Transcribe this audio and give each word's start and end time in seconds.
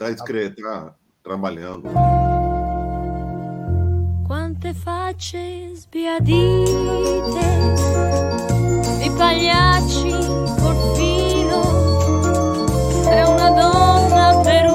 tá, 0.00 0.10
escrevendo, 0.10 0.62
tá 0.62 0.94
trabalhando. 1.22 1.82
Quante 4.26 4.72
facce 4.72 5.74
sbiadite 5.74 7.46
di 8.98 9.10
pagliacci 9.10 10.10
col 10.60 10.96
filo 10.96 11.62
e 13.10 13.24
una 13.24 13.50
donna 13.50 14.40
per 14.42 14.69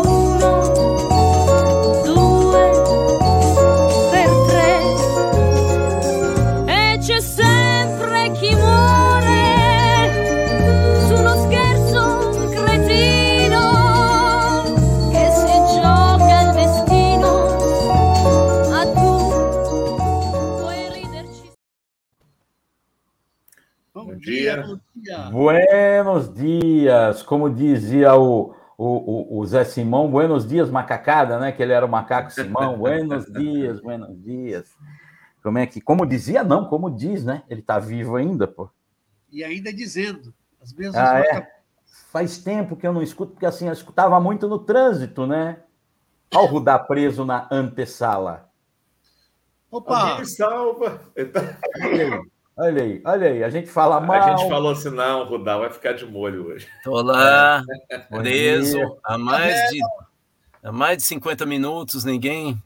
Buenos 25.36 26.34
dias, 26.34 27.22
como 27.22 27.50
dizia 27.50 28.16
o, 28.16 28.56
o, 28.78 28.86
o, 28.86 29.40
o 29.40 29.46
Zé 29.46 29.66
Simão, 29.66 30.10
buenos 30.10 30.48
dias, 30.48 30.70
macacada, 30.70 31.38
né? 31.38 31.52
Que 31.52 31.62
ele 31.62 31.74
era 31.74 31.86
o 31.86 31.90
macaco 31.90 32.32
Simão, 32.32 32.78
buenos 32.78 33.26
dias, 33.26 33.82
buenos 33.82 34.18
dias. 34.24 34.74
Como 35.44 35.58
é 35.58 35.68
que, 35.68 35.82
como 35.82 36.06
dizia, 36.06 36.42
não, 36.42 36.70
como 36.70 36.90
diz, 36.90 37.26
né? 37.26 37.44
Ele 37.50 37.62
tá 37.62 37.80
vivo 37.80 38.16
ainda, 38.16 38.48
pô. 38.48 38.70
E 39.30 39.44
ainda 39.44 39.74
dizendo 39.74 40.34
as 40.62 40.72
mesmas 40.72 40.96
Ah, 40.96 41.20
é? 41.20 41.52
Faz 42.14 42.38
tempo 42.38 42.78
que 42.78 42.88
eu 42.88 42.94
não 42.94 43.04
escuto, 43.04 43.34
porque 43.34 43.46
assim, 43.46 43.68
eu 43.68 43.74
escutava 43.74 44.18
muito 44.22 44.48
no 44.48 44.60
trânsito, 44.60 45.28
né? 45.28 45.58
Olha 46.34 46.46
o 46.46 46.48
Rudá 46.48 46.80
preso 46.80 47.26
na 47.26 47.46
antessala. 47.52 48.50
Opa! 49.70 50.12
Alguém 50.12 50.26
salva. 50.28 51.02
Olha 52.58 52.84
aí, 52.84 53.02
olha 53.06 53.28
aí. 53.28 53.44
A 53.44 53.50
gente 53.50 53.70
fala 53.70 54.00
mal. 54.00 54.16
A 54.16 54.38
gente 54.38 54.48
falou 54.50 54.72
assim: 54.72 54.90
não, 54.90 55.26
Rudá 55.26 55.58
vai 55.58 55.70
ficar 55.70 55.94
de 55.94 56.06
molho 56.06 56.48
hoje. 56.48 56.68
Tô 56.84 57.02
lá, 57.02 57.62
Bom 58.10 58.20
preso, 58.20 58.98
há 59.04 59.18
mais, 59.18 59.70
de, 59.70 59.80
há 60.64 60.72
mais 60.72 60.98
de 60.98 61.04
50 61.04 61.46
minutos, 61.46 62.06
ninguém 62.06 62.62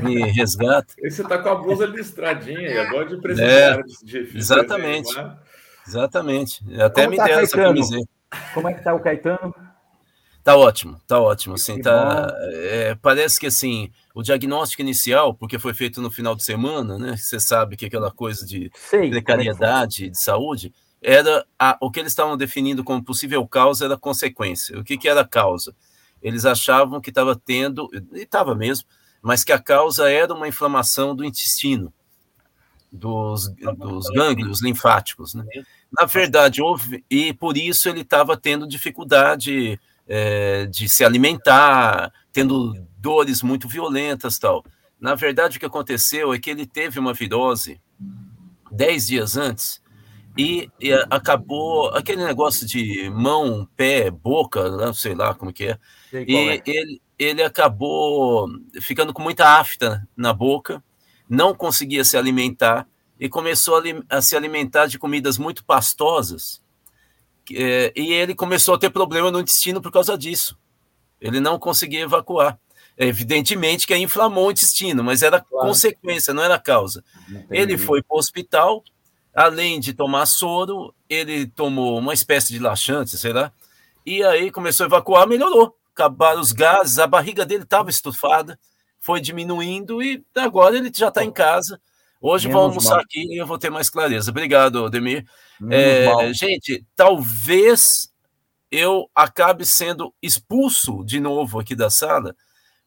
me 0.00 0.22
resgata. 0.30 0.94
E 0.98 1.10
você 1.10 1.22
tá 1.22 1.38
com 1.38 1.50
a 1.50 1.54
blusa 1.54 1.84
listradinha 1.84 2.68
aí, 2.70 2.78
agora 2.78 3.06
de 3.06 3.14
É, 3.16 3.18
presidiário 3.20 3.84
de- 3.84 4.26
de- 4.30 4.38
exatamente. 4.38 5.14
Exatamente. 5.86 6.80
Até 6.80 7.02
Como 7.02 7.10
me 7.10 7.16
tá, 7.16 7.24
deram 7.24 7.42
essa 7.42 7.56
camiseta. 7.56 8.08
Como 8.54 8.68
é 8.68 8.74
que 8.74 8.82
tá 8.82 8.94
o 8.94 9.00
Caetano? 9.00 9.54
Tá 10.42 10.56
ótimo, 10.56 10.98
tá 11.06 11.20
ótimo. 11.20 11.56
Assim, 11.56 11.76
Que 11.76 11.82
tá, 11.82 12.34
é, 12.52 12.94
parece 12.94 13.38
que 13.38 13.46
assim, 13.46 13.90
o 14.20 14.22
diagnóstico 14.22 14.82
inicial, 14.82 15.34
porque 15.34 15.58
foi 15.58 15.72
feito 15.72 16.00
no 16.02 16.10
final 16.10 16.34
de 16.36 16.44
semana, 16.44 16.98
né? 16.98 17.16
Você 17.16 17.40
sabe 17.40 17.76
que 17.76 17.86
aquela 17.86 18.10
coisa 18.10 18.44
de 18.46 18.70
Sei. 18.74 19.00
como 19.00 19.04
é 19.06 19.10
precariedade 19.10 20.10
de 20.10 20.18
saúde, 20.18 20.72
era 21.02 21.46
a- 21.58 21.78
o 21.80 21.90
que 21.90 21.98
eles 22.00 22.12
estavam 22.12 22.36
definindo 22.36 22.84
como 22.84 23.02
possível 23.02 23.46
causa 23.48 23.86
era 23.86 23.96
consequência. 23.96 24.78
O 24.78 24.84
que, 24.84 24.98
que 24.98 25.08
era 25.08 25.22
a 25.22 25.26
causa? 25.26 25.74
Eles 26.22 26.44
achavam 26.44 27.00
que 27.00 27.08
estava 27.08 27.34
tendo, 27.34 27.88
e 28.12 28.20
estava 28.20 28.54
mesmo, 28.54 28.86
mas 29.22 29.42
que 29.42 29.52
a 29.52 29.58
causa 29.58 30.10
era 30.10 30.34
uma 30.34 30.46
inflamação 30.46 31.16
do 31.16 31.24
intestino, 31.24 31.92
dos, 32.92 33.48
dos 33.78 34.06
gânglios 34.10 34.62
linfáticos. 34.62 35.34
Né? 35.34 35.44
Na 35.98 36.06
verdade, 36.06 36.60
houve, 36.60 37.04
e 37.10 37.32
por 37.32 37.56
isso 37.56 37.88
ele 37.88 38.00
estava 38.02 38.36
tendo 38.36 38.66
dificuldade 38.68 39.80
eh, 40.06 40.66
de 40.66 40.88
se 40.88 41.04
alimentar, 41.04 42.12
tendo 42.32 42.74
dores 42.98 43.42
muito 43.42 43.68
violentas 43.68 44.38
tal. 44.38 44.64
Na 45.00 45.14
verdade, 45.14 45.56
o 45.56 45.60
que 45.60 45.66
aconteceu 45.66 46.32
é 46.32 46.38
que 46.38 46.50
ele 46.50 46.66
teve 46.66 46.98
uma 46.98 47.14
virose 47.14 47.80
dez 48.70 49.06
dias 49.06 49.36
antes 49.36 49.82
e, 50.36 50.70
e 50.80 50.92
acabou 51.10 51.88
aquele 51.88 52.24
negócio 52.24 52.66
de 52.66 53.10
mão, 53.10 53.68
pé, 53.76 54.10
boca, 54.10 54.70
não 54.70 54.94
sei 54.94 55.14
lá 55.14 55.34
como 55.34 55.52
que 55.52 55.64
é. 55.64 55.78
Sei 56.10 56.24
E 56.26 56.36
é. 56.36 56.62
ele, 56.64 57.02
ele 57.18 57.42
acabou 57.42 58.48
ficando 58.80 59.12
com 59.12 59.22
muita 59.22 59.58
afta 59.58 60.06
na 60.16 60.32
boca, 60.32 60.82
não 61.28 61.54
conseguia 61.54 62.04
se 62.04 62.16
alimentar 62.16 62.86
e 63.18 63.28
começou 63.28 63.76
a, 63.76 63.82
a 64.16 64.22
se 64.22 64.36
alimentar 64.36 64.86
de 64.86 64.98
comidas 64.98 65.36
muito 65.36 65.64
pastosas. 65.64 66.62
É, 67.52 67.92
e 67.96 68.12
ele 68.12 68.34
começou 68.34 68.74
a 68.74 68.78
ter 68.78 68.90
problema 68.90 69.30
no 69.30 69.40
intestino 69.40 69.80
por 69.80 69.90
causa 69.90 70.16
disso. 70.16 70.56
Ele 71.20 71.40
não 71.40 71.58
conseguia 71.58 72.00
evacuar. 72.00 72.58
Evidentemente 72.96 73.86
que 73.86 73.96
inflamou 73.96 74.48
o 74.48 74.50
intestino, 74.50 75.02
mas 75.02 75.22
era 75.22 75.40
Claro. 75.40 75.68
consequência, 75.68 76.34
não 76.34 76.42
era 76.42 76.58
causa. 76.58 77.02
Ele 77.50 77.78
foi 77.78 78.02
para 78.02 78.14
o 78.14 78.18
hospital, 78.18 78.84
além 79.34 79.80
de 79.80 79.94
tomar 79.94 80.26
soro, 80.26 80.94
ele 81.08 81.46
tomou 81.46 81.98
uma 81.98 82.12
espécie 82.12 82.52
de 82.52 82.58
laxante, 82.58 83.16
sei 83.16 83.32
lá, 83.32 83.50
e 84.04 84.22
aí 84.22 84.50
começou 84.50 84.84
a 84.84 84.86
evacuar, 84.88 85.26
melhorou. 85.26 85.74
Acabaram 85.94 86.40
os 86.40 86.52
gases, 86.52 86.98
a 86.98 87.06
barriga 87.06 87.44
dele 87.46 87.62
estava 87.64 87.88
estufada, 87.90 88.58
foi 89.00 89.20
diminuindo 89.20 90.02
e 90.02 90.22
agora 90.36 90.76
ele 90.76 90.90
já 90.94 91.08
está 91.08 91.24
em 91.24 91.30
casa. 91.32 91.80
Hoje 92.20 92.48
Menos 92.48 92.60
vamos 92.60 92.76
almoçar 92.76 92.96
mal. 92.96 93.04
aqui 93.04 93.20
e 93.34 93.40
eu 93.40 93.46
vou 93.46 93.56
ter 93.58 93.70
mais 93.70 93.88
clareza. 93.88 94.30
Obrigado, 94.30 94.90
Demir. 94.90 95.24
Menos 95.58 95.74
É, 95.74 96.34
gente, 96.34 96.84
talvez 96.94 98.09
eu 98.70 99.10
acabe 99.14 99.64
sendo 99.64 100.14
expulso 100.22 101.04
de 101.04 101.18
novo 101.18 101.58
aqui 101.58 101.74
da 101.74 101.90
sala, 101.90 102.34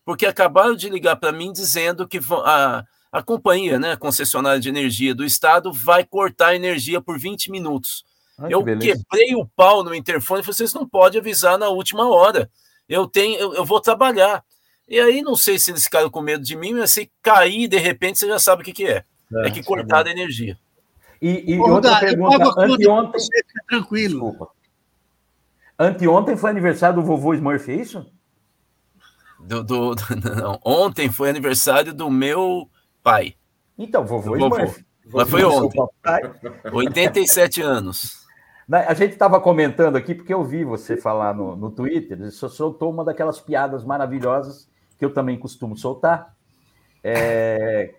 porque 0.05 0.25
acabaram 0.25 0.75
de 0.75 0.89
ligar 0.89 1.16
para 1.17 1.31
mim 1.31 1.51
dizendo 1.51 2.07
que 2.07 2.19
a, 2.45 2.83
a 3.11 3.21
companhia, 3.23 3.79
né, 3.79 3.91
a 3.94 3.97
concessionária 3.97 4.59
de 4.59 4.69
energia 4.69 5.13
do 5.13 5.25
estado, 5.25 5.71
vai 5.71 6.05
cortar 6.05 6.47
a 6.47 6.55
energia 6.55 7.01
por 7.01 7.19
20 7.19 7.51
minutos. 7.51 8.03
Que 8.47 8.53
eu 8.53 8.63
beleza. 8.63 9.03
quebrei 9.09 9.35
o 9.35 9.45
pau 9.45 9.83
no 9.83 9.94
interfone 9.94 10.41
e 10.41 10.44
falei, 10.44 10.55
vocês 10.55 10.73
não 10.73 10.88
podem 10.88 11.19
avisar 11.19 11.57
na 11.57 11.69
última 11.69 12.09
hora. 12.09 12.50
Eu 12.89 13.07
tenho, 13.07 13.38
eu, 13.38 13.53
eu 13.53 13.65
vou 13.65 13.79
trabalhar. 13.79 14.44
E 14.88 15.00
aí 15.00 15.21
não 15.21 15.35
sei 15.35 15.57
se 15.59 15.71
eles 15.71 15.83
ficaram 15.83 16.09
com 16.09 16.21
medo 16.21 16.44
de 16.44 16.55
mim, 16.55 16.73
mas 16.73 16.91
se 16.91 17.11
cair 17.21 17.67
de 17.67 17.77
repente 17.77 18.19
você 18.19 18.27
já 18.27 18.39
sabe 18.39 18.61
o 18.61 18.65
que, 18.65 18.73
que 18.73 18.85
é. 18.85 19.05
É, 19.45 19.50
que 19.50 19.63
cortaram 19.63 20.09
a 20.09 20.11
energia. 20.11 20.57
E, 21.21 21.53
e 21.53 21.59
Ô, 21.59 21.75
outra 21.75 21.94
eu 21.94 22.00
pergunta, 22.00 22.38
pago 22.38 22.50
a 22.50 22.53
conta 22.53 22.65
pra 22.65 22.73
anteontem. 22.73 23.19
você, 23.21 23.44
fica 23.47 23.63
tranquilo. 23.67 24.31
Desculpa. 24.31 24.51
Anteontem 25.78 26.38
foi 26.38 26.50
aniversário 26.51 26.95
do 26.97 27.01
vovô 27.06 27.34
Smurf, 27.34 27.69
é 27.72 27.75
isso? 27.75 28.06
Do, 29.39 29.63
do- 29.63 29.95
do- 29.95 30.03
não, 30.41 30.59
ontem 30.63 31.09
foi 31.11 31.29
aniversário 31.29 31.94
do 31.94 32.09
meu 32.09 32.69
pai, 33.01 33.35
Então, 33.78 34.06
vovô 34.06 34.33
Do 34.33 34.39
vovô. 34.50 34.56
Smurf. 34.57 34.85
mas 35.12 35.29
foi 35.29 35.41
Vovô, 35.41 35.66
ontem, 35.66 35.78
seu 35.78 35.88
papai. 36.01 36.22
87 36.72 37.62
anos. 37.62 38.23
Né, 38.67 38.85
A 38.88 38.94
gente 38.94 39.12
estava 39.13 39.41
comentando 39.41 39.97
aqui, 39.97 40.16
porque 40.16 40.33
eu 40.33 40.44
vi 40.45 40.63
você 40.63 40.95
falar 40.95 41.33
no, 41.35 41.56
no 41.57 41.69
Twitter, 41.69 42.17
você 42.17 42.47
soltou 42.47 42.89
uma 42.91 43.03
daquelas 43.03 43.41
piadas 43.41 43.83
maravilhosas 43.83 44.69
que 44.97 45.03
eu 45.03 45.13
também 45.13 45.38
costumo 45.38 45.75
soltar. 45.78 46.33
É, 47.03 47.94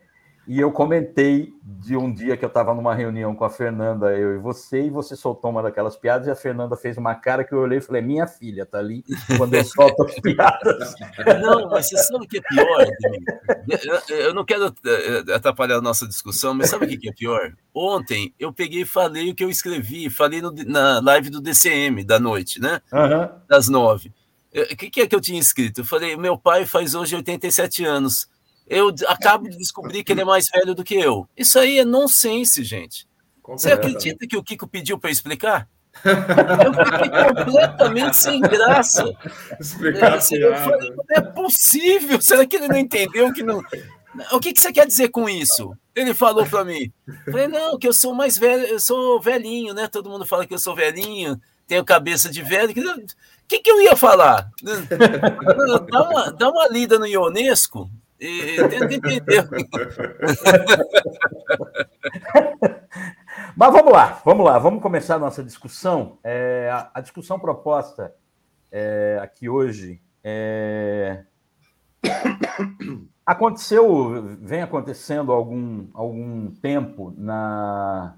e 0.47 0.61
eu 0.61 0.71
comentei 0.73 1.53
de 1.63 1.97
um 1.97 2.13
dia 2.13 2.37
que 2.37 2.45
eu 2.45 2.49
estava 2.49 2.75
numa 2.75 2.95
reunião 2.95 3.35
com 3.35 3.45
a 3.45 3.51
Fernanda, 3.51 4.17
eu 4.17 4.35
e 4.35 4.39
você, 4.39 4.83
e 4.87 4.91
você 4.91 5.15
soltou 5.17 5.51
uma 5.51 5.63
daquelas 5.63 5.97
piadas, 5.97 6.27
e 6.27 6.31
a 6.31 6.35
Fernanda 6.37 6.77
fez 6.77 6.97
uma 6.97 7.15
cara 7.15 7.45
que 7.45 7.53
eu 7.53 7.59
olhei 7.59 7.79
e 7.79 7.81
falei, 7.81 8.01
minha 8.03 8.27
filha 8.27 8.65
tá 8.67 8.79
ali 8.79 9.05
quando 9.37 9.55
eu 9.55 9.65
solto 9.65 10.03
as 10.05 10.15
piadas. 10.21 10.95
Não, 11.43 11.69
mas 11.71 11.89
você 11.89 11.97
sabe 11.99 12.25
o 12.25 12.29
que 12.29 12.39
é 12.39 12.41
pior? 12.43 12.87
Eu, 14.09 14.17
eu 14.17 14.35
não 14.35 14.45
quero 14.45 14.67
eh, 14.85 15.33
atrapalhar 15.35 15.77
a 15.77 15.83
nossa 15.83 16.07
discussão, 16.07 16.55
mas 16.55 16.71
sabe 16.71 16.87
o 16.87 16.99
que 16.99 17.09
é 17.09 17.13
pior? 17.13 17.53
Ontem 17.75 18.35
eu 18.39 18.53
peguei 18.53 18.83
e 18.83 18.87
falei 18.87 19.31
o 19.31 19.35
que 19.35 19.45
eu 19.45 19.51
escrevi, 19.51 20.09
falei 20.11 20.41
no- 20.43 20.53
na 20.67 21.01
live 21.01 21.31
do 21.31 21.41
DCM 21.41 22.05
da 22.05 22.19
noite, 22.19 22.61
né? 22.61 22.81
Aham. 22.93 23.31
das 23.49 23.69
nove. 23.69 24.13
Eu- 24.53 24.65
O 24.65 24.77
que, 24.77 24.91
que 24.91 25.01
é 25.01 25.07
que 25.07 25.15
eu 25.17 25.21
tinha 25.21 25.41
escrito? 25.41 25.81
Eu 25.81 25.85
falei, 25.85 26.17
meu 26.17 26.37
pai 26.39 26.65
faz 26.67 26.95
hoje 26.95 27.17
87 27.17 27.85
anos. 27.85 28.29
Eu 28.67 28.95
acabo 29.07 29.49
de 29.49 29.57
descobrir 29.59 30.03
que 30.03 30.13
ele 30.13 30.23
é 30.23 30.25
mais 30.25 30.49
velho 30.49 30.75
do 30.75 30.85
que 30.85 30.95
eu. 30.95 31.29
Isso 31.37 31.59
aí 31.59 31.79
é 31.79 31.85
nonsense, 31.85 32.65
gente. 32.65 33.07
Você 33.47 33.73
acredita 33.73 34.27
que 34.27 34.37
o 34.37 34.43
Kiko 34.43 34.67
pediu 34.67 34.99
para 34.99 35.11
explicar? 35.11 35.69
Eu 36.03 36.73
fiquei 36.87 37.45
completamente 37.45 38.17
sem 38.17 38.41
graça. 38.41 39.05
Explicar 39.61 40.13
a 40.13 40.17
Assim, 40.17 40.37
eu 40.37 40.55
falei, 40.57 40.91
não 40.91 41.05
é 41.11 41.21
possível. 41.21 42.21
Será 42.21 42.47
que 42.47 42.57
ele 42.57 42.69
não 42.69 42.79
entendeu 42.79 43.33
que 43.33 43.43
não. 43.43 43.63
O 44.33 44.41
que, 44.41 44.53
que 44.53 44.61
você 44.61 44.73
quer 44.73 44.87
dizer 44.87 45.09
com 45.09 45.29
isso? 45.29 45.77
Ele 45.95 46.15
falou 46.15 46.47
para 46.47 46.65
mim. 46.65 46.91
Eu 47.27 47.33
Falei, 47.33 47.49
não, 47.49 47.79
que 47.79 47.87
eu 47.87 47.93
sou 47.93 48.15
mais 48.15 48.39
velho, 48.39 48.65
eu 48.65 48.81
sou 48.81 49.21
velhinho, 49.21 49.75
né? 49.75 49.89
Todo 49.89 50.11
mundo 50.11 50.27
fala 50.27 50.47
que 50.47 50.55
eu 50.55 50.59
sou 50.59 50.75
velhinho, 50.75 51.41
tenho 51.67 51.85
cabeça 51.85 52.31
de 52.31 52.43
velho. 52.43 52.71
O 52.71 53.47
que, 53.47 53.59
que 53.59 53.71
eu 53.71 53.81
ia 53.83 53.95
falar? 53.95 54.49
Dá 55.91 56.03
uma, 56.03 56.33
dá 56.33 56.51
uma 56.51 56.69
lida 56.69 56.99
no 56.99 57.07
Ionesco 57.07 57.91
e 58.27 58.69
tenta 58.69 58.95
entender. 58.95 59.49
Mas 63.57 63.73
vamos 63.73 63.93
lá, 63.93 64.21
vamos 64.25 64.45
lá, 64.45 64.59
vamos 64.59 64.83
começar 64.83 65.15
a 65.17 65.19
nossa 65.19 65.43
discussão. 65.43 66.19
É, 66.25 66.71
a, 66.73 66.91
a 66.95 67.01
discussão 67.01 67.39
proposta 67.39 68.15
é, 68.71 69.19
aqui 69.23 69.49
hoje 69.49 70.01
é 70.23 71.25
Aconteceu, 73.27 74.37
vem 74.39 74.61
acontecendo 74.61 75.33
algum, 75.33 75.87
algum 75.95 76.51
tempo 76.51 77.15
na, 77.17 78.17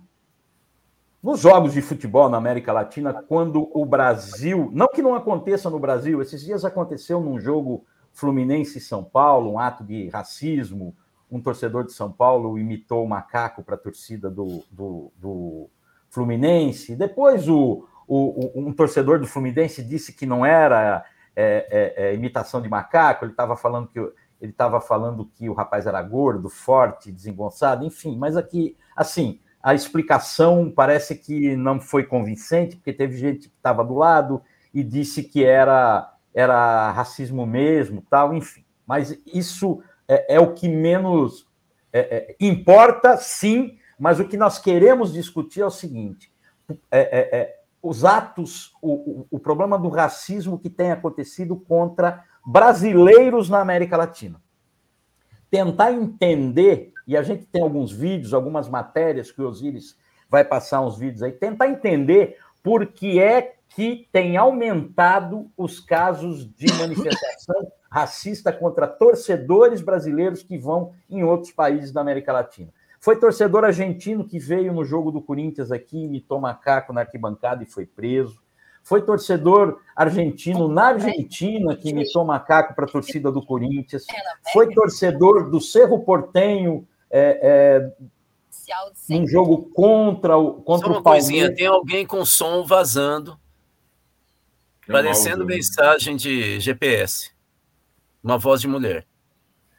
nos 1.22 1.40
jogos 1.40 1.72
de 1.72 1.80
futebol 1.80 2.28
na 2.28 2.38
América 2.38 2.72
Latina, 2.72 3.12
quando 3.12 3.70
o 3.72 3.86
Brasil, 3.86 4.68
não 4.72 4.88
que 4.88 5.02
não 5.02 5.14
aconteça 5.14 5.70
no 5.70 5.78
Brasil, 5.78 6.20
esses 6.20 6.42
dias 6.42 6.64
aconteceu 6.64 7.20
num 7.20 7.38
jogo 7.38 7.84
Fluminense 8.16 8.78
e 8.78 8.80
São 8.80 9.04
Paulo, 9.04 9.52
um 9.52 9.58
ato 9.58 9.84
de 9.84 10.08
racismo, 10.08 10.96
um 11.30 11.40
torcedor 11.40 11.84
de 11.84 11.92
São 11.92 12.10
Paulo 12.10 12.58
imitou 12.58 13.04
o 13.04 13.08
macaco 13.08 13.62
para 13.62 13.74
a 13.74 13.78
torcida 13.78 14.30
do, 14.30 14.64
do, 14.70 15.12
do, 15.16 15.70
Fluminense. 16.08 16.96
Depois 16.96 17.48
o, 17.48 17.86
o, 18.08 18.52
um 18.54 18.72
torcedor 18.72 19.20
do 19.20 19.26
Fluminense 19.26 19.82
disse 19.82 20.12
que 20.12 20.24
não 20.24 20.46
era 20.46 21.04
é, 21.34 21.66
é, 21.70 22.08
é, 22.08 22.14
imitação 22.14 22.62
de 22.62 22.68
macaco, 22.68 23.24
ele 23.24 23.32
estava 23.32 23.56
falando 23.56 23.88
que 23.88 23.98
ele 24.40 24.52
estava 24.52 24.80
falando 24.80 25.24
que 25.24 25.48
o 25.48 25.54
rapaz 25.54 25.86
era 25.86 26.00
gordo, 26.02 26.48
forte, 26.48 27.10
desengonçado, 27.10 27.84
enfim, 27.84 28.16
mas 28.16 28.36
aqui, 28.36 28.76
assim, 28.94 29.40
a 29.62 29.74
explicação 29.74 30.70
parece 30.74 31.16
que 31.16 31.56
não 31.56 31.80
foi 31.80 32.04
convincente, 32.04 32.76
porque 32.76 32.92
teve 32.92 33.16
gente 33.16 33.48
que 33.48 33.56
estava 33.56 33.82
do 33.82 33.94
lado 33.94 34.42
e 34.72 34.84
disse 34.84 35.22
que 35.22 35.42
era, 35.42 36.14
era 36.36 36.92
racismo 36.92 37.46
mesmo, 37.46 38.04
tal, 38.10 38.34
enfim. 38.34 38.62
Mas 38.86 39.18
isso 39.26 39.82
é, 40.06 40.36
é 40.36 40.40
o 40.40 40.52
que 40.52 40.68
menos 40.68 41.48
é, 41.90 42.00
é, 42.00 42.36
importa, 42.38 43.16
sim, 43.16 43.78
mas 43.98 44.20
o 44.20 44.28
que 44.28 44.36
nós 44.36 44.58
queremos 44.58 45.14
discutir 45.14 45.62
é 45.62 45.66
o 45.66 45.70
seguinte: 45.70 46.30
é, 46.90 47.00
é, 47.00 47.38
é, 47.38 47.60
os 47.82 48.04
atos, 48.04 48.74
o, 48.82 48.92
o, 48.92 49.26
o 49.30 49.38
problema 49.38 49.78
do 49.78 49.88
racismo 49.88 50.58
que 50.58 50.68
tem 50.68 50.92
acontecido 50.92 51.56
contra 51.56 52.22
brasileiros 52.46 53.48
na 53.48 53.60
América 53.60 53.96
Latina. 53.96 54.40
Tentar 55.50 55.92
entender 55.92 56.92
e 57.06 57.16
a 57.16 57.22
gente 57.22 57.46
tem 57.46 57.62
alguns 57.62 57.92
vídeos, 57.92 58.34
algumas 58.34 58.68
matérias 58.68 59.30
que 59.30 59.40
o 59.40 59.48
Osiris 59.48 59.96
vai 60.28 60.44
passar 60.44 60.80
uns 60.80 60.98
vídeos 60.98 61.22
aí, 61.22 61.32
tentar 61.32 61.68
entender 61.68 62.36
por 62.62 62.86
que 62.86 63.20
é 63.20 63.55
que 63.68 64.08
tem 64.10 64.36
aumentado 64.36 65.50
os 65.56 65.80
casos 65.80 66.50
de 66.54 66.72
manifestação 66.74 67.70
racista 67.90 68.52
contra 68.52 68.86
torcedores 68.86 69.80
brasileiros 69.80 70.42
que 70.42 70.58
vão 70.58 70.92
em 71.08 71.24
outros 71.24 71.52
países 71.52 71.92
da 71.92 72.00
América 72.00 72.32
Latina. 72.32 72.72
Foi 73.00 73.16
torcedor 73.16 73.64
argentino 73.64 74.26
que 74.26 74.38
veio 74.38 74.72
no 74.72 74.84
jogo 74.84 75.10
do 75.10 75.20
Corinthians 75.20 75.70
aqui, 75.70 76.04
imitou 76.04 76.40
macaco 76.40 76.92
na 76.92 77.02
arquibancada 77.02 77.62
e 77.62 77.66
foi 77.66 77.86
preso. 77.86 78.40
Foi 78.82 79.02
torcedor 79.02 79.80
argentino 79.94 80.68
na 80.68 80.88
Argentina 80.88 81.76
que 81.76 81.90
imitou 81.90 82.24
macaco 82.24 82.74
para 82.74 82.84
a 82.84 82.88
torcida 82.88 83.32
do 83.32 83.44
Corinthians. 83.44 84.06
Foi 84.52 84.72
torcedor 84.72 85.50
do 85.50 85.60
Cerro 85.60 86.00
Portenho 86.00 86.86
é, 87.10 87.40
é, 87.42 87.92
num 89.08 89.26
jogo 89.26 89.70
contra 89.74 90.36
o 90.36 90.62
contra 90.62 90.86
Só 90.86 90.92
uma 90.92 91.00
o 91.00 91.02
Palmeiras. 91.02 91.28
Coisinha, 91.28 91.54
tem 91.54 91.66
alguém 91.66 92.06
com 92.06 92.24
som 92.24 92.64
vazando, 92.64 93.38
parecendo 94.86 95.44
né? 95.44 95.54
mensagem 95.54 96.16
de 96.16 96.60
GPS. 96.60 97.30
Uma 98.22 98.38
voz 98.38 98.60
de 98.60 98.68
mulher. 98.68 99.06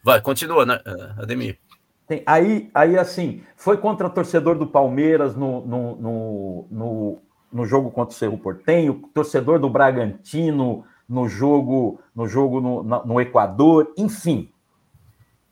Vai, 0.04 0.22
continua, 0.22 0.66
né, 0.66 0.80
Ademir. 1.18 1.60
Tem, 2.08 2.24
aí, 2.26 2.70
aí, 2.74 2.98
assim, 2.98 3.44
foi 3.58 3.78
contra 3.78 4.08
o 4.08 4.10
torcedor 4.10 4.58
do 4.58 4.66
Palmeiras 4.66 5.36
no, 5.36 5.66
no, 5.66 5.96
no, 5.98 6.68
no, 6.72 7.22
no 7.52 7.66
jogo 7.66 7.92
contra 7.92 8.16
o 8.16 8.18
Cerro 8.18 8.38
Portenho, 8.38 9.10
torcedor 9.14 9.60
do 9.60 9.70
Bragantino 9.70 10.86
no 11.08 11.28
jogo 11.28 12.00
no 12.14 12.28
jogo 12.28 12.60
no, 12.60 12.84
no 12.84 13.22
Equador, 13.22 13.94
enfim. 13.98 14.50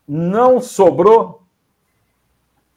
Não 0.08 0.60
sobrou 0.60 1.44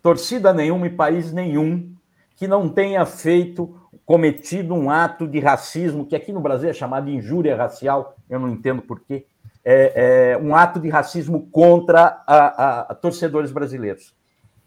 torcida 0.02 0.52
nenhuma 0.52 0.86
e 0.86 0.90
país 0.90 1.32
nenhum 1.32 1.92
que 2.36 2.46
não 2.46 2.68
tenha 2.68 3.04
feito, 3.04 3.77
cometido 4.04 4.74
um 4.74 4.90
ato 4.90 5.26
de 5.26 5.40
racismo, 5.40 6.06
que 6.06 6.16
aqui 6.16 6.32
no 6.32 6.40
Brasil 6.40 6.70
é 6.70 6.72
chamado 6.72 7.06
de 7.06 7.14
injúria 7.14 7.56
racial, 7.56 8.16
eu 8.28 8.38
não 8.38 8.48
entendo 8.48 8.82
por 8.82 9.00
quê, 9.00 9.26
é, 9.64 10.32
é 10.32 10.38
um 10.38 10.54
ato 10.54 10.80
de 10.80 10.88
racismo 10.88 11.48
contra 11.50 12.22
a, 12.26 12.36
a, 12.36 12.80
a 12.80 12.94
torcedores 12.94 13.50
brasileiros. 13.50 14.14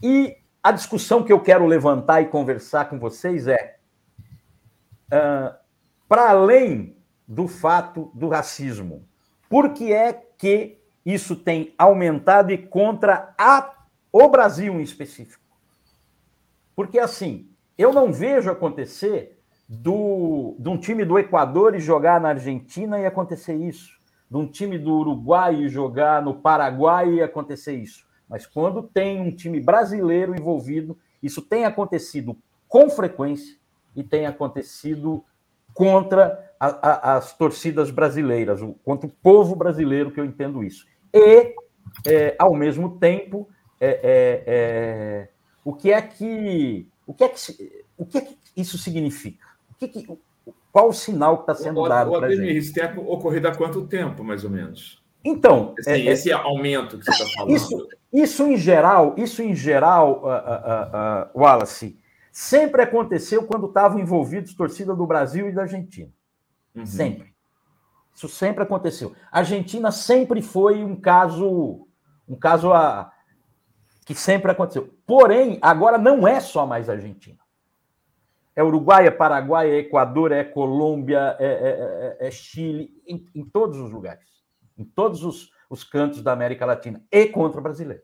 E 0.01 0.37
a 0.63 0.71
discussão 0.71 1.23
que 1.23 1.33
eu 1.33 1.39
quero 1.39 1.65
levantar 1.65 2.21
e 2.21 2.27
conversar 2.27 2.85
com 2.89 2.99
vocês 2.99 3.47
é, 3.47 3.77
uh, 5.11 5.55
para 6.07 6.29
além 6.29 6.95
do 7.27 7.47
fato 7.47 8.11
do 8.13 8.27
racismo, 8.27 9.07
por 9.49 9.73
que 9.73 9.91
é 9.91 10.13
que 10.37 10.77
isso 11.05 11.35
tem 11.35 11.73
aumentado 11.77 12.51
e 12.51 12.57
contra 12.57 13.33
a 13.37 13.73
o 14.11 14.27
Brasil 14.27 14.73
em 14.73 14.83
específico. 14.83 15.41
Porque, 16.75 16.99
assim, 16.99 17.49
eu 17.81 17.93
não 17.93 18.11
vejo 18.11 18.49
acontecer 18.49 19.39
do, 19.67 20.55
de 20.59 20.69
um 20.69 20.77
time 20.77 21.05
do 21.05 21.17
Equador 21.17 21.75
e 21.75 21.79
jogar 21.79 22.19
na 22.19 22.29
Argentina 22.29 22.99
e 22.99 23.05
acontecer 23.05 23.55
isso. 23.55 23.99
De 24.29 24.37
um 24.37 24.47
time 24.47 24.77
do 24.77 24.93
Uruguai 24.93 25.55
e 25.55 25.69
jogar 25.69 26.21
no 26.21 26.35
Paraguai 26.35 27.13
e 27.13 27.21
acontecer 27.21 27.75
isso. 27.75 28.05
Mas 28.29 28.45
quando 28.45 28.83
tem 28.83 29.19
um 29.21 29.31
time 29.31 29.59
brasileiro 29.59 30.33
envolvido, 30.33 30.97
isso 31.21 31.41
tem 31.41 31.65
acontecido 31.65 32.37
com 32.67 32.89
frequência 32.89 33.57
e 33.95 34.03
tem 34.03 34.25
acontecido 34.25 35.23
contra 35.73 36.53
a, 36.59 36.67
a, 36.67 37.17
as 37.17 37.35
torcidas 37.37 37.91
brasileiras, 37.91 38.61
contra 38.83 39.07
o 39.07 39.11
povo 39.21 39.55
brasileiro, 39.55 40.11
que 40.11 40.19
eu 40.19 40.25
entendo 40.25 40.63
isso. 40.63 40.85
E, 41.13 41.55
é, 42.05 42.35
ao 42.37 42.53
mesmo 42.53 42.97
tempo, 42.97 43.49
é, 43.79 43.89
é, 43.89 44.43
é, 44.45 45.29
o 45.63 45.73
que 45.73 45.91
é 45.91 46.01
que 46.01 46.90
o 47.05 47.13
que 47.13 47.23
é 47.23 47.29
que 47.29 47.83
o 47.97 48.05
que, 48.05 48.17
é 48.17 48.21
que 48.21 48.37
isso 48.55 48.77
significa? 48.77 49.45
O 49.71 49.75
que, 49.75 49.87
que 49.87 50.07
qual 50.71 50.89
o 50.89 50.93
sinal 50.93 51.37
que 51.37 51.51
está 51.51 51.55
sendo 51.55 51.81
o, 51.81 51.87
dado 51.87 52.11
para 52.11 52.33
gente? 52.33 52.57
Isso 52.57 52.73
tem 52.73 52.85
ocorrido 52.97 53.47
há 53.47 53.55
quanto 53.55 53.85
tempo, 53.85 54.23
mais 54.23 54.43
ou 54.43 54.49
menos? 54.49 55.01
Então, 55.23 55.75
assim, 55.79 55.91
é, 55.91 55.99
esse 56.05 56.31
aumento 56.31 56.97
que 56.97 57.05
você 57.05 57.11
está 57.11 57.25
falando. 57.35 57.55
Isso, 57.55 57.89
isso 58.11 58.47
em 58.47 58.57
geral, 58.57 59.13
isso 59.17 59.43
em 59.43 59.53
geral, 59.53 60.23
uh, 60.23 60.27
uh, 60.27 61.37
uh, 61.37 61.39
Wallace, 61.39 61.99
sempre 62.31 62.81
aconteceu 62.81 63.43
quando 63.43 63.67
estavam 63.67 63.99
envolvidos 63.99 64.55
torcida 64.55 64.95
do 64.95 65.05
Brasil 65.05 65.47
e 65.47 65.51
da 65.51 65.63
Argentina. 65.63 66.09
Uhum. 66.73 66.85
Sempre. 66.85 67.31
Isso 68.15 68.27
sempre 68.29 68.63
aconteceu. 68.63 69.13
A 69.31 69.39
Argentina 69.39 69.91
sempre 69.91 70.41
foi 70.41 70.83
um 70.83 70.95
caso, 70.95 71.87
um 72.27 72.35
caso 72.35 72.71
a, 72.71 73.11
que 74.05 74.15
sempre 74.15 74.51
aconteceu. 74.51 74.93
Porém, 75.05 75.59
agora 75.61 75.97
não 75.97 76.27
é 76.27 76.39
só 76.39 76.65
mais 76.65 76.89
Argentina. 76.89 77.39
É 78.55 78.63
Uruguai, 78.63 79.07
é 79.07 79.11
Paraguai, 79.11 79.69
é 79.69 79.77
Equador, 79.77 80.31
é 80.31 80.43
Colômbia, 80.43 81.37
é, 81.39 81.45
é, 81.45 82.17
é, 82.19 82.27
é 82.27 82.31
Chile, 82.31 82.91
em, 83.07 83.25
em, 83.33 83.45
todos 83.45 83.79
os 83.79 83.91
lugares, 83.91 84.27
em 84.77 84.83
todos 84.83 85.23
os, 85.23 85.51
os 85.69 85.83
cantos 85.83 86.21
da 86.21 86.33
América 86.33 86.65
Latina, 86.65 87.01
e 87.11 87.27
contra 87.27 87.59
o 87.59 87.63
brasileiro. 87.63 88.03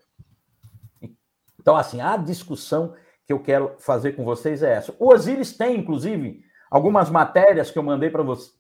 Então, 1.60 1.75
assim, 1.75 2.00
a 2.00 2.16
discussão 2.16 2.94
que 3.25 3.34
eu 3.34 3.39
quero 3.39 3.75
fazer 3.77 4.13
com 4.13 4.24
vocês 4.24 4.63
é 4.63 4.72
essa. 4.72 4.96
O 4.98 5.13
Osiris 5.13 5.58
tem, 5.58 5.77
inclusive, 5.77 6.42
algumas 6.72 7.10
matérias 7.10 7.70
que 7.70 7.77
eu 7.77 7.84
mandei 7.84 8.10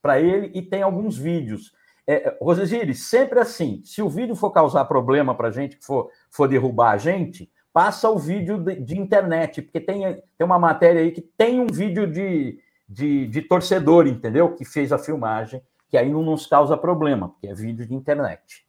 para 0.01 0.19
ele 0.19 0.51
e 0.53 0.61
tem 0.61 0.81
alguns 0.81 1.17
vídeos. 1.17 1.71
É, 2.09 2.37
Osiris, 2.39 3.03
sempre 3.03 3.37
assim, 3.37 3.81
se 3.83 4.01
o 4.01 4.09
vídeo 4.09 4.33
for 4.33 4.51
causar 4.51 4.85
problema 4.85 5.35
para 5.35 5.49
a 5.49 5.51
gente, 5.51 5.75
que 5.75 5.85
for 5.85 6.09
for 6.29 6.47
derrubar 6.47 6.91
a 6.91 6.97
gente, 6.97 7.51
passa 7.73 8.09
o 8.09 8.17
vídeo 8.17 8.57
de, 8.63 8.79
de, 8.79 8.97
internet, 8.97 9.61
porque 9.61 9.81
tem, 9.81 10.01
tem 10.15 10.45
uma 10.45 10.57
matéria 10.57 11.01
aí 11.01 11.11
que 11.11 11.21
tem 11.21 11.59
um 11.59 11.67
vídeo 11.67 12.09
de, 12.09 12.59
de, 12.87 13.27
de, 13.27 13.41
torcedor, 13.41 14.07
entendeu? 14.07 14.55
Que 14.55 14.63
fez 14.63 14.93
a 14.93 14.97
filmagem, 14.97 15.61
que 15.89 15.97
aí 15.97 16.09
não 16.09 16.23
nos 16.23 16.47
causa 16.47 16.77
problema, 16.77 17.27
porque 17.29 17.47
é 17.47 17.53
vídeo 17.53 17.85
de 17.85 17.93
internet. 17.93 18.65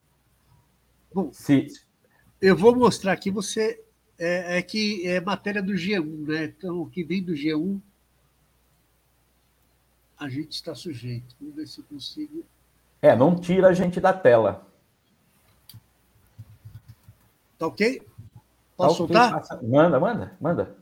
Bom, 1.14 1.32
Se... 1.32 1.68
eu 2.42 2.56
vou 2.56 2.76
mostrar 2.76 3.12
aqui, 3.12 3.30
você. 3.30 3.82
É, 4.18 4.58
é, 4.58 4.62
que 4.62 5.06
é 5.06 5.20
matéria 5.20 5.62
do 5.62 5.74
G1, 5.74 6.26
né? 6.26 6.44
Então, 6.46 6.80
o 6.80 6.90
que 6.90 7.04
vem 7.04 7.22
do 7.22 7.34
G1, 7.34 7.80
a 10.18 10.28
gente 10.28 10.50
está 10.50 10.74
sujeito. 10.74 11.36
Vamos 11.40 11.54
ver 11.54 11.68
se 11.68 11.78
eu 11.78 11.84
consigo. 11.84 12.44
É, 13.00 13.14
não 13.14 13.36
tira 13.36 13.68
a 13.68 13.72
gente 13.72 14.00
da 14.00 14.12
tela. 14.12 14.66
Tá 17.58 17.66
ok? 17.66 18.02
Posso 18.76 19.08
tá 19.08 19.28
okay. 19.28 19.40
soltar? 19.40 19.62
Manda, 19.62 20.00
manda, 20.00 20.36
manda. 20.40 20.76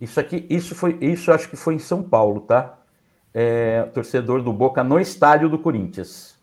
Isso 0.00 0.20
aqui, 0.20 0.46
isso 0.50 0.74
foi, 0.74 0.98
isso 1.00 1.32
acho 1.32 1.48
que 1.48 1.56
foi 1.56 1.74
em 1.74 1.78
São 1.78 2.02
Paulo, 2.02 2.42
tá? 2.42 2.78
É, 3.32 3.84
torcedor 3.94 4.42
do 4.42 4.52
Boca 4.52 4.84
no 4.84 5.00
estádio 5.00 5.48
do 5.48 5.58
Corinthians. 5.58 6.33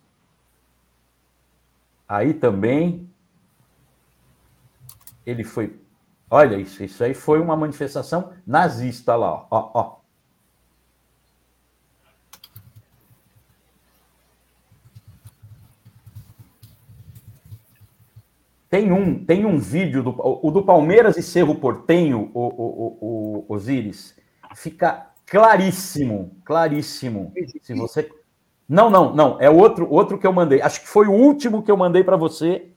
Aí 2.11 2.33
também 2.33 3.09
ele 5.25 5.45
foi. 5.45 5.79
Olha 6.29 6.57
isso, 6.57 6.83
isso 6.83 7.01
aí 7.01 7.13
foi 7.13 7.39
uma 7.39 7.55
manifestação 7.55 8.33
nazista 8.45 9.15
lá, 9.15 9.47
ó, 9.49 9.71
ó. 9.73 10.01
Tem 18.69 18.91
um, 18.91 19.23
tem 19.23 19.45
um 19.45 19.57
vídeo 19.57 20.03
do, 20.03 20.13
o 20.19 20.51
do 20.51 20.65
Palmeiras 20.65 21.15
e 21.15 21.23
Cerro 21.23 21.55
Portenho, 21.55 22.29
o, 22.33 22.41
o, 22.41 22.97
o, 23.01 23.45
o 23.47 23.53
Osiris, 23.53 24.17
fica 24.53 25.09
claríssimo, 25.25 26.35
claríssimo. 26.43 27.31
Se 27.61 27.73
você 27.73 28.11
não, 28.71 28.89
não, 28.89 29.13
não, 29.13 29.37
é 29.41 29.49
outro, 29.49 29.85
outro 29.91 30.17
que 30.17 30.25
eu 30.25 30.31
mandei. 30.31 30.61
Acho 30.61 30.79
que 30.79 30.87
foi 30.87 31.05
o 31.05 31.11
último 31.11 31.61
que 31.61 31.69
eu 31.69 31.75
mandei 31.75 32.05
para 32.05 32.15
você. 32.15 32.69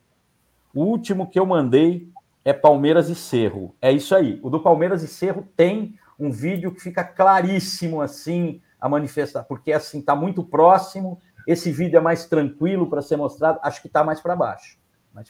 O 0.74 0.82
último 0.82 1.30
que 1.30 1.38
eu 1.38 1.46
mandei 1.46 2.08
é 2.44 2.52
Palmeiras 2.52 3.08
e 3.08 3.14
Cerro. 3.14 3.76
É 3.80 3.92
isso 3.92 4.12
aí. 4.12 4.40
O 4.42 4.50
do 4.50 4.58
Palmeiras 4.58 5.04
e 5.04 5.06
Cerro 5.06 5.48
tem 5.56 5.96
um 6.18 6.32
vídeo 6.32 6.72
que 6.72 6.80
fica 6.80 7.04
claríssimo 7.04 8.00
assim 8.00 8.60
a 8.80 8.88
manifestar, 8.88 9.44
porque 9.44 9.72
assim 9.72 10.00
está 10.00 10.16
muito 10.16 10.42
próximo. 10.42 11.20
Esse 11.46 11.70
vídeo 11.70 11.96
é 11.96 12.00
mais 12.00 12.26
tranquilo 12.26 12.90
para 12.90 13.00
ser 13.00 13.16
mostrado. 13.16 13.60
Acho 13.62 13.80
que 13.80 13.86
está 13.86 14.02
mais 14.02 14.20
para 14.20 14.34
baixo. 14.34 14.76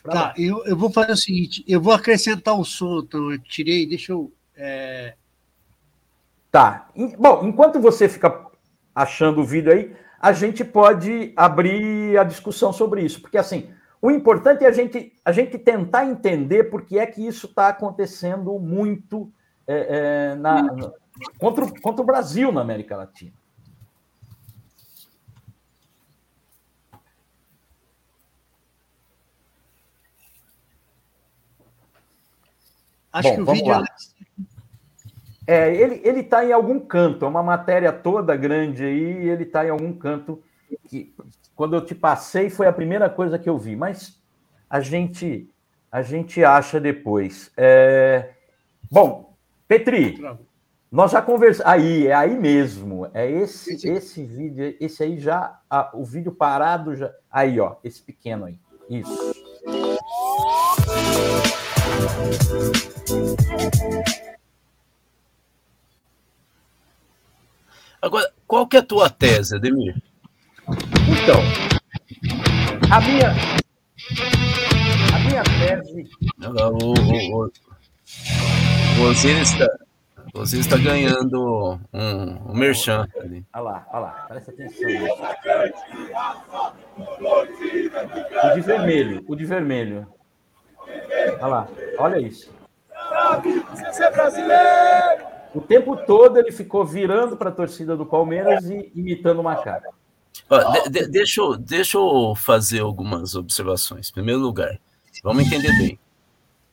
Tá, 0.05 0.33
eu, 0.39 0.65
eu 0.65 0.79
vou 0.79 0.91
fazer 0.91 1.13
o 1.13 1.17
seguinte, 1.17 1.63
eu 1.69 1.79
vou 1.79 1.93
acrescentar 1.93 2.59
o 2.59 2.65
som, 2.65 3.01
então 3.01 3.31
eu 3.31 3.39
tirei, 3.39 3.87
deixa 3.87 4.13
eu. 4.13 4.33
É... 4.57 5.15
Tá. 6.51 6.89
Bom, 7.19 7.45
enquanto 7.45 7.79
você 7.79 8.09
fica 8.09 8.47
achando 8.95 9.43
o 9.43 9.45
vídeo 9.45 9.71
aí, 9.71 9.95
a 10.25 10.33
gente 10.33 10.65
pode 10.65 11.35
abrir 11.37 12.17
a 12.17 12.25
discussão 12.25 12.73
sobre 12.73 13.03
isso, 13.03 13.21
porque 13.21 13.37
assim, 13.37 13.69
o 14.01 14.11
importante 14.11 14.65
é 14.65 14.69
a 14.69 14.73
gente, 14.73 15.13
a 15.23 15.31
gente 15.31 15.59
tentar 15.59 16.07
entender 16.07 16.65
por 16.65 16.81
que 16.81 16.99
é 16.99 17.05
que 17.05 17.27
isso 17.27 17.45
está 17.45 17.69
acontecendo 17.69 18.59
muito 18.59 19.31
é, 19.67 20.31
é, 20.31 20.35
na, 20.37 20.65
contra, 21.39 21.71
contra 21.83 22.01
o 22.01 22.07
Brasil 22.07 22.51
na 22.51 22.63
América 22.63 22.97
Latina. 22.97 23.35
Acho 33.13 33.29
Bom, 33.29 33.35
que 33.35 33.41
o 33.43 33.53
vídeo 33.53 33.69
lá. 33.69 33.85
É. 35.47 35.75
ele 35.75 36.01
ele 36.05 36.21
está 36.21 36.45
em 36.45 36.53
algum 36.53 36.79
canto, 36.81 37.25
é 37.25 37.29
uma 37.29 37.43
matéria 37.43 37.93
toda 37.93 38.37
grande 38.37 38.85
aí, 38.85 39.29
ele 39.29 39.45
está 39.45 39.65
em 39.65 39.71
algum 39.71 39.93
canto 39.93 40.43
que 40.89 41.15
quando 41.55 41.77
eu 41.77 41.85
te 41.85 41.95
passei 41.95 42.51
foi 42.51 42.67
a 42.67 42.73
primeira 42.73 43.09
coisa 43.09 43.39
que 43.39 43.49
eu 43.49 43.59
vi, 43.59 43.77
mas 43.77 44.21
a 44.69 44.81
gente 44.81 45.49
a 45.91 46.03
gente 46.03 46.45
acha 46.45 46.81
depois. 46.81 47.53
É... 47.57 48.31
Bom, 48.91 49.33
Petri, 49.69 50.21
nós 50.91 51.13
já 51.13 51.23
conversamos. 51.23 51.71
Aí, 51.73 52.07
é 52.07 52.15
aí 52.15 52.37
mesmo. 52.37 53.09
É 53.15 53.31
esse, 53.31 53.89
esse 53.89 54.25
vídeo, 54.25 54.77
esse 54.81 55.03
aí 55.03 55.19
já. 55.19 55.61
o 55.93 56.05
vídeo 56.05 56.33
parado 56.33 56.95
já. 56.95 57.13
Aí, 57.31 57.59
ó, 57.59 57.77
esse 57.83 58.03
pequeno 58.03 58.45
aí. 58.47 58.59
Isso. 58.89 59.35
Agora, 68.05 68.31
qual 68.47 68.67
que 68.67 68.77
é 68.77 68.81
a 68.81 68.83
tua 68.83 69.09
tese, 69.09 69.57
Ademir? 69.57 69.97
Então, 71.09 71.41
a 72.91 73.01
minha, 73.01 73.31
a 75.15 75.19
minha 75.21 75.43
tese. 75.43 76.11
O, 76.39 76.85
o, 76.85 77.47
o, 77.47 77.51
o 79.01 79.09
Osiris 79.09 79.53
está, 79.53 79.67
você 80.35 80.59
está 80.59 80.77
ganhando 80.77 81.79
um, 81.95 82.51
um 82.51 82.55
merchan 82.55 83.09
ali. 83.19 83.43
Olha 83.55 83.63
lá, 83.63 83.87
olha 83.91 84.01
lá, 84.01 84.11
presta 84.29 84.51
atenção. 84.51 84.91
O 88.45 88.55
de 88.55 88.61
vermelho, 88.61 89.25
o 89.27 89.35
de 89.35 89.47
vermelho. 89.47 90.07
Olha 91.41 91.47
lá, 91.47 91.69
olha 91.99 92.19
isso. 92.21 92.53
Você 93.87 94.05
é 94.05 94.11
brasileiro! 94.11 95.04
O 95.55 95.61
tempo 95.61 95.97
todo 95.97 96.39
ele 96.39 96.51
ficou 96.51 96.85
virando 96.85 97.37
para 97.37 97.51
a 97.51 97.53
torcida 97.53 97.97
do 97.97 98.05
Palmeiras 98.05 98.65
e 98.65 98.91
imitando 98.95 99.41
uma 99.41 99.57
cara. 99.57 99.91
De, 100.85 100.91
de, 100.91 101.09
deixa, 101.09 101.41
eu, 101.41 101.57
deixa 101.57 101.97
eu 101.97 102.35
fazer 102.37 102.81
algumas 102.81 103.35
observações. 103.37 104.11
Em 104.11 104.13
primeiro 104.13 104.41
lugar, 104.41 104.79
vamos 105.23 105.47
entender 105.47 105.73
bem. 105.79 105.99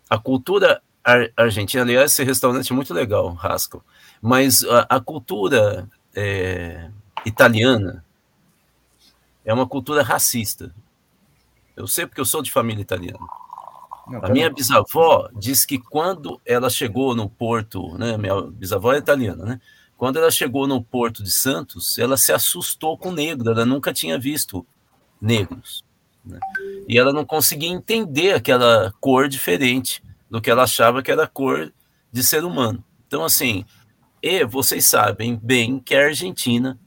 A 0.10 0.18
cultura 0.18 0.82
ar, 1.04 1.32
argentina, 1.38 1.84
aliás, 1.84 2.12
esse 2.12 2.24
restaurante 2.24 2.72
é 2.72 2.76
muito 2.76 2.94
legal, 2.94 3.30
Rasco, 3.34 3.84
mas 4.22 4.64
a, 4.64 4.88
a 4.90 5.00
cultura 5.00 5.88
é, 6.16 6.90
italiana 7.26 8.04
é 9.46 9.54
uma 9.54 9.68
cultura 9.68 10.02
racista. 10.02 10.74
Eu 11.76 11.88
sei 11.88 12.06
porque 12.06 12.22
eu 12.22 12.26
sou 12.26 12.42
de 12.42 12.52
família 12.52 12.82
italiana. 12.82 13.20
Não, 14.12 14.26
a 14.26 14.30
minha 14.30 14.50
bisavó 14.50 15.30
disse 15.38 15.66
que 15.66 15.78
quando 15.78 16.40
ela 16.46 16.70
chegou 16.70 17.16
no 17.16 17.30
porto, 17.30 17.98
né, 17.98 18.18
minha 18.18 18.42
bisavó 18.42 18.94
é 18.94 18.98
italiana, 18.98 19.46
né? 19.46 19.62
Quando 19.98 20.18
ela 20.18 20.32
chegou 20.32 20.68
no 20.68 20.84
porto 20.84 21.24
de 21.24 21.32
Santos, 21.32 22.00
ela 22.00 22.18
se 22.18 22.34
assustou 22.34 22.98
com 22.98 23.12
negro, 23.12 23.52
ela 23.52 23.66
nunca 23.66 23.94
tinha 23.94 24.18
visto 24.18 24.66
negros. 25.22 25.86
Né? 26.26 26.40
E 26.88 26.98
ela 26.98 27.14
não 27.14 27.24
conseguia 27.24 27.70
entender 27.70 28.34
aquela 28.34 28.92
cor 29.00 29.28
diferente 29.28 30.04
do 30.30 30.42
que 30.42 30.50
ela 30.50 30.64
achava 30.64 31.04
que 31.04 31.12
era 31.12 31.28
cor 31.28 31.72
de 32.12 32.24
ser 32.24 32.44
humano. 32.44 32.84
Então, 33.06 33.24
assim, 33.24 33.64
e 34.24 34.44
vocês 34.44 34.86
sabem 34.86 35.40
bem 35.42 35.80
que 35.80 35.96
a 35.96 36.06
Argentina 36.06 36.80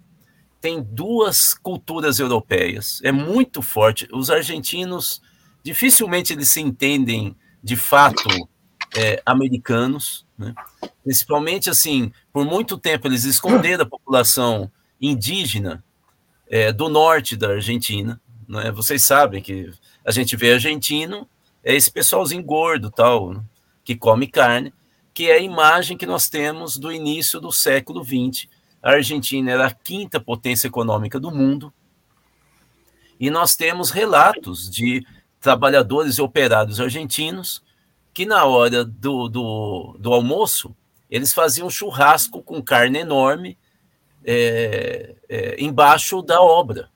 tem 0.60 0.82
duas 0.82 1.52
culturas 1.52 2.18
europeias, 2.18 3.00
é 3.04 3.12
muito 3.12 3.60
forte. 3.60 4.08
Os 4.12 4.30
argentinos 4.30 5.20
dificilmente 5.64 6.32
eles 6.32 6.50
se 6.50 6.60
entendem 6.60 7.34
de 7.62 7.74
fato 7.74 8.28
é, 8.94 9.22
americanos, 9.24 10.26
né? 10.36 10.54
principalmente 11.02 11.70
assim, 11.70 12.12
por 12.30 12.44
muito 12.44 12.76
tempo 12.76 13.08
eles 13.08 13.24
esconderam 13.24 13.84
a 13.84 13.88
população 13.88 14.70
indígena 15.00 15.82
é, 16.46 16.70
do 16.70 16.88
norte 16.90 17.34
da 17.34 17.48
Argentina. 17.48 18.20
Né? 18.46 18.70
Vocês 18.70 19.02
sabem 19.02 19.42
que 19.42 19.72
a 20.04 20.12
gente 20.12 20.36
vê 20.36 20.52
argentino, 20.52 21.26
é 21.64 21.74
esse 21.74 21.90
pessoalzinho 21.90 22.42
gordo 22.42 22.90
tal, 22.90 23.32
né? 23.32 23.42
que 23.82 23.96
come 23.96 24.26
carne, 24.26 24.72
que 25.14 25.30
é 25.30 25.36
a 25.36 25.40
imagem 25.40 25.96
que 25.96 26.06
nós 26.06 26.28
temos 26.28 26.76
do 26.76 26.92
início 26.92 27.40
do 27.40 27.50
século 27.50 28.04
XX. 28.04 28.48
A 28.82 28.92
Argentina 28.92 29.50
era 29.50 29.66
a 29.66 29.70
quinta 29.70 30.20
potência 30.20 30.66
econômica 30.66 31.18
do 31.18 31.30
mundo, 31.30 31.72
e 33.18 33.30
nós 33.30 33.54
temos 33.54 33.90
relatos 33.90 34.68
de 34.68 35.06
trabalhadores 35.44 36.16
e 36.16 36.22
operários 36.22 36.80
argentinos 36.80 37.62
que 38.14 38.24
na 38.24 38.46
hora 38.46 38.82
do, 38.82 39.28
do, 39.28 39.94
do 39.98 40.10
almoço 40.10 40.74
eles 41.10 41.34
faziam 41.34 41.68
churrasco 41.68 42.42
com 42.42 42.62
carne 42.62 43.00
enorme 43.00 43.58
é, 44.24 45.14
é, 45.28 45.62
embaixo 45.62 46.22
da 46.22 46.40
obra. 46.40 46.88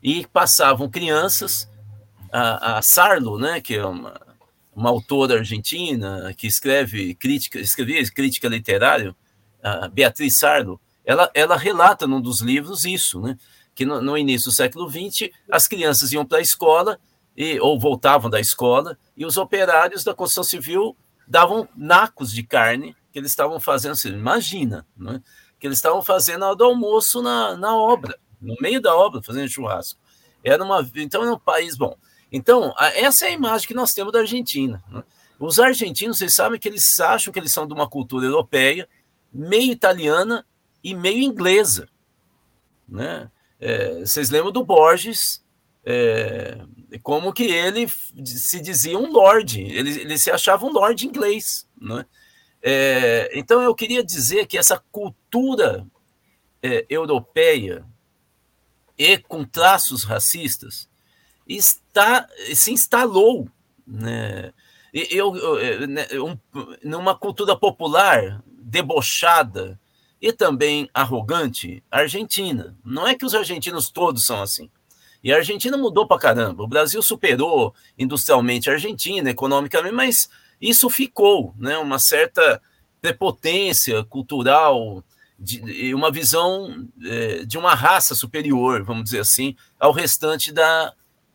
E 0.00 0.24
passavam 0.28 0.88
crianças 0.88 1.68
a, 2.30 2.78
a 2.78 2.82
Sarlo, 2.82 3.36
né, 3.36 3.60
que 3.60 3.74
é 3.74 3.84
uma, 3.84 4.14
uma 4.72 4.90
autora 4.90 5.38
argentina 5.38 6.32
que 6.36 6.46
escreve 6.46 7.16
crítica, 7.16 7.58
escrevia 7.58 8.08
crítica 8.12 8.46
literária, 8.46 9.12
a 9.60 9.88
Beatriz 9.88 10.38
Sarlo, 10.38 10.80
ela, 11.04 11.28
ela 11.34 11.56
relata 11.56 12.06
num 12.06 12.20
dos 12.20 12.40
livros 12.40 12.84
isso, 12.84 13.20
né, 13.20 13.36
que 13.74 13.84
no, 13.84 14.00
no 14.00 14.16
início 14.16 14.50
do 14.50 14.54
século 14.54 14.88
XX 14.88 15.30
as 15.50 15.66
crianças 15.66 16.12
iam 16.12 16.24
para 16.24 16.38
a 16.38 16.42
escola 16.42 16.96
e, 17.36 17.58
ou 17.60 17.78
voltavam 17.78 18.30
da 18.30 18.40
escola, 18.40 18.98
e 19.16 19.24
os 19.24 19.36
operários 19.36 20.04
da 20.04 20.14
construção 20.14 20.44
civil 20.44 20.96
davam 21.26 21.68
nacos 21.76 22.32
de 22.32 22.42
carne 22.42 22.96
que 23.12 23.18
eles 23.18 23.30
estavam 23.30 23.60
fazendo, 23.60 23.92
assim, 23.92 24.08
imagina, 24.08 24.86
né? 24.96 25.22
que 25.58 25.66
eles 25.66 25.78
estavam 25.78 26.02
fazendo 26.02 26.40
na 26.40 26.54
do 26.54 26.64
almoço 26.64 27.22
na, 27.22 27.56
na 27.56 27.76
obra, 27.76 28.18
no 28.40 28.56
meio 28.60 28.80
da 28.80 28.96
obra, 28.96 29.22
fazendo 29.22 29.48
churrasco. 29.48 30.00
Era 30.42 30.64
uma, 30.64 30.88
então 30.96 31.22
era 31.22 31.32
um 31.32 31.38
país 31.38 31.76
bom. 31.76 31.96
Então, 32.32 32.74
essa 32.94 33.26
é 33.26 33.28
a 33.28 33.32
imagem 33.32 33.68
que 33.68 33.74
nós 33.74 33.92
temos 33.92 34.12
da 34.12 34.20
Argentina. 34.20 34.82
Né? 34.90 35.04
Os 35.38 35.60
argentinos, 35.60 36.18
vocês 36.18 36.32
sabem 36.32 36.58
que 36.58 36.68
eles 36.68 36.98
acham 36.98 37.32
que 37.32 37.38
eles 37.38 37.52
são 37.52 37.66
de 37.66 37.74
uma 37.74 37.88
cultura 37.88 38.26
europeia, 38.26 38.88
meio 39.32 39.70
italiana 39.70 40.44
e 40.82 40.94
meio 40.94 41.22
inglesa. 41.22 41.88
Né? 42.88 43.30
É, 43.60 44.00
vocês 44.00 44.30
lembram 44.30 44.50
do 44.50 44.64
Borges, 44.64 45.44
é, 45.84 46.58
como 47.00 47.32
que 47.32 47.44
ele 47.44 47.88
se 48.24 48.60
dizia 48.60 48.98
um 48.98 49.10
lord, 49.10 49.60
ele, 49.60 50.00
ele 50.00 50.18
se 50.18 50.30
achava 50.30 50.66
um 50.66 50.72
lord 50.72 51.06
inglês. 51.06 51.68
Né? 51.80 52.04
É, 52.62 53.30
então 53.34 53.60
eu 53.62 53.74
queria 53.74 54.04
dizer 54.04 54.46
que 54.46 54.58
essa 54.58 54.82
cultura 54.90 55.86
é, 56.62 56.86
europeia 56.88 57.84
e 58.96 59.18
com 59.18 59.44
traços 59.44 60.04
racistas 60.04 60.88
está 61.46 62.28
se 62.54 62.72
instalou. 62.72 63.48
Né? 63.86 64.52
eu, 64.92 65.34
eu 65.36 65.88
né, 65.88 66.06
um, 66.14 66.38
numa 66.84 67.16
cultura 67.16 67.56
popular 67.56 68.42
debochada 68.46 69.80
e 70.20 70.32
também 70.32 70.88
arrogante, 70.94 71.82
Argentina. 71.90 72.76
Não 72.84 73.08
é 73.08 73.14
que 73.14 73.24
os 73.24 73.34
argentinos 73.34 73.90
todos 73.90 74.24
são 74.24 74.40
assim. 74.40 74.70
E 75.22 75.32
a 75.32 75.36
Argentina 75.36 75.76
mudou 75.76 76.06
para 76.06 76.18
caramba. 76.18 76.64
O 76.64 76.68
Brasil 76.68 77.00
superou 77.00 77.74
industrialmente 77.98 78.68
a 78.68 78.72
Argentina, 78.72 79.30
economicamente, 79.30 79.94
mas 79.94 80.28
isso 80.60 80.90
ficou, 80.90 81.54
né? 81.56 81.78
Uma 81.78 81.98
certa 81.98 82.60
prepotência 83.00 84.04
cultural, 84.04 85.04
uma 85.94 86.10
visão 86.10 86.88
é, 87.04 87.44
de 87.44 87.58
uma 87.58 87.74
raça 87.74 88.14
superior, 88.14 88.84
vamos 88.84 89.04
dizer 89.04 89.20
assim, 89.20 89.56
ao 89.78 89.92
restante 89.92 90.52
da, 90.52 90.92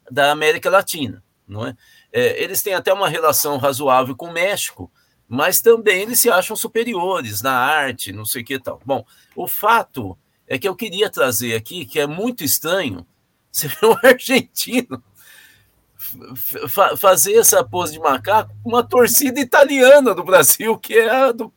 da 0.10 0.32
América 0.32 0.70
Latina, 0.70 1.22
não 1.48 1.66
é? 1.66 1.76
é? 2.12 2.42
Eles 2.42 2.62
têm 2.62 2.74
até 2.74 2.94
uma 2.94 3.10
relação 3.10 3.58
razoável 3.58 4.16
com 4.16 4.28
o 4.28 4.34
México, 4.34 4.90
mas 5.28 5.60
também 5.60 6.04
eles 6.04 6.22
se 6.22 6.30
acham 6.30 6.56
superiores 6.56 7.42
na 7.42 7.52
arte, 7.52 8.14
não 8.14 8.24
sei 8.24 8.42
o 8.44 8.46
que 8.46 8.58
tal. 8.58 8.80
Bom, 8.86 9.06
o 9.36 9.46
fato 9.46 10.18
é 10.48 10.58
que 10.58 10.68
eu 10.68 10.76
queria 10.76 11.10
trazer 11.10 11.54
aqui, 11.54 11.86
que 11.86 12.00
é 12.00 12.08
muito 12.08 12.46
estranho, 12.46 13.06
você 13.52 13.68
vê 13.70 13.88
um 13.88 13.96
argentino 14.04 15.04
fazer 16.98 17.34
essa 17.34 17.64
pose 17.64 17.94
de 17.94 18.00
macaco 18.00 18.56
com 18.64 18.70
uma 18.70 18.84
torcida 18.84 19.40
italiana 19.40 20.14
do 20.14 20.24
Brasil, 20.24 20.78
que 20.78 20.94
é 20.94 21.10
a 21.10 21.32
do, 21.32 21.52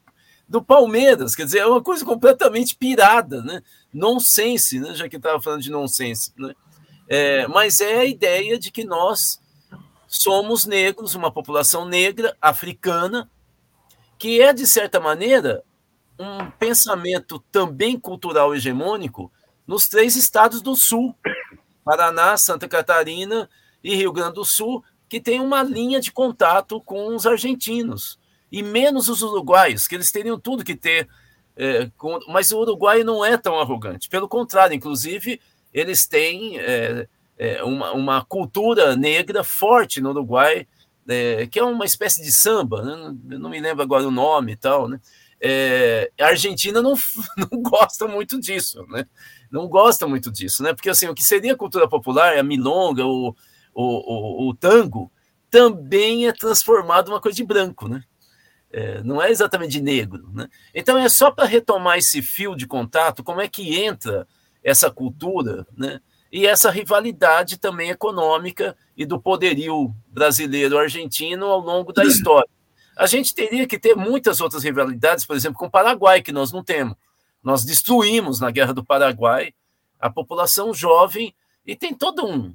do 0.49 0.63
Palmeiras. 0.63 1.37
Quer 1.37 1.45
dizer, 1.45 1.59
é 1.61 1.67
uma 1.67 1.83
coisa 1.83 2.05
completamente 2.05 2.75
pirada, 2.75 3.43
né? 3.43 3.63
Nonsense, 3.93 4.81
né? 4.81 4.95
já 4.95 5.09
que 5.09 5.17
estava 5.17 5.41
falando 5.41 5.63
de 5.63 5.71
nonsense. 5.71 6.33
Né? 6.37 6.55
É, 7.09 7.47
mas 7.47 7.81
é 7.81 8.01
a 8.01 8.05
ideia 8.05 8.59
de 8.59 8.71
que 8.71 8.85
nós 8.85 9.41
somos 10.09 10.67
negros, 10.67 11.15
uma 11.15 11.31
população 11.31 11.85
negra, 11.85 12.37
africana, 12.43 13.31
que 14.19 14.41
é, 14.41 14.53
de 14.53 14.67
certa 14.67 14.99
maneira, 14.99 15.63
um 16.19 16.51
pensamento 16.51 17.39
também 17.51 17.99
cultural 17.99 18.55
hegemônico 18.55 19.33
nos 19.67 19.87
três 19.89 20.17
estados 20.17 20.61
do 20.61 20.75
Sul, 20.75 21.15
Paraná, 21.85 22.37
Santa 22.37 22.69
Catarina 22.69 23.49
e 23.83 23.95
Rio 23.95 24.13
Grande 24.13 24.35
do 24.35 24.45
Sul, 24.45 24.85
que 25.09 25.21
tem 25.21 25.41
uma 25.41 25.63
linha 25.63 26.01
de 26.01 26.13
contato 26.13 26.81
com 26.81 27.15
os 27.15 27.27
argentinos, 27.27 28.19
e 28.51 28.63
menos 28.63 29.09
os 29.09 29.23
uruguaios, 29.23 29.89
que 29.89 29.95
eles 29.95 30.13
teriam 30.13 30.39
tudo 30.39 30.65
que 30.65 30.77
ter. 30.77 31.09
É, 31.57 31.91
com, 31.99 32.19
mas 32.29 32.53
o 32.53 32.61
Uruguai 32.61 33.03
não 33.03 33.25
é 33.25 33.37
tão 33.37 33.59
arrogante, 33.59 34.09
pelo 34.09 34.29
contrário, 34.29 34.75
inclusive, 34.75 35.41
eles 35.75 36.07
têm 36.07 36.59
é, 36.59 37.09
é, 37.37 37.63
uma, 37.65 37.93
uma, 37.93 38.25
cultura 38.25 38.97
negra 38.97 39.43
forte 39.43 40.01
no 40.01 40.11
Uruguai, 40.11 40.67
é, 41.09 41.47
que 41.49 41.59
é 41.59 41.65
uma 41.65 41.85
espécie 41.85 42.23
de 42.23 42.31
samba, 42.31 42.83
né? 42.83 43.17
não 43.39 43.51
me 43.51 43.61
lembro 43.61 43.83
agora 43.83 44.07
o 44.07 44.13
nome 44.13 44.53
e 44.53 44.57
tal, 44.57 44.89
né? 44.89 45.01
É, 45.41 46.11
a 46.21 46.27
Argentina 46.27 46.83
não, 46.83 46.95
não 47.37 47.63
gosta 47.63 48.07
muito 48.07 48.39
disso, 48.39 48.87
né? 48.89 49.07
Não 49.51 49.69
gosta 49.69 50.07
muito 50.07 50.31
disso, 50.31 50.63
né? 50.63 50.73
Porque 50.73 50.91
assim, 50.91 51.09
o 51.09 51.15
que 51.15 51.25
seria 51.25 51.57
cultura 51.57 51.89
popular, 51.89 52.39
a 52.39 52.43
milonga, 52.43 53.05
o, 53.05 53.35
o, 53.75 54.47
o, 54.47 54.49
o 54.49 54.55
tango, 54.55 55.11
também 55.51 56.29
é 56.29 56.33
transformado 56.33 57.09
em 57.09 57.15
uma 57.15 57.21
coisa 57.21 57.37
de 57.37 57.45
branco, 57.45 57.89
né? 57.89 58.03
É, 58.73 59.03
não 59.03 59.21
é 59.21 59.31
exatamente 59.31 59.73
de 59.73 59.83
negro, 59.83 60.31
né? 60.33 60.49
Então 60.73 60.97
é 60.97 61.09
só 61.09 61.31
para 61.31 61.45
retomar 61.45 61.99
esse 61.99 62.23
fio 62.23 62.55
de 62.55 62.67
contato, 62.67 63.25
como 63.25 63.41
é 63.41 63.49
que 63.49 63.77
entra 63.77 64.27
essa 64.63 64.91
cultura, 64.91 65.67
né? 65.77 66.01
E 66.31 66.47
essa 66.47 66.71
rivalidade 66.71 67.59
também 67.59 67.91
econômica 67.91 68.77
e 68.97 69.05
do 69.05 69.21
poderio 69.21 69.93
brasileiro 70.07 70.79
argentino 70.79 71.47
ao 71.47 71.59
longo 71.59 71.93
da 71.93 72.05
história. 72.07 72.49
A 72.97 73.07
gente 73.07 73.35
teria 73.35 73.67
que 73.67 73.79
ter 73.79 73.97
muitas 73.97 74.41
outras 74.41 74.63
rivalidades, 74.63 75.25
por 75.25 75.35
exemplo, 75.35 75.59
com 75.59 75.67
o 75.67 75.71
Paraguai, 75.71 76.23
que 76.23 76.31
nós 76.31 76.53
não 76.53 76.63
temos. 76.63 76.95
Nós 77.43 77.65
destruímos 77.65 78.41
na 78.41 78.51
Guerra 78.51 78.75
do 78.75 78.85
Paraguai 78.85 79.53
a 79.99 80.11
população 80.11 80.73
jovem 80.73 81.35
e 81.65 81.77
tem 81.77 81.95
todo 81.95 82.27
um 82.27 82.55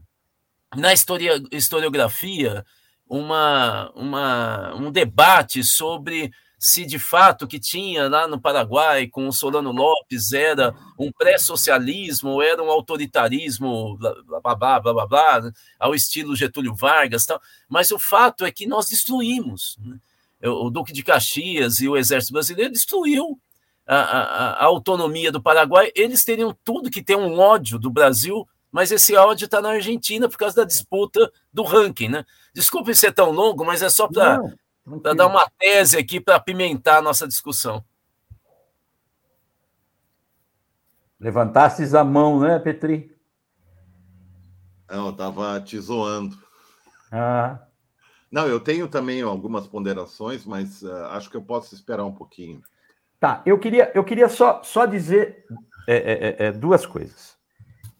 na 0.75 0.91
historiografia 0.93 2.65
uma, 3.07 3.91
uma, 3.95 4.75
um 4.75 4.91
debate 4.91 5.63
sobre 5.63 6.31
se 6.57 6.85
de 6.85 6.97
fato 6.97 7.47
que 7.47 7.59
tinha 7.59 8.09
lá 8.09 8.27
no 8.27 8.41
Paraguai 8.41 9.07
com 9.07 9.27
o 9.27 9.33
Solano 9.33 9.71
Lopes 9.71 10.33
era 10.33 10.73
um 10.97 11.11
pré-socialismo 11.11 12.31
ou 12.31 12.41
era 12.41 12.63
um 12.63 12.69
autoritarismo, 12.69 13.97
blá, 13.97 14.15
blá, 14.41 14.55
blá, 14.55 14.79
blá, 14.79 14.93
blá, 14.93 15.07
blá, 15.07 15.51
ao 15.79 15.93
estilo 15.93 16.35
Getúlio 16.35 16.73
Vargas, 16.73 17.25
tal. 17.25 17.39
mas 17.69 17.91
o 17.91 17.99
fato 17.99 18.45
é 18.45 18.51
que 18.51 18.65
nós 18.65 18.87
destruímos. 18.87 19.77
Né? 19.79 19.99
o 20.47 20.69
Duque 20.69 20.93
de 20.93 21.03
Caxias 21.03 21.79
e 21.79 21.87
o 21.87 21.97
Exército 21.97 22.33
Brasileiro 22.33 22.71
destruiu 22.71 23.39
a, 23.85 23.95
a, 23.95 24.49
a, 24.51 24.65
autonomia 24.65 25.31
do 25.31 25.41
Paraguai. 25.41 25.91
Eles 25.95 26.23
teriam 26.23 26.55
tudo 26.63 26.89
que 26.89 27.03
ter 27.03 27.15
um 27.15 27.39
ódio 27.39 27.77
do 27.77 27.89
Brasil, 27.89 28.47
mas 28.71 28.91
esse 28.91 29.15
ódio 29.15 29.45
está 29.45 29.61
na 29.61 29.69
Argentina 29.69 30.27
por 30.27 30.37
causa 30.37 30.57
da 30.57 30.63
disputa 30.63 31.31
do 31.53 31.63
ranking, 31.63 32.09
né? 32.09 32.25
Desculpe 32.53 32.95
ser 32.95 33.13
tão 33.13 33.31
longo, 33.31 33.63
mas 33.63 33.81
é 33.81 33.89
só 33.89 34.07
para 34.07 34.41
dar 35.15 35.27
uma 35.27 35.49
tese 35.57 35.97
aqui 35.97 36.19
para 36.19 36.35
apimentar 36.35 36.97
a 36.97 37.01
nossa 37.01 37.27
discussão. 37.27 37.83
Levantasses 41.19 41.93
a 41.93 42.03
mão, 42.03 42.39
né, 42.39 42.59
Petri? 42.59 43.15
Não, 44.89 45.05
eu 45.05 45.11
estava 45.11 45.59
te 45.61 45.79
zoando. 45.79 46.37
Ah. 47.11 47.59
Não, 48.29 48.47
eu 48.47 48.59
tenho 48.59 48.87
também 48.87 49.21
algumas 49.21 49.65
ponderações, 49.65 50.45
mas 50.45 50.81
uh, 50.81 51.05
acho 51.11 51.29
que 51.29 51.37
eu 51.37 51.41
posso 51.41 51.73
esperar 51.73 52.03
um 52.03 52.13
pouquinho. 52.13 52.61
Tá, 53.25 53.41
eu 53.43 53.57
queria, 53.57 53.91
eu 53.95 54.03
queria 54.03 54.29
só, 54.29 54.61
só 54.61 54.85
dizer 54.85 55.47
é, 55.87 55.95
é, 55.95 56.45
é, 56.45 56.45
é 56.45 56.51
duas 56.51 56.85
coisas. 56.85 57.35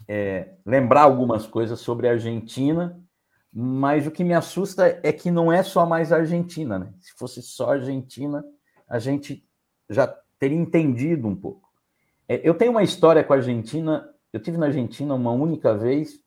É, 0.08 0.50
lembrar 0.64 1.02
algumas 1.02 1.48
coisas 1.48 1.80
sobre 1.80 2.08
a 2.08 2.12
Argentina, 2.12 3.04
mas 3.52 4.06
o 4.06 4.12
que 4.12 4.24
me 4.24 4.36
assusta 4.36 5.00
é 5.02 5.12
que 5.12 5.32
não 5.32 5.52
é 5.52 5.64
só 5.64 5.84
mais 5.84 6.12
a 6.12 6.18
Argentina, 6.18 6.78
né? 6.78 6.94
Se 7.00 7.12
fosse 7.18 7.42
só 7.42 7.72
a 7.72 7.74
Argentina, 7.74 8.46
a 8.88 9.00
gente 9.00 9.44
já 9.90 10.06
teria 10.38 10.60
entendido 10.60 11.28
um 11.28 11.36
pouco. 11.36 11.70
É, 12.30 12.48
eu 12.48 12.54
tenho 12.54 12.70
uma 12.70 12.84
história 12.84 13.24
com 13.24 13.34
a 13.34 13.38
Argentina, 13.38 14.08
eu 14.32 14.40
tive 14.40 14.60
na 14.60 14.68
Argentina 14.68 15.16
uma 15.16 15.32
única 15.32 15.76
vez, 15.76 16.20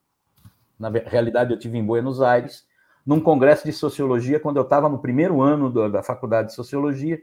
na 0.76 0.88
realidade 0.88 1.52
eu 1.52 1.58
tive 1.60 1.78
em 1.78 1.86
Buenos 1.86 2.20
Aires, 2.20 2.66
num 3.06 3.20
congresso 3.20 3.64
de 3.64 3.72
sociologia, 3.72 4.40
quando 4.40 4.56
eu 4.56 4.64
estava 4.64 4.88
no 4.88 4.98
primeiro 4.98 5.40
ano 5.40 5.88
da 5.88 6.02
faculdade 6.02 6.48
de 6.48 6.54
sociologia, 6.54 7.22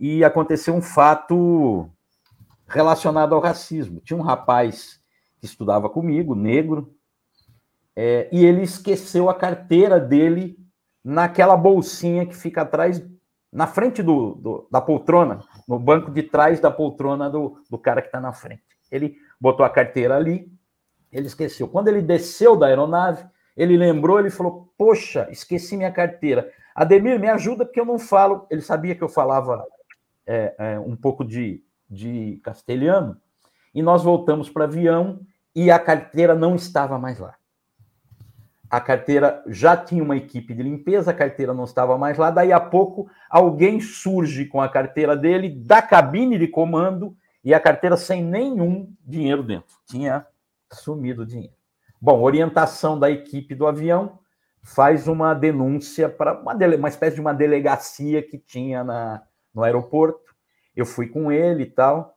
e 0.00 0.24
aconteceu 0.24 0.74
um 0.74 0.80
fato 0.80 1.86
relacionado 2.66 3.34
ao 3.34 3.40
racismo. 3.40 4.00
Tinha 4.00 4.18
um 4.18 4.22
rapaz 4.22 4.98
que 5.38 5.44
estudava 5.44 5.90
comigo, 5.90 6.34
negro, 6.34 6.94
é, 7.94 8.26
e 8.32 8.42
ele 8.44 8.62
esqueceu 8.62 9.28
a 9.28 9.34
carteira 9.34 10.00
dele 10.00 10.58
naquela 11.04 11.54
bolsinha 11.54 12.24
que 12.24 12.34
fica 12.34 12.62
atrás, 12.62 13.04
na 13.52 13.66
frente 13.66 14.02
do, 14.02 14.34
do 14.36 14.68
da 14.70 14.80
poltrona, 14.80 15.40
no 15.68 15.78
banco 15.78 16.10
de 16.10 16.22
trás 16.22 16.60
da 16.60 16.70
poltrona 16.70 17.28
do, 17.28 17.62
do 17.68 17.76
cara 17.76 18.00
que 18.00 18.08
está 18.08 18.20
na 18.20 18.32
frente. 18.32 18.62
Ele 18.90 19.16
botou 19.38 19.66
a 19.66 19.70
carteira 19.70 20.16
ali, 20.16 20.50
ele 21.12 21.26
esqueceu. 21.26 21.68
Quando 21.68 21.88
ele 21.88 22.00
desceu 22.00 22.56
da 22.56 22.66
aeronave, 22.66 23.24
ele 23.56 23.76
lembrou, 23.76 24.18
ele 24.18 24.30
falou: 24.30 24.72
Poxa, 24.78 25.28
esqueci 25.30 25.76
minha 25.76 25.92
carteira. 25.92 26.50
Ademir, 26.74 27.18
me 27.18 27.28
ajuda, 27.28 27.64
porque 27.66 27.80
eu 27.80 27.84
não 27.84 27.98
falo. 27.98 28.46
Ele 28.50 28.62
sabia 28.62 28.94
que 28.94 29.02
eu 29.02 29.08
falava 29.08 29.66
é, 30.30 30.54
é, 30.58 30.78
um 30.78 30.94
pouco 30.94 31.24
de, 31.24 31.60
de 31.90 32.40
castelhano. 32.44 33.16
E 33.74 33.82
nós 33.82 34.04
voltamos 34.04 34.48
para 34.48 34.64
avião 34.64 35.20
e 35.52 35.72
a 35.72 35.78
carteira 35.78 36.36
não 36.36 36.54
estava 36.54 36.96
mais 37.00 37.18
lá. 37.18 37.34
A 38.70 38.80
carteira 38.80 39.42
já 39.48 39.76
tinha 39.76 40.04
uma 40.04 40.16
equipe 40.16 40.54
de 40.54 40.62
limpeza, 40.62 41.10
a 41.10 41.14
carteira 41.14 41.52
não 41.52 41.64
estava 41.64 41.98
mais 41.98 42.16
lá. 42.16 42.30
Daí 42.30 42.52
a 42.52 42.60
pouco, 42.60 43.10
alguém 43.28 43.80
surge 43.80 44.44
com 44.44 44.60
a 44.60 44.68
carteira 44.68 45.16
dele 45.16 45.48
da 45.48 45.82
cabine 45.82 46.38
de 46.38 46.46
comando 46.46 47.16
e 47.42 47.52
a 47.52 47.58
carteira 47.58 47.96
sem 47.96 48.22
nenhum 48.22 48.94
dinheiro 49.04 49.42
dentro. 49.42 49.74
Tinha 49.84 50.24
sumido 50.72 51.22
o 51.22 51.26
dinheiro. 51.26 51.54
Bom, 52.00 52.22
orientação 52.22 52.96
da 52.96 53.10
equipe 53.10 53.56
do 53.56 53.66
avião 53.66 54.20
faz 54.62 55.08
uma 55.08 55.34
denúncia 55.34 56.08
para 56.08 56.40
uma, 56.40 56.54
uma 56.54 56.88
espécie 56.88 57.16
de 57.16 57.20
uma 57.20 57.34
delegacia 57.34 58.22
que 58.22 58.38
tinha 58.38 58.84
na, 58.84 59.22
no 59.54 59.62
aeroporto. 59.62 60.34
Eu 60.74 60.86
fui 60.86 61.08
com 61.08 61.30
ele 61.30 61.64
e 61.64 61.70
tal. 61.70 62.16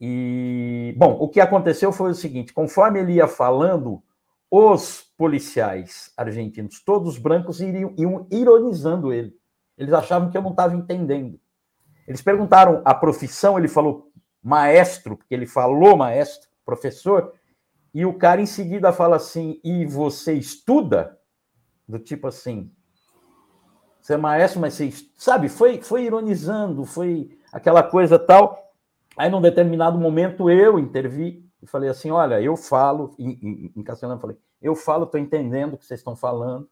E, 0.00 0.94
bom, 0.96 1.16
o 1.20 1.28
que 1.28 1.40
aconteceu 1.40 1.92
foi 1.92 2.10
o 2.10 2.14
seguinte: 2.14 2.52
conforme 2.52 3.00
ele 3.00 3.14
ia 3.14 3.26
falando, 3.26 4.02
os 4.50 5.02
policiais 5.16 6.12
argentinos, 6.16 6.82
todos 6.82 7.18
brancos, 7.18 7.60
iriam, 7.60 7.94
iam 7.98 8.26
ironizando 8.30 9.12
ele. 9.12 9.34
Eles 9.76 9.92
achavam 9.92 10.30
que 10.30 10.36
eu 10.36 10.42
não 10.42 10.50
estava 10.50 10.74
entendendo. 10.74 11.38
Eles 12.06 12.22
perguntaram 12.22 12.80
a 12.84 12.94
profissão, 12.94 13.58
ele 13.58 13.68
falou 13.68 14.10
maestro, 14.42 15.16
porque 15.16 15.34
ele 15.34 15.46
falou 15.46 15.96
maestro, 15.96 16.48
professor, 16.64 17.34
e 17.92 18.06
o 18.06 18.14
cara 18.14 18.40
em 18.40 18.46
seguida 18.46 18.92
fala 18.92 19.16
assim: 19.16 19.60
e 19.62 19.84
você 19.84 20.34
estuda? 20.34 21.18
Do 21.86 21.98
tipo 21.98 22.26
assim, 22.26 22.70
você 24.08 24.14
é 24.14 24.16
maestro, 24.16 24.58
mas 24.58 24.72
você, 24.72 24.90
sabe, 25.18 25.50
foi, 25.50 25.82
foi 25.82 26.04
ironizando, 26.04 26.86
foi 26.86 27.38
aquela 27.52 27.82
coisa 27.82 28.18
tal. 28.18 28.72
Aí, 29.14 29.28
num 29.28 29.42
determinado 29.42 29.98
momento, 29.98 30.48
eu 30.48 30.78
intervi 30.78 31.46
e 31.62 31.66
falei 31.66 31.90
assim: 31.90 32.10
olha, 32.10 32.40
eu 32.40 32.56
falo, 32.56 33.14
em, 33.18 33.32
em, 33.32 33.72
em 33.76 33.82
castelhano, 33.82 34.18
falei, 34.18 34.38
eu 34.62 34.74
falo, 34.74 35.04
estou 35.04 35.20
entendendo 35.20 35.74
o 35.74 35.76
que 35.76 35.84
vocês 35.84 36.00
estão 36.00 36.16
falando, 36.16 36.66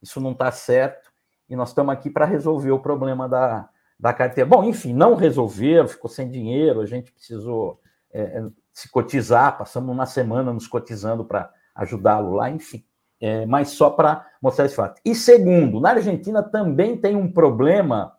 isso 0.00 0.20
não 0.20 0.30
está 0.30 0.52
certo, 0.52 1.10
e 1.48 1.56
nós 1.56 1.70
estamos 1.70 1.92
aqui 1.92 2.08
para 2.08 2.24
resolver 2.24 2.70
o 2.70 2.78
problema 2.78 3.28
da, 3.28 3.68
da 3.98 4.12
carteira. 4.12 4.48
Bom, 4.48 4.62
enfim, 4.62 4.92
não 4.92 5.16
resolveram, 5.16 5.88
ficou 5.88 6.08
sem 6.08 6.30
dinheiro, 6.30 6.80
a 6.80 6.86
gente 6.86 7.10
precisou 7.10 7.80
é, 8.12 8.20
é 8.20 8.46
se 8.72 8.88
cotizar, 8.88 9.58
passamos 9.58 9.92
uma 9.92 10.06
semana 10.06 10.52
nos 10.52 10.68
cotizando 10.68 11.24
para 11.24 11.52
ajudá-lo 11.74 12.36
lá, 12.36 12.48
enfim. 12.48 12.84
É, 13.20 13.46
mas 13.46 13.70
só 13.70 13.90
para 13.90 14.26
mostrar 14.42 14.66
esse 14.66 14.76
fato. 14.76 15.00
E 15.04 15.14
segundo, 15.14 15.80
na 15.80 15.90
Argentina 15.90 16.42
também 16.42 16.96
tem 16.96 17.16
um 17.16 17.30
problema 17.30 18.14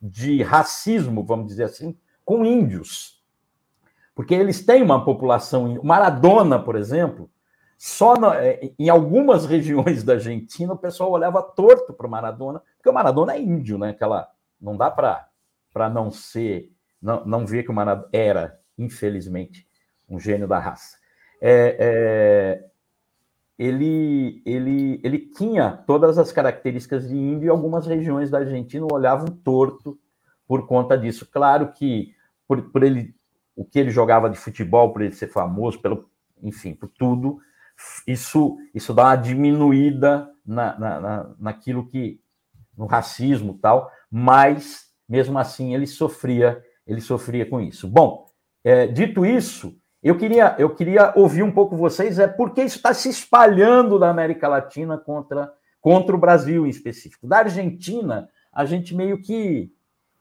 de 0.00 0.42
racismo, 0.42 1.24
vamos 1.24 1.48
dizer 1.48 1.64
assim, 1.64 1.96
com 2.24 2.44
índios. 2.44 3.22
Porque 4.14 4.34
eles 4.34 4.64
têm 4.64 4.82
uma 4.82 5.04
população. 5.04 5.80
Maradona, 5.82 6.58
por 6.58 6.76
exemplo, 6.76 7.30
só 7.76 8.14
é, 8.34 8.72
em 8.78 8.88
algumas 8.88 9.44
regiões 9.44 10.02
da 10.02 10.14
Argentina 10.14 10.72
o 10.72 10.78
pessoal 10.78 11.10
olhava 11.10 11.42
torto 11.42 11.92
para 11.92 12.06
o 12.06 12.10
Maradona, 12.10 12.62
porque 12.76 12.88
o 12.88 12.92
Maradona 12.92 13.34
é 13.34 13.40
índio, 13.40 13.78
né? 13.78 13.90
Aquela, 13.90 14.28
não 14.60 14.76
dá 14.76 14.90
para 14.90 15.90
não 15.90 16.10
ser, 16.10 16.72
não, 17.00 17.24
não 17.24 17.46
ver 17.46 17.62
que 17.62 17.70
o 17.70 17.74
Maradona 17.74 18.08
era, 18.12 18.58
infelizmente, 18.78 19.66
um 20.08 20.18
gênio 20.18 20.48
da 20.48 20.58
raça. 20.58 20.96
É, 21.40 21.76
é, 21.78 22.64
ele, 23.58 24.42
ele, 24.44 25.00
ele 25.02 25.18
tinha 25.18 25.70
todas 25.86 26.18
as 26.18 26.30
características 26.30 27.08
de 27.08 27.16
índio 27.16 27.46
e 27.46 27.50
algumas 27.50 27.86
regiões 27.86 28.30
da 28.30 28.38
Argentina 28.38 28.86
olhavam 28.90 29.28
torto 29.28 29.98
por 30.46 30.66
conta 30.66 30.96
disso. 30.96 31.26
Claro 31.26 31.72
que 31.72 32.14
por, 32.46 32.70
por 32.70 32.82
ele, 32.82 33.14
o 33.54 33.64
que 33.64 33.78
ele 33.78 33.90
jogava 33.90 34.28
de 34.28 34.36
futebol, 34.36 34.92
por 34.92 35.02
ele 35.02 35.14
ser 35.14 35.28
famoso, 35.28 35.80
pelo, 35.80 36.08
enfim, 36.42 36.74
por 36.74 36.88
tudo, 36.88 37.38
isso, 38.06 38.56
isso 38.74 38.92
dá 38.92 39.04
uma 39.04 39.16
diminuída 39.16 40.30
na, 40.44 40.78
na, 40.78 41.00
na, 41.00 41.34
naquilo 41.38 41.86
que 41.86 42.20
no 42.76 42.86
racismo 42.86 43.58
tal, 43.60 43.90
mas 44.10 44.86
mesmo 45.08 45.38
assim 45.38 45.74
ele 45.74 45.86
sofria, 45.86 46.62
ele 46.86 47.00
sofria 47.00 47.46
com 47.46 47.60
isso. 47.60 47.88
Bom, 47.88 48.26
é, 48.62 48.86
dito 48.86 49.24
isso, 49.24 49.78
eu 50.08 50.16
queria, 50.16 50.54
eu 50.58 50.74
queria 50.74 51.12
ouvir 51.16 51.42
um 51.42 51.50
pouco 51.50 51.76
vocês, 51.76 52.18
é 52.18 52.28
porque 52.28 52.62
isso 52.62 52.76
está 52.76 52.94
se 52.94 53.08
espalhando 53.08 53.98
da 53.98 54.08
América 54.08 54.46
Latina 54.46 54.96
contra, 54.96 55.52
contra 55.80 56.14
o 56.14 56.18
Brasil 56.18 56.66
em 56.66 56.70
específico. 56.70 57.26
Da 57.26 57.38
Argentina, 57.38 58.28
a 58.52 58.64
gente 58.64 58.94
meio 58.94 59.20
que, 59.20 59.72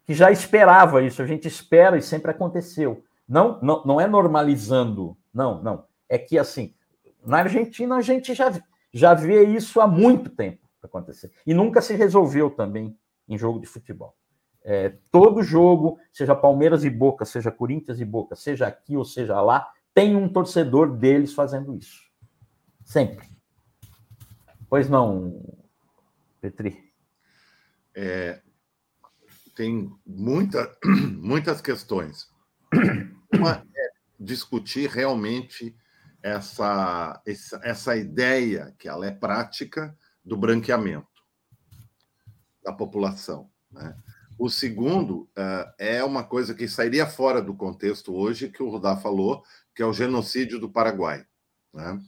que 0.05 0.13
já 0.13 0.31
esperava 0.31 1.03
isso, 1.03 1.21
a 1.21 1.27
gente 1.27 1.47
espera 1.47 1.97
e 1.97 2.01
sempre 2.01 2.31
aconteceu. 2.31 3.03
Não, 3.27 3.59
não, 3.61 3.85
não 3.85 4.01
é 4.01 4.07
normalizando, 4.07 5.17
não, 5.33 5.61
não. 5.61 5.85
É 6.09 6.17
que 6.17 6.37
assim, 6.37 6.73
na 7.25 7.39
Argentina 7.39 7.95
a 7.95 8.01
gente 8.01 8.33
já, 8.33 8.51
já 8.93 9.13
vê 9.13 9.43
isso 9.43 9.81
há 9.81 9.87
muito 9.87 10.29
tempo 10.29 10.65
acontecer. 10.81 11.31
E 11.45 11.53
nunca 11.53 11.81
se 11.81 11.95
resolveu 11.95 12.49
também 12.49 12.97
em 13.27 13.37
jogo 13.37 13.59
de 13.59 13.67
futebol. 13.67 14.15
É, 14.63 14.93
todo 15.11 15.43
jogo, 15.43 15.99
seja 16.11 16.33
Palmeiras 16.35 16.83
e 16.83 16.89
Boca, 16.89 17.23
seja 17.23 17.51
Corinthians 17.51 17.99
e 17.99 18.05
Boca, 18.05 18.35
seja 18.35 18.65
aqui 18.65 18.97
ou 18.97 19.05
seja 19.05 19.39
lá, 19.39 19.67
tem 19.95 20.13
um 20.13 20.27
torcedor 20.27 20.95
deles 20.95 21.33
fazendo 21.33 21.73
isso. 21.73 22.03
Sempre. 22.83 23.27
Pois 24.69 24.89
não, 24.89 25.41
Petri? 26.41 26.93
É, 27.95 28.41
tem 29.55 29.89
muita, 30.05 30.77
muitas 31.17 31.61
questões. 31.61 32.29
Uma 33.33 33.65
é 33.73 33.89
discutir 34.19 34.89
realmente 34.89 35.73
essa, 36.21 37.21
essa, 37.25 37.61
essa 37.63 37.95
ideia, 37.95 38.75
que 38.77 38.89
ela 38.89 39.07
é 39.07 39.11
prática, 39.11 39.97
do 40.23 40.35
branqueamento 40.35 41.07
da 42.61 42.73
população. 42.73 43.49
Né? 43.71 43.95
O 44.37 44.49
segundo 44.49 45.29
uh, 45.37 45.71
é 45.77 46.03
uma 46.03 46.23
coisa 46.23 46.53
que 46.53 46.67
sairia 46.67 47.07
fora 47.07 47.41
do 47.41 47.55
contexto 47.55 48.13
hoje, 48.13 48.49
que 48.49 48.61
o 48.61 48.69
Rudá 48.69 48.97
falou, 48.97 49.43
que 49.73 49.81
é 49.81 49.85
o 49.85 49.93
genocídio 49.93 50.59
do 50.59 50.69
Paraguai, 50.69 51.25
né? 51.73 51.99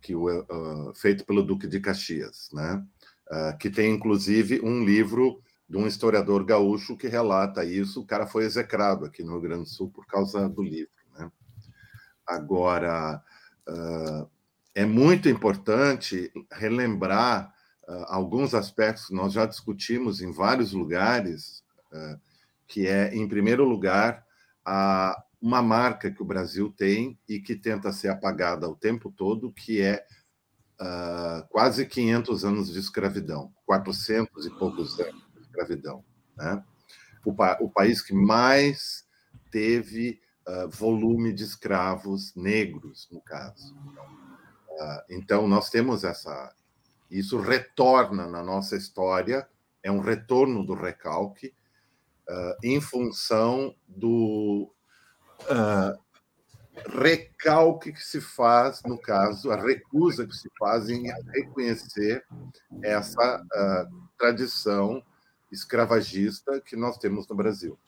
que 0.00 0.14
uh, 0.14 0.94
feito 0.94 1.24
pelo 1.24 1.42
Duque 1.42 1.66
de 1.66 1.80
Caxias, 1.80 2.48
né? 2.52 2.84
Uh, 3.30 3.58
que 3.58 3.68
tem 3.68 3.94
inclusive 3.94 4.60
um 4.62 4.84
livro 4.84 5.42
de 5.68 5.76
um 5.76 5.86
historiador 5.86 6.44
gaúcho 6.44 6.96
que 6.96 7.08
relata 7.08 7.64
isso. 7.64 8.00
O 8.00 8.06
cara 8.06 8.26
foi 8.26 8.44
execrado 8.44 9.04
aqui 9.04 9.22
no 9.22 9.32
Rio 9.32 9.42
Grande 9.42 9.64
do 9.64 9.68
Sul 9.68 9.90
por 9.90 10.06
causa 10.06 10.48
do 10.48 10.62
livro. 10.62 10.90
Né? 11.18 11.30
Agora, 12.26 13.22
é 14.74 14.86
muito 14.86 15.28
importante 15.28 16.32
relembrar 16.50 17.48
uh, 17.48 17.57
alguns 18.06 18.54
aspectos 18.54 19.06
que 19.06 19.14
nós 19.14 19.32
já 19.32 19.46
discutimos 19.46 20.20
em 20.20 20.30
vários 20.30 20.72
lugares, 20.72 21.62
uh, 21.92 22.20
que 22.66 22.86
é, 22.86 23.14
em 23.14 23.26
primeiro 23.26 23.64
lugar, 23.64 24.24
a, 24.64 25.16
uma 25.40 25.62
marca 25.62 26.10
que 26.10 26.22
o 26.22 26.26
Brasil 26.26 26.72
tem 26.76 27.18
e 27.28 27.40
que 27.40 27.56
tenta 27.56 27.92
ser 27.92 28.08
apagada 28.08 28.68
o 28.68 28.76
tempo 28.76 29.10
todo, 29.10 29.52
que 29.52 29.80
é 29.80 30.04
uh, 30.80 31.46
quase 31.48 31.86
500 31.86 32.44
anos 32.44 32.72
de 32.72 32.78
escravidão, 32.78 33.52
400 33.64 34.46
e 34.46 34.50
poucos 34.50 34.98
anos 35.00 35.26
de 35.34 35.40
escravidão. 35.40 36.04
Né? 36.36 36.62
O, 37.24 37.34
pa 37.34 37.56
o 37.60 37.70
país 37.70 38.02
que 38.02 38.12
mais 38.12 39.06
teve 39.50 40.20
uh, 40.46 40.68
volume 40.68 41.32
de 41.32 41.44
escravos 41.44 42.34
negros, 42.34 43.08
no 43.10 43.20
caso. 43.20 43.74
Uh, 43.74 45.02
então, 45.10 45.48
nós 45.48 45.70
temos 45.70 46.04
essa, 46.04 46.54
isso 47.10 47.40
retorna 47.40 48.26
na 48.26 48.42
nossa 48.42 48.76
história, 48.76 49.48
é 49.82 49.90
um 49.90 50.00
retorno 50.00 50.64
do 50.64 50.74
recalque, 50.74 51.54
uh, 52.28 52.54
em 52.62 52.80
função 52.80 53.74
do 53.86 54.70
uh, 55.42 55.98
recalque 56.86 57.92
que 57.92 58.02
se 58.02 58.20
faz, 58.20 58.82
no 58.84 58.98
caso, 58.98 59.50
a 59.50 59.56
recusa 59.56 60.26
que 60.26 60.36
se 60.36 60.48
faz 60.58 60.88
em 60.88 61.10
reconhecer 61.32 62.24
essa 62.82 63.42
uh, 63.42 64.08
tradição 64.18 65.02
escravagista 65.50 66.60
que 66.60 66.76
nós 66.76 66.98
temos 66.98 67.26
no 67.26 67.34
Brasil, 67.34 67.78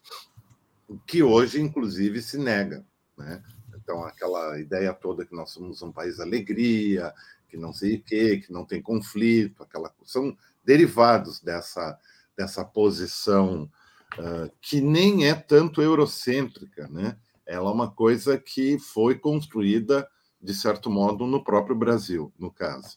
que 1.06 1.22
hoje, 1.22 1.60
inclusive, 1.60 2.22
se 2.22 2.38
nega. 2.38 2.84
Né? 3.16 3.42
Então, 3.76 4.02
aquela 4.04 4.58
ideia 4.58 4.94
toda 4.94 5.26
que 5.26 5.34
nós 5.34 5.50
somos 5.50 5.82
um 5.82 5.92
país 5.92 6.20
alegria, 6.20 7.12
que 7.50 7.56
não 7.56 7.72
sei 7.72 7.96
o 7.96 8.02
quê, 8.02 8.38
que 8.38 8.52
não 8.52 8.64
tem 8.64 8.80
conflito, 8.80 9.62
aquela 9.62 9.92
são 10.04 10.36
derivados 10.64 11.40
dessa, 11.40 11.98
dessa 12.36 12.64
posição 12.64 13.70
uh, 14.18 14.50
que 14.60 14.80
nem 14.80 15.26
é 15.28 15.34
tanto 15.34 15.82
eurocêntrica, 15.82 16.88
né? 16.88 17.16
Ela 17.44 17.68
é 17.68 17.72
uma 17.72 17.90
coisa 17.90 18.38
que 18.38 18.78
foi 18.78 19.18
construída, 19.18 20.08
de 20.40 20.54
certo 20.54 20.88
modo, 20.88 21.26
no 21.26 21.42
próprio 21.42 21.74
Brasil, 21.74 22.32
no 22.38 22.50
caso. 22.50 22.96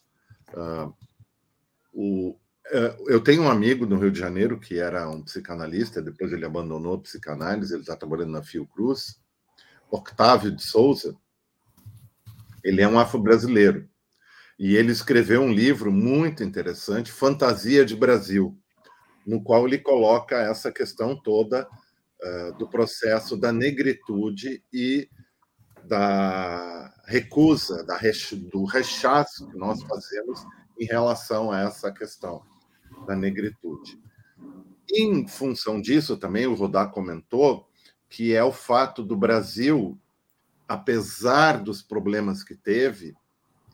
Uh, 0.52 0.94
o, 1.92 2.30
uh, 2.30 3.10
eu 3.10 3.20
tenho 3.20 3.42
um 3.42 3.50
amigo 3.50 3.84
no 3.84 3.98
Rio 3.98 4.12
de 4.12 4.18
Janeiro 4.18 4.60
que 4.60 4.78
era 4.78 5.08
um 5.08 5.22
psicanalista, 5.22 6.00
depois 6.00 6.32
ele 6.32 6.44
abandonou 6.44 6.94
a 6.94 7.00
psicanálise, 7.00 7.74
ele 7.74 7.82
está 7.82 7.96
trabalhando 7.96 8.30
na 8.30 8.42
Fiocruz, 8.42 9.20
Octávio 9.90 10.52
de 10.52 10.62
Souza, 10.62 11.16
ele 12.62 12.80
é 12.80 12.88
um 12.88 12.98
afro-brasileiro. 12.98 13.88
E 14.58 14.76
ele 14.76 14.92
escreveu 14.92 15.42
um 15.42 15.52
livro 15.52 15.90
muito 15.90 16.44
interessante, 16.44 17.10
Fantasia 17.10 17.84
de 17.84 17.96
Brasil, 17.96 18.56
no 19.26 19.42
qual 19.42 19.66
ele 19.66 19.78
coloca 19.78 20.36
essa 20.36 20.70
questão 20.70 21.16
toda 21.16 21.68
uh, 22.22 22.56
do 22.58 22.68
processo 22.68 23.36
da 23.36 23.52
negritude 23.52 24.62
e 24.72 25.08
da 25.84 26.94
recusa, 27.06 27.84
da 27.84 27.98
do 28.50 28.64
rechaço 28.64 29.48
que 29.50 29.56
nós 29.56 29.82
fazemos 29.82 30.44
em 30.78 30.86
relação 30.86 31.50
a 31.50 31.60
essa 31.60 31.92
questão 31.92 32.42
da 33.06 33.14
negritude. 33.14 33.98
Em 34.90 35.26
função 35.26 35.80
disso, 35.80 36.16
também 36.16 36.46
o 36.46 36.54
Rodar 36.54 36.90
comentou 36.90 37.68
que 38.08 38.32
é 38.32 38.44
o 38.44 38.52
fato 38.52 39.02
do 39.02 39.16
Brasil, 39.16 39.98
apesar 40.68 41.62
dos 41.62 41.82
problemas 41.82 42.44
que 42.44 42.54
teve, 42.54 43.14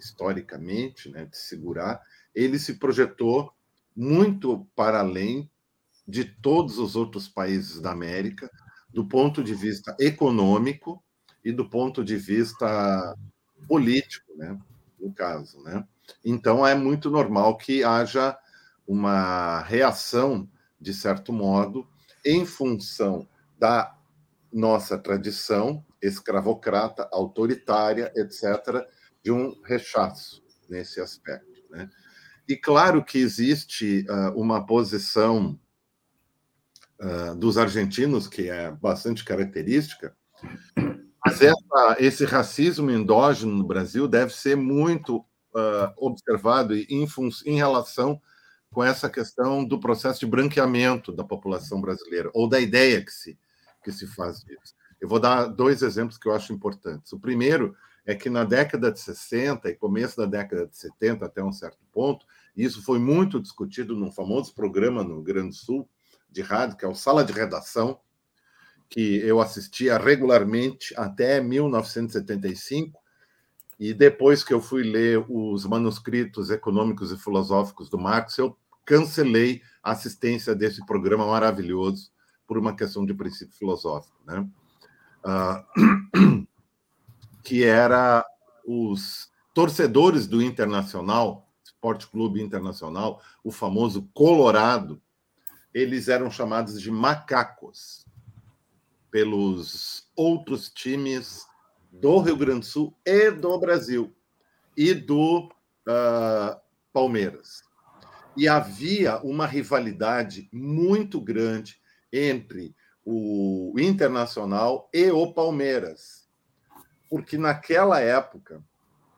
historicamente, 0.01 1.09
né, 1.11 1.27
de 1.27 1.37
segurar, 1.37 2.03
ele 2.35 2.59
se 2.59 2.75
projetou 2.75 3.53
muito 3.95 4.67
para 4.75 5.01
além 5.01 5.51
de 6.07 6.25
todos 6.25 6.79
os 6.79 6.97
outros 6.97 7.29
países 7.29 7.81
da 7.81 7.93
América, 7.93 8.51
do 8.89 9.07
ponto 9.07 9.45
de 9.45 9.55
vista 9.55 9.95
econômico 10.01 11.03
e 11.45 11.53
do 11.53 11.69
ponto 11.69 12.05
de 12.05 12.17
vista 12.17 13.15
político, 13.69 14.35
né, 14.37 14.59
no 14.99 15.13
caso, 15.13 15.63
né? 15.63 15.87
Então 16.25 16.67
é 16.67 16.75
muito 16.75 17.11
normal 17.11 17.57
que 17.57 17.85
haja 17.85 18.37
uma 18.87 19.61
reação, 19.61 20.49
de 20.81 20.93
certo 20.93 21.33
modo, 21.33 21.87
em 22.25 22.45
função 22.45 23.29
da 23.59 23.97
nossa 24.53 24.99
tradição 24.99 25.85
escravocrata, 26.03 27.09
autoritária, 27.13 28.13
etc., 28.17 28.85
de 29.23 29.31
um 29.31 29.61
rechaço 29.63 30.43
nesse 30.69 31.01
aspecto. 31.01 31.63
Né? 31.71 31.91
E 32.49 32.57
claro 32.57 33.05
que 33.05 33.19
existe 33.19 34.05
uh, 34.09 34.41
uma 34.41 34.65
posição 34.67 35.59
uh, 37.01 37.35
dos 37.37 37.57
argentinos 37.59 38.27
que 38.27 38.49
é 38.49 38.71
bastante 38.71 39.25
característica, 39.25 40.17
mas 41.25 41.43
essa, 41.43 41.97
esse 41.99 42.25
racismo 42.25 42.91
endógeno 42.91 43.55
no 43.55 43.65
Brasil 43.65 44.09
deve 44.09 44.33
ser 44.33 44.57
muito 44.57 45.19
uh, 45.19 45.93
observado 45.97 46.75
em, 46.75 47.07
em 47.47 47.57
relação 47.57 48.21
com 48.73 48.83
essa 48.83 49.11
questão 49.11 49.65
do 49.65 49.81
processo 49.81 50.21
de 50.21 50.27
branqueamento 50.27 51.13
da 51.13 51.25
população 51.25 51.81
brasileira, 51.81 52.31
ou 52.33 52.49
da 52.49 52.61
ideia 52.61 53.05
que 53.05 53.11
se, 53.11 53.39
que 53.83 53.93
se 53.93 54.07
faz 54.07 54.41
disso. 54.45 54.75
Eu 55.01 55.09
vou 55.09 55.19
dar 55.19 55.47
dois 55.47 55.83
exemplos 55.83 56.17
que 56.19 56.29
eu 56.29 56.35
acho 56.35 56.53
importantes. 56.53 57.13
O 57.13 57.19
primeiro 57.19 57.75
é 58.11 58.15
que 58.17 58.29
na 58.29 58.43
década 58.43 58.91
de 58.91 58.99
60 58.99 59.69
e 59.69 59.77
começo 59.77 60.17
da 60.17 60.27
década 60.27 60.67
de 60.67 60.77
70, 60.77 61.25
até 61.25 61.45
um 61.45 61.53
certo 61.53 61.79
ponto, 61.93 62.27
isso 62.57 62.83
foi 62.83 62.99
muito 62.99 63.41
discutido 63.41 63.95
num 63.95 64.11
famoso 64.11 64.53
programa 64.53 65.05
no 65.05 65.23
Grande 65.23 65.55
Sul 65.55 65.89
de 66.29 66.43
rádio, 66.43 66.77
que 66.77 66.85
é 66.85 66.89
o 66.89 66.95
Sala 66.95 67.25
de 67.25 67.33
Redação, 67.33 68.01
que 68.89 69.19
eu 69.19 69.41
assistia 69.41 69.97
regularmente 69.97 70.93
até 70.97 71.41
1975, 71.41 73.01
e 73.79 73.95
depois 73.95 74.43
que 74.43 74.53
eu 74.53 74.61
fui 74.61 74.83
ler 74.83 75.25
os 75.29 75.65
manuscritos 75.65 76.51
econômicos 76.51 77.13
e 77.13 77.17
filosóficos 77.17 77.89
do 77.89 77.97
Marx, 77.97 78.37
eu 78.39 78.59
cancelei 78.85 79.63
a 79.85 79.93
assistência 79.93 80.53
desse 80.53 80.85
programa 80.85 81.25
maravilhoso 81.25 82.11
por 82.45 82.59
uma 82.59 82.75
questão 82.75 83.07
de 83.07 83.15
princípio 83.15 83.57
filosófico, 83.57 84.17
né? 84.27 84.47
Uh, 85.25 86.47
que 87.43 87.65
era 87.65 88.25
os 88.67 89.31
torcedores 89.55 90.27
do 90.27 90.43
Internacional, 90.43 91.49
Esporte 91.65 92.07
Clube 92.07 92.43
Internacional, 92.43 93.23
o 93.43 93.51
famoso 93.51 94.09
Colorado, 94.13 95.01
eles 95.73 96.09
eram 96.09 96.31
chamados 96.31 96.81
de 96.81 96.91
macacos 96.91 98.05
pelos 99.11 100.09
outros 100.17 100.69
times 100.69 101.47
do 101.91 102.19
Rio 102.19 102.37
Grande 102.37 102.61
do 102.61 102.67
Sul 102.67 102.97
e 103.05 103.31
do 103.31 103.59
Brasil 103.59 104.15
e 104.77 104.95
do 104.95 105.49
uh, 105.89 106.61
Palmeiras. 106.93 107.63
E 108.37 108.47
havia 108.49 109.19
uma 109.23 109.47
rivalidade 109.47 110.49
muito 110.53 111.21
grande 111.21 111.81
entre 112.13 112.75
o 113.05 113.75
Internacional 113.79 114.89
e 114.93 115.11
o 115.11 115.33
Palmeiras, 115.33 116.20
porque 117.11 117.37
naquela 117.37 118.01
época 118.01 118.63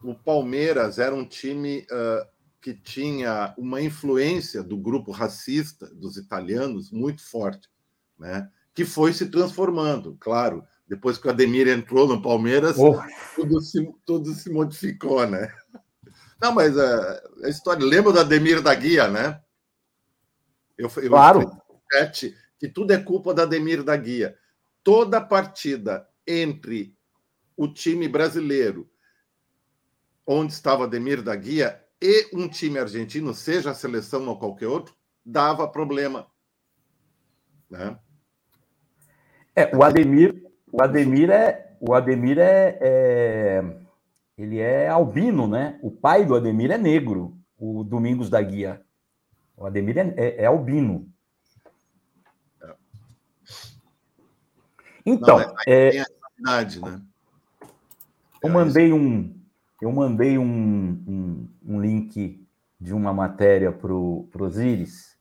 o 0.02 0.14
Palmeiras 0.14 0.98
era 0.98 1.14
um 1.14 1.24
time 1.24 1.86
uh, 1.92 2.26
que 2.60 2.74
tinha 2.74 3.54
uma 3.56 3.80
influência 3.80 4.62
do 4.62 4.76
grupo 4.76 5.12
racista 5.12 5.86
dos 5.94 6.16
italianos 6.16 6.90
muito 6.90 7.22
forte, 7.22 7.68
né? 8.18 8.50
que 8.74 8.84
foi 8.84 9.12
se 9.12 9.26
transformando, 9.26 10.16
claro. 10.18 10.64
Depois 10.88 11.18
que 11.18 11.26
o 11.26 11.30
Ademir 11.30 11.68
entrou 11.68 12.08
no 12.08 12.20
Palmeiras, 12.20 12.76
oh. 12.78 13.00
tudo, 13.34 13.60
se, 13.60 13.94
tudo 14.04 14.32
se 14.34 14.50
modificou, 14.50 15.26
né? 15.26 15.52
Não, 16.40 16.52
mas 16.52 16.76
a, 16.76 17.22
a 17.44 17.48
história. 17.48 17.84
Lembra 17.84 18.12
do 18.12 18.20
Ademir 18.20 18.60
da 18.60 18.74
Guia, 18.74 19.08
né? 19.08 19.40
Eu, 20.76 20.90
eu 20.96 21.10
claro. 21.10 21.50
Que 22.58 22.68
tudo 22.68 22.92
é 22.92 22.98
culpa 22.98 23.32
da 23.32 23.44
Ademir 23.44 23.82
da 23.82 23.96
Guia. 23.96 24.36
Toda 24.82 25.20
partida 25.20 26.06
entre 26.26 26.96
o 27.56 27.68
time 27.68 28.08
brasileiro, 28.08 28.88
onde 30.26 30.52
estava 30.52 30.84
Ademir 30.84 31.22
da 31.22 31.34
Guia, 31.34 31.82
e 32.00 32.28
um 32.34 32.48
time 32.48 32.78
argentino, 32.78 33.32
seja 33.32 33.70
a 33.70 33.74
seleção 33.74 34.26
ou 34.28 34.38
qualquer 34.38 34.66
outro, 34.66 34.94
dava 35.24 35.68
problema. 35.68 36.26
Né? 37.70 37.96
É, 39.54 39.74
o 39.76 39.82
Ademir, 39.82 40.42
o 40.72 40.82
Ademir 40.82 41.30
é, 41.30 41.76
o 41.80 41.94
Ademir 41.94 42.38
é, 42.38 42.78
é, 42.80 43.82
ele 44.36 44.58
é 44.58 44.88
albino, 44.88 45.46
né? 45.46 45.78
O 45.82 45.90
pai 45.90 46.24
do 46.24 46.34
Ademir 46.34 46.70
é 46.70 46.78
negro, 46.78 47.36
o 47.58 47.84
Domingos 47.84 48.30
da 48.30 48.40
Guia. 48.40 48.82
O 49.56 49.66
Ademir 49.66 49.98
é, 49.98 50.14
é, 50.16 50.42
é 50.42 50.46
albino. 50.46 51.08
Então, 55.04 55.38
Não, 55.38 55.54
é, 55.66 55.96
é, 55.98 56.04
né? 56.80 57.02
Eu 58.42 58.48
mandei 58.48 58.92
um, 58.92 59.34
eu 59.80 59.92
mandei 59.92 60.38
um, 60.38 60.44
um, 60.44 61.48
um 61.64 61.80
link 61.80 62.44
de 62.80 62.92
uma 62.92 63.12
matéria 63.12 63.70
para 63.70 63.92
o 63.92 64.28
Osiris, 64.40 65.16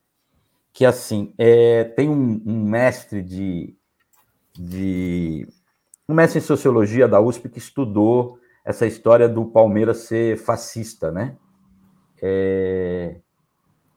que 0.73 0.85
assim, 0.85 1.33
é, 1.37 1.83
tem 1.83 2.09
um, 2.09 2.41
um, 2.45 2.63
mestre 2.63 3.21
de, 3.21 3.75
de. 4.53 5.47
um 6.09 6.13
mestre 6.13 6.39
em 6.39 6.41
sociologia 6.41 7.07
da 7.07 7.19
USP 7.19 7.49
que 7.49 7.59
estudou 7.59 8.39
essa 8.65 8.87
história 8.87 9.29
do 9.29 9.45
Palmeiras 9.45 9.99
ser 9.99 10.37
fascista, 10.37 11.11
né? 11.11 11.37
É, 12.21 13.17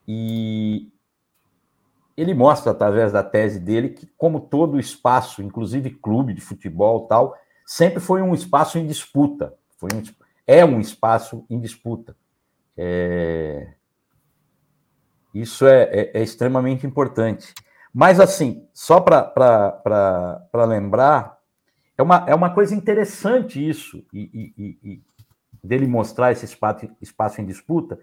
e 0.07 0.91
ele 2.17 2.33
mostra, 2.35 2.73
através 2.73 3.13
da 3.13 3.23
tese 3.23 3.59
dele, 3.59 3.91
que, 3.91 4.07
como 4.17 4.41
todo 4.41 4.79
espaço, 4.79 5.43
inclusive 5.43 5.91
clube 5.91 6.33
de 6.33 6.41
futebol 6.41 7.07
tal, 7.07 7.37
sempre 7.65 8.01
foi 8.01 8.23
um 8.23 8.35
espaço 8.35 8.79
em 8.79 8.87
disputa. 8.87 9.55
Foi 9.77 9.91
um, 9.93 10.03
é 10.47 10.65
um 10.65 10.81
espaço 10.81 11.45
em 11.49 11.59
disputa. 11.59 12.17
É... 12.77 13.75
Isso 15.35 15.67
é, 15.67 15.83
é, 15.85 16.19
é, 16.19 16.23
extremamente 16.23 16.87
importante. 16.87 17.53
Mas, 17.93 18.21
assim, 18.21 18.69
só 18.73 19.01
para 19.01 20.65
lembrar, 20.67 21.39
é 21.99 22.03
uma, 22.03 22.25
é 22.29 22.35
uma 22.35 22.55
coisa 22.55 22.75
interessante 22.75 23.67
isso, 23.69 24.05
e, 24.13 24.53
e, 24.57 24.79
e, 24.83 25.03
dele 25.63 25.87
mostrar 25.87 26.33
esse 26.33 26.45
espaço, 26.45 26.89
espaço 27.01 27.41
em 27.41 27.47
disputa, 27.47 27.99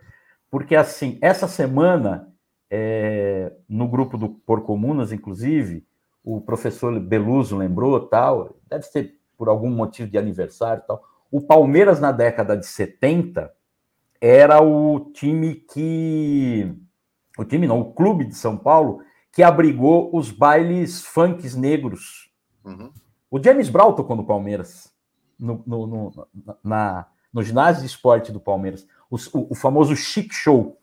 porque, 0.50 0.76
assim, 0.76 1.18
essa 1.22 1.48
semana, 1.48 2.30
é, 2.70 3.54
no 3.68 3.88
grupo 3.88 4.18
do 4.18 4.30
Por 4.30 4.64
Comunas, 4.64 5.12
inclusive, 5.14 5.86
o 6.24 6.42
professor 6.42 6.98
Beluso 7.00 7.58
lembrou, 7.58 8.00
tal, 8.08 8.58
deve 8.70 8.84
ser 8.84 9.21
por 9.42 9.50
algum 9.50 9.72
motivo 9.72 10.08
de 10.08 10.20
aniversário 10.20 10.84
tal, 10.86 11.04
o 11.32 11.42
Palmeiras, 11.42 12.00
na 12.00 12.12
década 12.12 12.56
de 12.56 12.64
70, 12.64 13.52
era 14.22 14.62
o 14.62 15.12
time 15.16 15.56
que. 15.56 16.72
O 17.36 17.44
time 17.44 17.66
não, 17.66 17.80
o 17.80 17.92
clube 17.92 18.24
de 18.24 18.36
São 18.36 18.56
Paulo 18.56 19.02
que 19.32 19.42
abrigou 19.42 20.16
os 20.16 20.30
bailes 20.30 21.02
funks 21.04 21.56
negros. 21.56 22.32
Uhum. 22.64 22.92
O 23.32 23.44
James 23.44 23.68
Brown 23.68 23.94
tocou 23.94 24.16
no 24.16 24.28
Palmeiras, 24.28 24.94
no, 25.40 25.64
no, 25.66 25.88
no, 25.88 26.28
na, 26.64 27.08
no 27.34 27.42
ginásio 27.42 27.82
de 27.82 27.88
esporte 27.88 28.32
do 28.32 28.40
Palmeiras, 28.40 28.88
o, 29.10 29.16
o, 29.16 29.48
o 29.54 29.56
famoso 29.56 29.96
Chic 29.96 30.32
Show. 30.32 30.78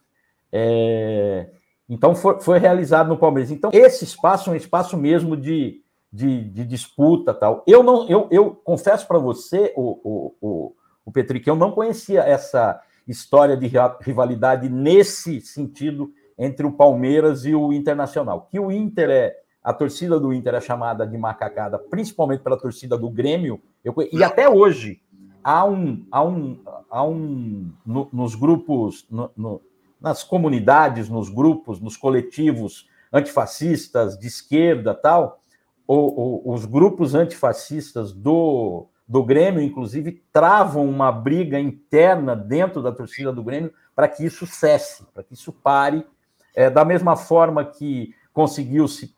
É, 0.51 1.49
então 1.89 2.13
foi, 2.13 2.41
foi, 2.41 2.59
realizado 2.59 3.09
no 3.09 3.19
Palmeiras. 3.19 3.53
Então, 3.53 3.71
esse 3.73 4.05
espaço 4.05 4.51
é 4.51 4.55
um 4.55 4.57
espaço 4.57 4.97
mesmo 4.97 5.37
de, 5.37 5.81
de, 6.13 6.45
de 6.45 6.65
disputa 6.65 7.35
tal. 7.35 7.63
Eu 7.67 7.83
não, 7.83 8.09
eu, 8.09 8.29
eu 8.31 8.51
confesso 8.51 9.07
para 9.07 9.19
você, 9.19 9.73
o, 9.77 10.01
o, 10.03 10.35
o, 10.41 10.75
o 11.05 11.13
Petri, 11.13 11.41
que 11.41 11.51
eu 11.51 11.57
não 11.57 11.73
conhecia 11.73 12.23
essa 12.23 12.81
história 13.07 13.57
de 13.57 13.71
rivalidade 14.01 14.69
nesse 14.69 15.41
sentido 15.41 16.13
entre 16.39 16.67
o 16.67 16.73
Palmeiras 16.73 17.45
e 17.45 17.55
o 17.55 17.73
Internacional. 17.73 18.49
Que 18.51 18.61
o 18.61 18.71
Inter 18.71 19.11
é 19.11 19.37
a 19.63 19.73
torcida 19.73 20.19
do 20.19 20.33
Inter 20.33 20.55
é 20.55 20.61
chamada 20.61 21.07
de 21.07 21.19
macacada, 21.19 21.79
principalmente 21.79 22.43
pela 22.43 22.57
torcida 22.57 22.97
do 22.97 23.11
Grêmio. 23.11 23.61
Eu, 23.85 23.95
e 24.13 24.23
até 24.25 24.49
hoje 24.49 25.03
há 25.43 25.65
um, 25.65 26.07
há 26.11 26.25
um, 26.25 26.59
há 26.91 27.05
um 27.05 27.71
no, 27.85 28.09
nos 28.13 28.35
grupos, 28.35 29.07
no, 29.11 29.31
no, 29.37 29.61
nas 30.01 30.23
comunidades, 30.23 31.09
nos 31.09 31.29
grupos, 31.29 31.81
nos 31.81 31.97
coletivos 31.97 32.89
antifascistas 33.13 34.19
de 34.19 34.27
esquerda 34.27 34.95
tal, 34.95 35.41
o, 35.89 36.51
o, 36.51 36.53
os 36.53 36.67
grupos 36.67 37.15
antifascistas 37.15 38.13
do, 38.13 38.87
do 39.09 39.25
Grêmio, 39.25 39.63
inclusive, 39.63 40.23
travam 40.31 40.87
uma 40.87 41.11
briga 41.11 41.59
interna 41.59 42.37
dentro 42.37 42.83
da 42.83 42.93
torcida 42.93 43.33
do 43.33 43.43
Grêmio 43.43 43.73
para 43.97 44.07
que 44.07 44.23
isso 44.23 44.47
cesse, 44.47 45.07
para 45.15 45.25
que 45.25 45.33
isso 45.33 45.51
pare, 45.51 46.07
é, 46.55 46.69
da 46.69 46.85
mesma 46.85 47.17
forma 47.17 47.65
que 47.65 48.15
conseguiu-se 48.35 49.17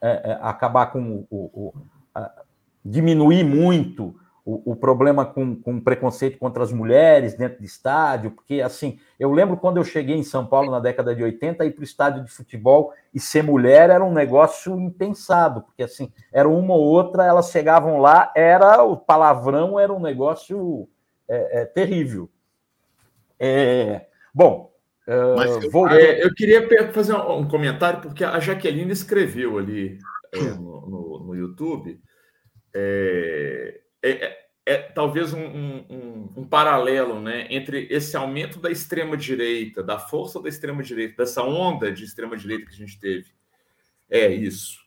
é, 0.00 0.30
é, 0.32 0.38
acabar 0.40 0.86
com 0.86 1.26
o, 1.30 1.36
o 1.52 1.74
a, 2.14 2.32
diminuir 2.82 3.44
muito 3.44 4.18
o, 4.46 4.72
o 4.72 4.76
problema 4.76 5.26
com, 5.26 5.56
com 5.56 5.80
preconceito 5.80 6.38
contra 6.38 6.62
as 6.62 6.72
mulheres 6.72 7.34
dentro 7.34 7.58
de 7.58 7.66
estádio, 7.66 8.30
porque 8.30 8.62
assim, 8.62 9.00
eu 9.18 9.32
lembro 9.32 9.56
quando 9.56 9.78
eu 9.78 9.84
cheguei 9.84 10.14
em 10.14 10.22
São 10.22 10.46
Paulo 10.46 10.70
na 10.70 10.78
década 10.78 11.16
de 11.16 11.24
80, 11.24 11.64
ir 11.64 11.72
para 11.72 11.80
o 11.80 11.84
estádio 11.84 12.22
de 12.22 12.30
futebol 12.30 12.94
e 13.12 13.18
ser 13.18 13.42
mulher 13.42 13.90
era 13.90 14.04
um 14.04 14.14
negócio 14.14 14.78
impensado, 14.78 15.62
porque 15.62 15.82
assim, 15.82 16.12
era 16.32 16.48
uma 16.48 16.74
ou 16.74 16.80
outra, 16.80 17.24
elas 17.24 17.50
chegavam 17.50 17.98
lá, 17.98 18.32
era 18.36 18.84
o 18.84 18.96
palavrão, 18.96 19.80
era 19.80 19.92
um 19.92 20.00
negócio 20.00 20.88
é, 21.28 21.62
é, 21.62 21.64
terrível. 21.64 22.30
É, 23.40 24.06
bom, 24.32 24.72
uh, 25.08 25.42
eu, 25.42 25.70
vou... 25.72 25.88
Eu 25.90 26.32
queria 26.32 26.92
fazer 26.92 27.14
um 27.14 27.48
comentário, 27.48 28.00
porque 28.00 28.22
a 28.22 28.38
Jaqueline 28.38 28.92
escreveu 28.92 29.58
ali 29.58 29.98
é, 30.32 30.40
no, 30.40 30.86
no, 30.86 31.24
no, 31.26 31.34
YouTube. 31.34 32.00
É, 32.72 33.80
é, 34.02 34.46
é 34.66 34.78
talvez 34.78 35.32
um, 35.32 35.44
um, 35.44 36.32
um, 36.38 36.44
paralelo 36.44 37.20
né, 37.20 37.46
entre 37.50 37.86
esse 37.90 38.16
aumento 38.16 38.58
da 38.58 38.70
extrema-direita, 38.70 39.82
da 39.82 39.98
força 39.98 40.42
da 40.42 40.48
extrema-direita, 40.48 41.22
dessa 41.22 41.42
onda 41.42 41.92
de 41.92 42.04
extrema-direita 42.04 42.66
que 42.66 42.72
a 42.72 42.76
gente 42.76 42.98
teve. 42.98 43.30
É 44.10 44.26
isso. 44.28 44.84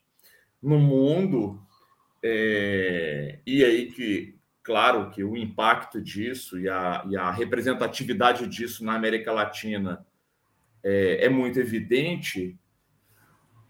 No 0.62 0.78
mundo, 0.78 1.62
é, 2.22 3.40
e 3.46 3.64
aí 3.64 3.90
que, 3.92 4.38
claro, 4.62 5.10
que 5.12 5.24
o 5.24 5.38
impacto 5.38 6.02
disso 6.02 6.60
e 6.60 6.68
a, 6.68 7.06
e 7.10 7.16
a 7.16 7.32
representatividade 7.32 8.48
disso 8.48 8.84
na 8.84 8.96
América 8.96 9.32
Latina 9.32 10.06
é, 10.84 11.26
é 11.26 11.30
muito 11.30 11.60
evidente, 11.60 12.58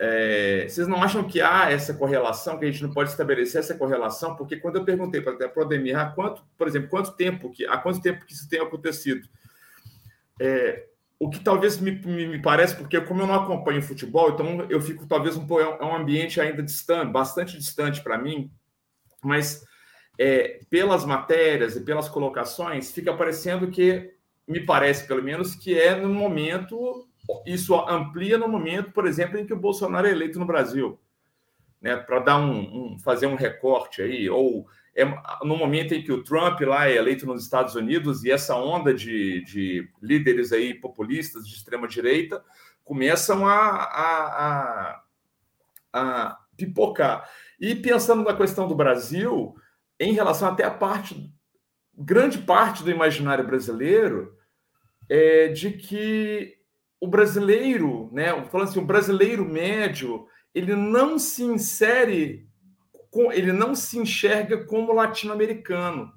é, 0.01 0.65
vocês 0.69 0.87
não 0.87 1.03
acham 1.03 1.25
que 1.25 1.41
há 1.41 1.69
essa 1.69 1.93
correlação, 1.93 2.57
que 2.57 2.63
a 2.63 2.71
gente 2.71 2.81
não 2.81 2.93
pode 2.93 3.09
estabelecer 3.09 3.59
essa 3.59 3.75
correlação? 3.75 4.33
Porque 4.35 4.55
quando 4.55 4.77
eu 4.77 4.85
perguntei 4.85 5.19
para 5.19 5.51
o 5.53 5.61
Ademir, 5.61 5.99
há 5.99 6.05
quanto, 6.05 6.41
por 6.57 6.67
exemplo, 6.67 6.87
quanto 6.87 7.11
tempo 7.17 7.51
que, 7.51 7.65
há 7.65 7.77
quanto 7.77 8.01
tempo 8.01 8.25
que 8.25 8.31
isso 8.31 8.47
tem 8.47 8.61
acontecido? 8.61 9.27
É, 10.39 10.85
o 11.19 11.29
que 11.29 11.41
talvez 11.41 11.77
me, 11.81 11.91
me, 11.91 12.27
me, 12.27 12.41
parece, 12.41 12.77
porque 12.77 13.01
como 13.01 13.21
eu 13.21 13.27
não 13.27 13.35
acompanho 13.35 13.81
futebol, 13.81 14.29
então 14.29 14.65
eu 14.69 14.79
fico 14.79 15.05
talvez 15.05 15.35
um 15.35 15.45
é 15.59 15.83
um 15.83 15.95
ambiente 15.95 16.39
ainda 16.39 16.63
distante, 16.63 17.11
bastante 17.11 17.57
distante 17.57 18.01
para 18.01 18.17
mim, 18.17 18.49
mas 19.21 19.65
é, 20.17 20.61
pelas 20.69 21.03
matérias 21.03 21.75
e 21.75 21.81
pelas 21.81 22.07
colocações, 22.07 22.89
fica 22.93 23.13
parecendo 23.13 23.69
que, 23.69 24.13
me 24.47 24.65
parece 24.65 25.05
pelo 25.05 25.21
menos, 25.21 25.55
que 25.55 25.77
é 25.77 25.93
no 25.93 26.07
momento 26.13 27.08
isso 27.45 27.75
amplia 27.87 28.37
no 28.37 28.47
momento, 28.47 28.91
por 28.91 29.05
exemplo, 29.05 29.37
em 29.37 29.45
que 29.45 29.53
o 29.53 29.59
Bolsonaro 29.59 30.07
é 30.07 30.11
eleito 30.11 30.39
no 30.39 30.45
Brasil, 30.45 30.99
né? 31.81 31.95
Para 31.95 32.19
dar 32.19 32.37
um, 32.37 32.93
um, 32.93 32.99
fazer 32.99 33.27
um 33.27 33.35
recorte 33.35 34.01
aí, 34.01 34.29
ou 34.29 34.67
é 34.95 35.05
no 35.43 35.55
momento 35.55 35.93
em 35.93 36.03
que 36.03 36.11
o 36.11 36.23
Trump 36.23 36.59
lá 36.61 36.89
é 36.89 36.95
eleito 36.95 37.25
nos 37.25 37.43
Estados 37.43 37.75
Unidos 37.75 38.23
e 38.23 38.31
essa 38.31 38.55
onda 38.55 38.93
de, 38.93 39.43
de 39.45 39.87
líderes 40.01 40.51
aí 40.51 40.73
populistas 40.73 41.47
de 41.47 41.55
extrema 41.55 41.87
direita 41.87 42.43
começam 42.83 43.47
a, 43.47 43.55
a, 43.55 44.25
a, 44.33 45.03
a 45.93 46.39
pipocar. 46.57 47.29
E 47.59 47.75
pensando 47.75 48.23
na 48.23 48.35
questão 48.35 48.67
do 48.67 48.75
Brasil, 48.75 49.55
em 49.99 50.11
relação 50.11 50.49
até 50.49 50.63
a 50.63 50.71
parte, 50.71 51.31
grande 51.95 52.39
parte 52.39 52.83
do 52.83 52.91
imaginário 52.91 53.45
brasileiro, 53.45 54.35
é 55.07 55.49
de 55.49 55.71
que 55.71 56.58
o 56.99 57.07
brasileiro, 57.07 58.09
né, 58.11 58.29
falando 58.45 58.69
assim, 58.69 58.79
o 58.79 58.85
brasileiro 58.85 59.45
médio, 59.45 60.27
ele 60.53 60.75
não 60.75 61.17
se 61.17 61.43
insere, 61.43 62.47
ele 63.31 63.53
não 63.53 63.73
se 63.73 63.97
enxerga 63.97 64.65
como 64.65 64.93
latino-americano, 64.93 66.11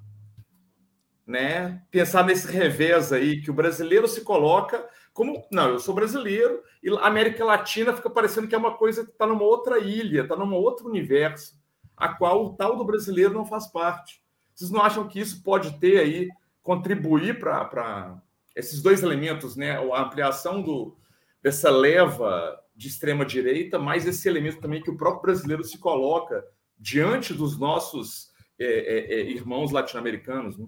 né? 1.25 1.81
Pensar 1.89 2.25
nesse 2.25 2.51
revés 2.51 3.13
aí 3.13 3.41
que 3.41 3.49
o 3.49 3.53
brasileiro 3.53 4.07
se 4.07 4.21
coloca 4.21 4.87
como, 5.13 5.47
não, 5.51 5.69
eu 5.69 5.79
sou 5.79 5.93
brasileiro 5.93 6.61
e 6.81 6.89
a 6.89 7.07
América 7.07 7.45
Latina 7.45 7.93
fica 7.93 8.09
parecendo 8.09 8.47
que 8.47 8.55
é 8.55 8.57
uma 8.57 8.75
coisa 8.75 9.05
que 9.05 9.11
está 9.11 9.27
numa 9.27 9.43
outra 9.43 9.79
ilha, 9.79 10.23
está 10.23 10.35
num 10.35 10.53
outro 10.53 10.89
universo, 10.89 11.53
a 11.95 12.09
qual 12.09 12.43
o 12.43 12.53
tal 12.55 12.75
do 12.75 12.83
brasileiro 12.83 13.33
não 13.33 13.45
faz 13.45 13.67
parte. 13.67 14.21
Vocês 14.53 14.71
não 14.71 14.81
acham 14.81 15.07
que 15.07 15.19
isso 15.19 15.41
pode 15.43 15.79
ter 15.79 15.99
aí 15.99 16.29
contribuir 16.61 17.39
para 17.39 18.19
esses 18.55 18.81
dois 18.81 19.03
elementos, 19.03 19.55
né? 19.55 19.77
A 19.77 20.01
ampliação 20.01 20.61
do, 20.61 20.97
dessa 21.41 21.69
leva 21.69 22.59
de 22.75 22.87
extrema 22.87 23.25
direita, 23.25 23.77
mais 23.77 24.05
esse 24.07 24.27
elemento 24.27 24.59
também 24.59 24.81
que 24.81 24.89
o 24.89 24.97
próprio 24.97 25.21
brasileiro 25.21 25.63
se 25.63 25.77
coloca 25.77 26.43
diante 26.77 27.33
dos 27.33 27.57
nossos 27.57 28.31
é, 28.59 28.65
é, 28.65 29.13
é 29.19 29.31
irmãos 29.31 29.71
latino-americanos. 29.71 30.57
Né? 30.57 30.67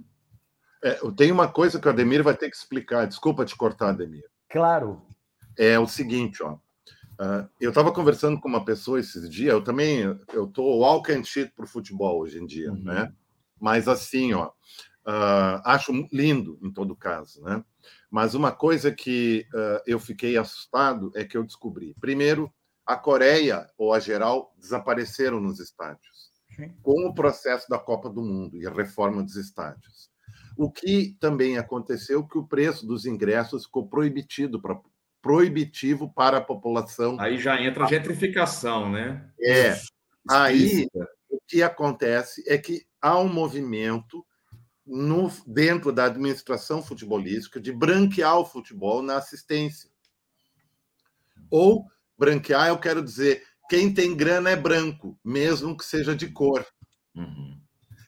É, 0.83 0.99
tem 1.15 1.31
uma 1.31 1.47
coisa 1.47 1.79
que 1.79 1.87
o 1.87 1.89
Ademir 1.89 2.23
vai 2.23 2.35
ter 2.35 2.49
que 2.49 2.55
explicar. 2.55 3.07
Desculpa 3.07 3.45
te 3.45 3.55
cortar, 3.55 3.89
Ademir. 3.89 4.23
Claro. 4.49 5.01
É 5.57 5.79
o 5.79 5.87
seguinte, 5.87 6.43
ó. 6.43 6.57
Uh, 7.17 7.47
eu 7.61 7.69
estava 7.69 7.93
conversando 7.93 8.39
com 8.39 8.47
uma 8.47 8.63
pessoa 8.63 8.99
esses 8.99 9.29
dias. 9.29 9.53
Eu 9.53 9.63
também 9.63 10.01
eu 10.33 10.47
tô 10.47 10.63
walk 10.79 11.11
and 11.11 11.23
shit 11.23 11.51
para 11.55 11.63
o 11.63 11.67
futebol 11.67 12.19
hoje 12.19 12.37
em 12.37 12.45
dia, 12.45 12.71
uhum. 12.71 12.83
né? 12.83 13.11
Mas 13.59 13.87
assim, 13.87 14.33
ó, 14.33 14.51
uh, 15.05 15.61
acho 15.63 15.91
lindo 16.11 16.59
em 16.61 16.71
todo 16.71 16.95
caso, 16.95 17.41
né? 17.43 17.63
Mas 18.09 18.33
uma 18.33 18.51
coisa 18.51 18.91
que 18.91 19.45
uh, 19.53 19.81
eu 19.85 19.99
fiquei 19.99 20.37
assustado 20.37 21.11
é 21.15 21.23
que 21.23 21.37
eu 21.37 21.43
descobri. 21.43 21.95
Primeiro, 21.99 22.51
a 22.85 22.95
Coreia 22.95 23.67
ou 23.77 23.93
a 23.93 23.99
geral 23.99 24.53
desapareceram 24.57 25.39
nos 25.39 25.59
estádios, 25.59 26.31
com 26.81 27.07
o 27.07 27.13
processo 27.13 27.67
da 27.69 27.79
Copa 27.79 28.09
do 28.09 28.21
Mundo 28.21 28.57
e 28.57 28.67
a 28.67 28.71
reforma 28.71 29.23
dos 29.23 29.35
estádios. 29.35 30.09
O 30.57 30.71
que 30.71 31.17
também 31.19 31.57
aconteceu 31.57 32.25
que 32.25 32.37
o 32.37 32.47
preço 32.47 32.85
dos 32.85 33.05
ingressos 33.05 33.65
ficou 33.65 33.87
proibitivo 33.87 34.61
para 34.61 34.79
proibitivo 35.21 36.13
para 36.13 36.37
a 36.37 36.41
população. 36.41 37.19
Aí 37.19 37.39
já 37.39 37.59
entra 37.59 37.85
a 37.85 37.87
gentrificação, 37.87 38.91
né? 38.91 39.27
É. 39.41 39.75
Aí 40.29 40.87
o 41.27 41.39
que 41.47 41.63
acontece 41.63 42.43
é 42.47 42.59
que 42.59 42.85
há 43.01 43.19
um 43.19 43.27
movimento 43.27 44.23
no, 44.85 45.31
dentro 45.47 45.91
da 45.91 46.05
administração 46.05 46.83
futebolística 46.83 47.59
de 47.59 47.71
branquear 47.71 48.37
o 48.37 48.45
futebol 48.45 49.01
na 49.01 49.17
assistência. 49.17 49.89
Ou 51.49 51.85
branquear, 52.17 52.67
eu 52.67 52.77
quero 52.77 53.03
dizer, 53.03 53.43
quem 53.69 53.93
tem 53.93 54.15
grana 54.15 54.51
é 54.51 54.55
branco, 54.55 55.19
mesmo 55.23 55.75
que 55.75 55.83
seja 55.83 56.15
de 56.15 56.27
cor. 56.27 56.65
Uhum. 57.15 57.59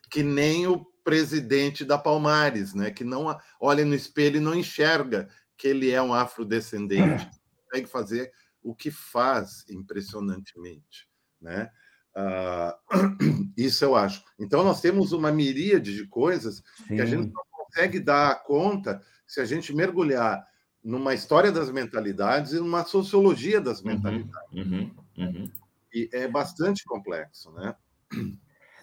Que 0.10 0.22
nem 0.22 0.68
o 0.68 0.86
presidente 1.04 1.84
da 1.86 1.98
Palmares, 1.98 2.74
né? 2.74 2.92
que 2.92 3.04
não 3.04 3.38
olha 3.60 3.86
no 3.86 3.96
espelho 3.96 4.38
e 4.38 4.42
não 4.42 4.54
enxerga 4.54 5.30
que 5.58 5.68
ele 5.68 5.90
é 5.90 6.02
um 6.02 6.14
afrodescendente. 6.14 7.30
Consegue 7.64 7.88
fazer 7.88 8.32
o 8.62 8.76
que 8.76 8.92
faz 8.92 9.66
impressionantemente. 9.70 11.08
Né? 11.42 11.72
Uh, 12.18 13.54
isso 13.56 13.86
eu 13.86 13.96
acho. 13.96 14.24
Então, 14.40 14.64
nós 14.64 14.82
temos 14.82 15.12
uma 15.12 15.32
miríade 15.32 15.96
de 15.96 16.08
coisas 16.08 16.64
Sim. 16.88 16.96
que 16.96 17.02
a 17.02 17.06
gente 17.06 17.32
não 17.32 17.44
consegue 17.52 18.00
dar 18.00 18.44
conta 18.44 19.02
se 19.28 19.40
a 19.40 19.46
gente 19.46 19.76
mergulhar 19.76 20.44
numa 20.84 21.14
história 21.14 21.52
das 21.52 21.70
mentalidades 21.70 22.54
e 22.54 22.60
numa 22.60 22.84
sociologia 22.86 23.62
das 23.62 23.82
uhum, 23.82 23.88
mentalidades. 23.88 24.52
Uhum, 24.54 24.92
uhum. 25.18 25.52
E 25.94 26.10
é 26.12 26.28
bastante 26.28 26.84
complexo, 26.86 27.52
né? 27.52 27.76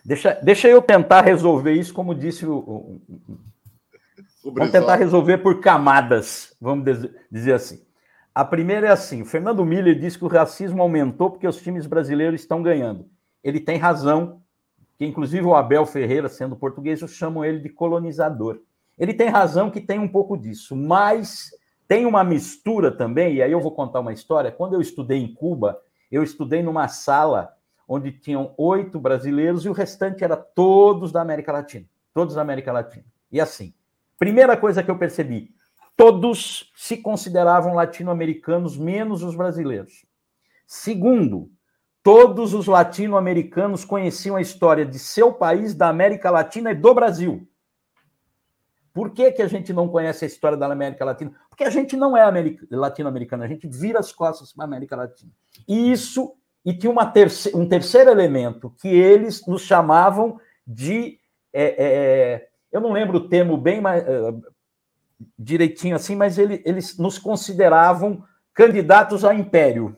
Deixa, 0.04 0.34
deixa 0.42 0.68
eu 0.68 0.82
tentar 0.82 1.22
resolver 1.22 1.72
isso, 1.72 1.94
como 1.94 2.14
disse 2.14 2.44
o. 2.44 2.56
o, 2.56 3.02
o 4.44 4.52
vamos 4.52 4.70
tentar 4.70 4.96
resolver 4.96 5.38
por 5.38 5.60
camadas, 5.60 6.54
vamos 6.60 6.84
dizer 7.30 7.54
assim. 7.54 7.82
A 8.34 8.44
primeira 8.44 8.88
é 8.88 8.90
assim: 8.90 9.22
o 9.22 9.24
Fernando 9.24 9.64
Miller 9.64 9.98
disse 9.98 10.18
que 10.18 10.24
o 10.24 10.28
racismo 10.28 10.82
aumentou 10.82 11.30
porque 11.30 11.48
os 11.48 11.56
times 11.56 11.86
brasileiros 11.86 12.42
estão 12.42 12.62
ganhando 12.62 13.08
ele 13.44 13.61
tem 13.61 13.76
razão, 13.76 14.40
que 14.96 15.04
inclusive 15.04 15.44
o 15.44 15.54
Abel 15.54 15.85
Ferreira, 15.85 16.28
sendo 16.28 16.57
português, 16.57 16.98
chamam 17.11 17.44
ele 17.44 17.61
de 17.61 17.68
colonizador. 17.68 18.60
Ele 18.98 19.12
tem 19.12 19.29
razão 19.29 19.71
que 19.71 19.81
tem 19.81 19.98
um 19.98 20.08
pouco 20.08 20.37
disso, 20.37 20.75
mas 20.75 21.50
tem 21.87 22.06
uma 22.06 22.25
mistura 22.25 22.90
também, 22.90 23.35
e 23.35 23.42
aí 23.42 23.52
eu 23.52 23.60
vou 23.60 23.73
contar 23.73 24.00
uma 24.00 24.12
história. 24.12 24.50
Quando 24.50 24.73
eu 24.73 24.81
estudei 24.81 25.18
em 25.18 25.35
Cuba, 25.35 25.79
eu 26.10 26.23
estudei 26.23 26.62
numa 26.62 26.88
sala 26.88 27.52
onde 27.87 28.12
tinham 28.12 28.54
oito 28.56 28.98
brasileiros 28.98 29.66
e 29.66 29.68
o 29.68 29.73
restante 29.73 30.25
era 30.25 30.37
todos 30.37 31.12
da 31.12 31.21
América 31.21 31.52
Latina. 31.52 31.85
Todos 32.14 32.35
da 32.35 32.40
América 32.40 32.73
Latina. 32.73 33.04
E 33.31 33.40
assim, 33.40 33.75
primeira 34.18 34.56
coisa 34.56 34.83
que 34.83 34.90
eu 34.90 34.96
percebi, 34.96 35.50
todos 35.96 36.73
se 36.75 36.96
consideravam 36.96 37.75
latino-americanos, 37.75 38.79
menos 38.79 39.23
os 39.23 39.35
brasileiros. 39.35 40.06
Segundo, 40.66 41.50
Todos 42.05 42.55
os 42.55 42.67
latino-americanos 42.67 43.85
conheciam 43.85 44.37
a 44.37 44.40
história 44.40 44.87
de 44.87 44.98
seu 44.98 45.33
país, 45.33 45.75
da 45.75 45.88
América 45.88 46.31
Latina 46.31 46.71
e 46.71 46.75
do 46.75 46.94
Brasil. 46.94 47.48
Por 48.92 49.11
que, 49.11 49.33
que 49.33 49.42
a 49.42 49.48
gente 49.48 49.73
não 49.73 49.88
conhece 49.88 50.25
a 50.25 50.29
história 50.29 50.57
da 50.57 50.71
América 50.71 51.05
Latina? 51.05 51.35
Porque 51.48 51.65
a 51.65 51.71
gente 51.71 51.96
não 51.96 52.17
é 52.17 52.23
latino-americano, 52.71 53.42
a 53.42 53.48
gente 53.48 53.67
vira 53.67 53.98
as 53.98 54.13
costas 54.13 54.52
para 54.52 54.65
a 54.65 54.69
América 54.69 54.94
Latina. 54.94 55.33
E 55.67 55.90
isso, 55.90 56.37
e 56.65 56.73
tinha 56.73 57.07
terce, 57.07 57.50
um 57.57 57.67
terceiro 57.67 58.11
elemento, 58.11 58.73
que 58.81 58.88
eles 58.88 59.44
nos 59.46 59.63
chamavam 59.63 60.38
de 60.65 61.19
é, 61.55 61.85
é, 61.85 62.48
eu 62.75 62.81
não 62.81 62.92
lembro 62.92 63.19
o 63.19 63.29
termo 63.29 63.57
bem 63.57 63.79
uh, 63.79 64.42
direitinho 65.38 65.94
assim, 65.94 66.17
mas 66.17 66.37
ele, 66.37 66.61
eles 66.67 66.98
nos 66.98 67.17
consideravam 67.17 68.25
candidatos 68.52 69.25
a 69.25 69.33
império 69.33 69.96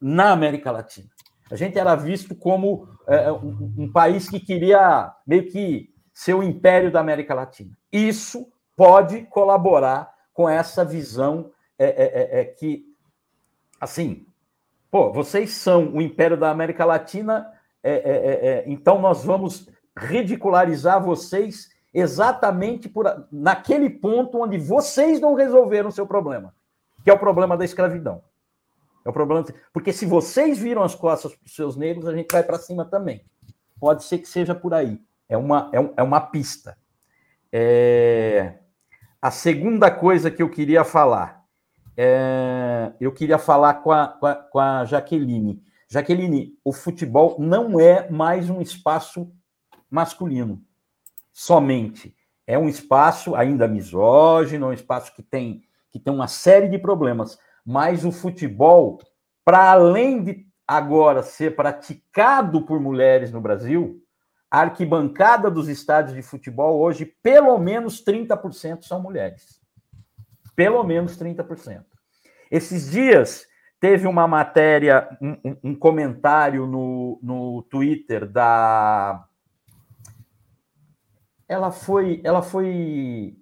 na 0.00 0.32
América 0.32 0.70
Latina. 0.70 1.08
A 1.50 1.56
gente 1.56 1.78
era 1.78 1.94
visto 1.94 2.34
como 2.34 2.88
é, 3.06 3.32
um, 3.32 3.74
um, 3.78 3.92
país 3.92 4.28
que 4.28 4.38
queria 4.38 5.12
meio 5.26 5.50
que 5.50 5.90
ser 6.12 6.34
o 6.34 6.42
império 6.42 6.90
da 6.90 7.00
América 7.00 7.34
Latina. 7.34 7.70
Isso 7.92 8.46
pode 8.76 9.22
colaborar 9.22 10.12
com 10.32 10.48
essa 10.48 10.84
visão 10.84 11.50
é, 11.78 11.86
é, 11.86 12.38
é, 12.38 12.40
é 12.40 12.44
que, 12.44 12.84
assim, 13.80 14.26
pô, 14.90 15.12
vocês 15.12 15.50
são 15.50 15.94
o 15.94 16.02
império 16.02 16.36
da 16.36 16.50
América 16.50 16.84
Latina, 16.84 17.46
é, 17.82 18.64
então 18.66 19.00
nós 19.00 19.24
vamos 19.24 19.68
ridicularizar 19.96 21.02
vocês 21.02 21.68
exatamente 21.92 22.88
por 22.88 23.26
naquele 23.32 23.88
ponto 23.88 24.38
onde 24.38 24.58
vocês 24.58 25.20
não 25.20 25.34
resolveram 25.34 25.88
o 25.88 25.92
seu 25.92 26.06
problema, 26.06 26.54
que 27.02 27.10
é 27.10 27.12
o 27.12 27.18
problema 27.18 27.56
da 27.56 27.64
escravidão. 27.64 28.22
É 29.04 29.08
o 29.08 29.12
problema, 29.12 29.44
porque 29.72 29.92
se 29.92 30.04
vocês 30.04 30.58
viram 30.58 30.82
as 30.82 30.94
costas 30.94 31.34
para 31.34 31.46
os 31.46 31.54
seus 31.54 31.76
negros, 31.76 32.06
a 32.06 32.14
gente 32.14 32.30
vai 32.30 32.42
para 32.42 32.58
cima 32.58 32.84
também. 32.84 33.24
Pode 33.80 34.04
ser 34.04 34.18
que 34.18 34.28
seja 34.28 34.54
por 34.54 34.74
aí. 34.74 35.00
É 35.28 35.36
uma, 35.36 35.70
é, 35.72 35.80
um, 35.80 35.92
é 35.96 36.02
uma 36.02 36.20
pista. 36.20 36.76
É... 37.52 38.58
A 39.20 39.30
segunda 39.30 39.90
coisa 39.90 40.30
que 40.30 40.42
eu 40.42 40.50
queria 40.50 40.84
falar, 40.84 41.44
é... 41.96 42.92
eu 43.00 43.12
queria 43.12 43.38
falar 43.38 43.74
com 43.74 43.90
a, 43.90 44.08
com, 44.08 44.26
a, 44.26 44.34
com 44.34 44.58
a 44.58 44.84
Jaqueline. 44.84 45.62
Jaqueline, 45.88 46.54
o 46.64 46.72
futebol 46.72 47.36
não 47.38 47.80
é 47.80 48.10
mais 48.10 48.50
um 48.50 48.60
espaço 48.60 49.30
masculino 49.90 50.62
somente. 51.32 52.14
É 52.46 52.58
um 52.58 52.68
espaço 52.68 53.34
ainda 53.34 53.68
misógino, 53.68 54.66
é 54.66 54.68
um 54.70 54.72
espaço 54.72 55.14
que 55.14 55.22
tem, 55.22 55.62
que 55.90 55.98
tem 56.00 56.12
uma 56.12 56.26
série 56.26 56.68
de 56.68 56.78
problemas. 56.78 57.38
Mas 57.70 58.02
o 58.02 58.10
futebol, 58.10 58.98
para 59.44 59.70
além 59.70 60.22
de 60.22 60.46
agora 60.66 61.22
ser 61.22 61.54
praticado 61.54 62.64
por 62.64 62.80
mulheres 62.80 63.30
no 63.30 63.42
Brasil, 63.42 64.02
a 64.50 64.60
arquibancada 64.60 65.50
dos 65.50 65.68
estádios 65.68 66.16
de 66.16 66.22
futebol 66.22 66.80
hoje, 66.80 67.04
pelo 67.22 67.58
menos 67.58 68.02
30% 68.02 68.84
são 68.84 69.02
mulheres. 69.02 69.60
Pelo 70.56 70.82
menos 70.82 71.18
30%. 71.18 71.84
Esses 72.50 72.90
dias 72.90 73.46
teve 73.78 74.06
uma 74.06 74.26
matéria, 74.26 75.06
um, 75.20 75.56
um 75.62 75.74
comentário 75.74 76.66
no, 76.66 77.20
no 77.22 77.62
Twitter 77.64 78.26
da 78.26 79.28
ela 81.46 81.70
foi, 81.70 82.22
ela 82.24 82.40
foi 82.40 83.37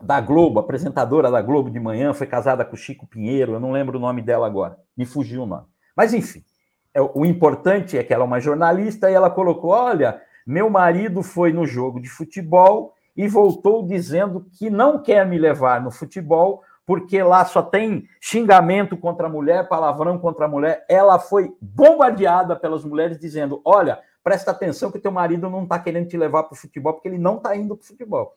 da 0.00 0.20
Globo, 0.20 0.58
apresentadora 0.58 1.30
da 1.30 1.42
Globo 1.42 1.70
de 1.70 1.78
manhã, 1.78 2.12
foi 2.12 2.26
casada 2.26 2.64
com 2.64 2.76
Chico 2.76 3.06
Pinheiro, 3.06 3.54
eu 3.54 3.60
não 3.60 3.72
lembro 3.72 3.98
o 3.98 4.00
nome 4.00 4.22
dela 4.22 4.46
agora, 4.46 4.78
me 4.96 5.04
fugiu 5.04 5.42
o 5.42 5.46
nome. 5.46 5.66
Mas 5.96 6.14
enfim, 6.14 6.42
é, 6.94 7.00
o 7.00 7.24
importante 7.24 7.98
é 7.98 8.02
que 8.02 8.12
ela 8.12 8.24
é 8.24 8.26
uma 8.26 8.40
jornalista 8.40 9.10
e 9.10 9.14
ela 9.14 9.30
colocou: 9.30 9.70
olha, 9.70 10.20
meu 10.46 10.70
marido 10.70 11.22
foi 11.22 11.52
no 11.52 11.66
jogo 11.66 12.00
de 12.00 12.08
futebol 12.08 12.94
e 13.16 13.28
voltou 13.28 13.86
dizendo 13.86 14.46
que 14.52 14.70
não 14.70 15.02
quer 15.02 15.26
me 15.26 15.38
levar 15.38 15.80
no 15.80 15.90
futebol 15.90 16.62
porque 16.86 17.22
lá 17.22 17.44
só 17.44 17.62
tem 17.62 18.08
xingamento 18.20 18.96
contra 18.96 19.26
a 19.28 19.30
mulher, 19.30 19.68
palavrão 19.68 20.18
contra 20.18 20.46
a 20.46 20.48
mulher. 20.48 20.84
Ela 20.88 21.20
foi 21.20 21.54
bombardeada 21.60 22.56
pelas 22.56 22.84
mulheres 22.84 23.16
dizendo: 23.16 23.60
olha, 23.64 24.00
presta 24.24 24.50
atenção 24.50 24.90
que 24.90 24.98
teu 24.98 25.12
marido 25.12 25.48
não 25.48 25.62
está 25.62 25.78
querendo 25.78 26.08
te 26.08 26.16
levar 26.16 26.42
para 26.44 26.54
o 26.54 26.58
futebol, 26.58 26.94
porque 26.94 27.06
ele 27.06 27.18
não 27.18 27.36
está 27.36 27.54
indo 27.54 27.76
para 27.76 27.84
o 27.84 27.86
futebol. 27.86 28.34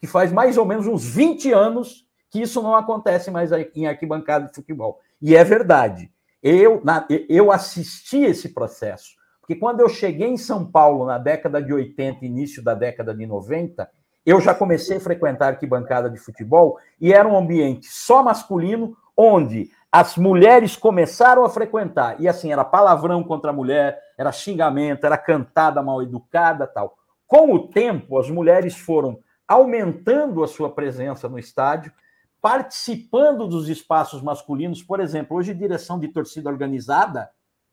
Que 0.00 0.06
faz 0.06 0.32
mais 0.32 0.56
ou 0.56 0.64
menos 0.64 0.86
uns 0.86 1.04
20 1.04 1.52
anos 1.52 2.06
que 2.30 2.40
isso 2.40 2.62
não 2.62 2.74
acontece 2.74 3.30
mais 3.30 3.50
em 3.74 3.86
arquibancada 3.86 4.46
de 4.46 4.54
futebol. 4.54 5.00
E 5.20 5.34
é 5.34 5.42
verdade. 5.42 6.10
Eu, 6.42 6.80
na, 6.84 7.06
eu 7.28 7.50
assisti 7.50 8.18
esse 8.18 8.50
processo. 8.50 9.16
Porque 9.40 9.54
quando 9.54 9.80
eu 9.80 9.88
cheguei 9.88 10.28
em 10.28 10.36
São 10.36 10.66
Paulo 10.66 11.06
na 11.06 11.18
década 11.18 11.62
de 11.62 11.72
80, 11.72 12.24
início 12.24 12.62
da 12.62 12.74
década 12.74 13.14
de 13.14 13.24
90, 13.26 13.88
eu 14.24 14.40
já 14.40 14.52
comecei 14.52 14.96
a 14.96 15.00
frequentar 15.00 15.52
arquibancada 15.52 16.10
de 16.10 16.18
futebol 16.18 16.78
e 17.00 17.12
era 17.12 17.28
um 17.28 17.36
ambiente 17.36 17.86
só 17.86 18.24
masculino, 18.24 18.96
onde 19.16 19.70
as 19.90 20.16
mulheres 20.16 20.76
começaram 20.76 21.44
a 21.44 21.48
frequentar. 21.48 22.20
E 22.20 22.28
assim, 22.28 22.52
era 22.52 22.64
palavrão 22.64 23.22
contra 23.22 23.50
a 23.50 23.54
mulher, 23.54 23.98
era 24.18 24.32
xingamento, 24.32 25.06
era 25.06 25.16
cantada 25.16 25.80
mal 25.80 26.02
educada 26.02 26.66
tal. 26.66 26.96
Com 27.26 27.52
o 27.54 27.68
tempo, 27.68 28.18
as 28.18 28.28
mulheres 28.28 28.76
foram 28.76 29.18
aumentando 29.46 30.42
a 30.42 30.48
sua 30.48 30.70
presença 30.70 31.28
no 31.28 31.38
estádio, 31.38 31.92
participando 32.40 33.46
dos 33.46 33.68
espaços 33.68 34.22
masculinos. 34.22 34.82
Por 34.82 35.00
exemplo, 35.00 35.36
hoje, 35.36 35.54
direção 35.54 35.98
de 35.98 36.08
torcida 36.08 36.48
organizada 36.48 37.30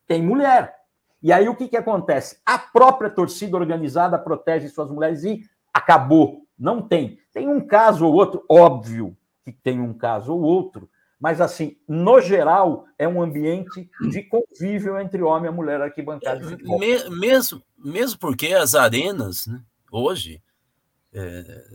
tem 0.08 0.22
mulher. 0.22 0.76
E 1.22 1.32
aí 1.32 1.48
o 1.48 1.56
que, 1.56 1.68
que 1.68 1.78
acontece? 1.78 2.40
A 2.46 2.58
própria 2.58 3.10
torcida 3.10 3.56
organizada 3.56 4.20
protege 4.20 4.68
suas 4.68 4.92
mulheres 4.92 5.24
e 5.24 5.42
acabou. 5.74 6.46
Não 6.58 6.82
tem. 6.82 7.18
Tem 7.32 7.48
um 7.48 7.66
caso 7.66 8.06
ou 8.06 8.14
outro, 8.14 8.44
óbvio 8.50 9.16
que 9.44 9.52
tem 9.52 9.80
um 9.80 9.94
caso 9.94 10.34
ou 10.34 10.42
outro, 10.42 10.90
mas 11.20 11.40
assim, 11.40 11.78
no 11.88 12.20
geral, 12.20 12.86
é 12.98 13.08
um 13.08 13.22
ambiente 13.22 13.90
de 14.10 14.24
convívio 14.24 15.00
entre 15.00 15.22
homem 15.22 15.50
e 15.50 15.54
mulher 15.54 15.82
arquibancada. 15.82 16.46
Me, 16.62 17.10
mesmo, 17.10 17.62
mesmo 17.78 18.20
porque 18.20 18.48
as 18.48 18.76
arenas, 18.76 19.48
né, 19.48 19.62
hoje, 19.90 20.36
é, 20.36 20.53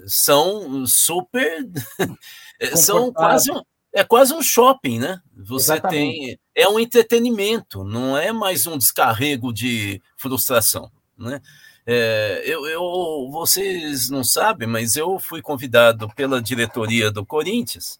são 0.06 0.84
super. 0.86 1.68
são 2.74 3.12
quase 3.12 3.50
um, 3.50 3.62
é 3.92 4.04
quase 4.04 4.34
um 4.34 4.42
shopping, 4.42 4.98
né? 4.98 5.20
Você 5.36 5.72
Exatamente. 5.72 6.26
tem. 6.26 6.38
É 6.54 6.68
um 6.68 6.78
entretenimento, 6.78 7.84
não 7.84 8.16
é 8.16 8.32
mais 8.32 8.66
um 8.66 8.76
descarrego 8.76 9.52
de 9.52 10.02
frustração. 10.16 10.90
Né? 11.16 11.40
É, 11.86 12.42
eu, 12.44 12.66
eu, 12.66 13.28
vocês 13.30 14.10
não 14.10 14.22
sabem, 14.22 14.68
mas 14.68 14.96
eu 14.96 15.18
fui 15.18 15.40
convidado 15.40 16.08
pela 16.14 16.40
diretoria 16.42 17.10
do 17.10 17.24
Corinthians 17.24 17.98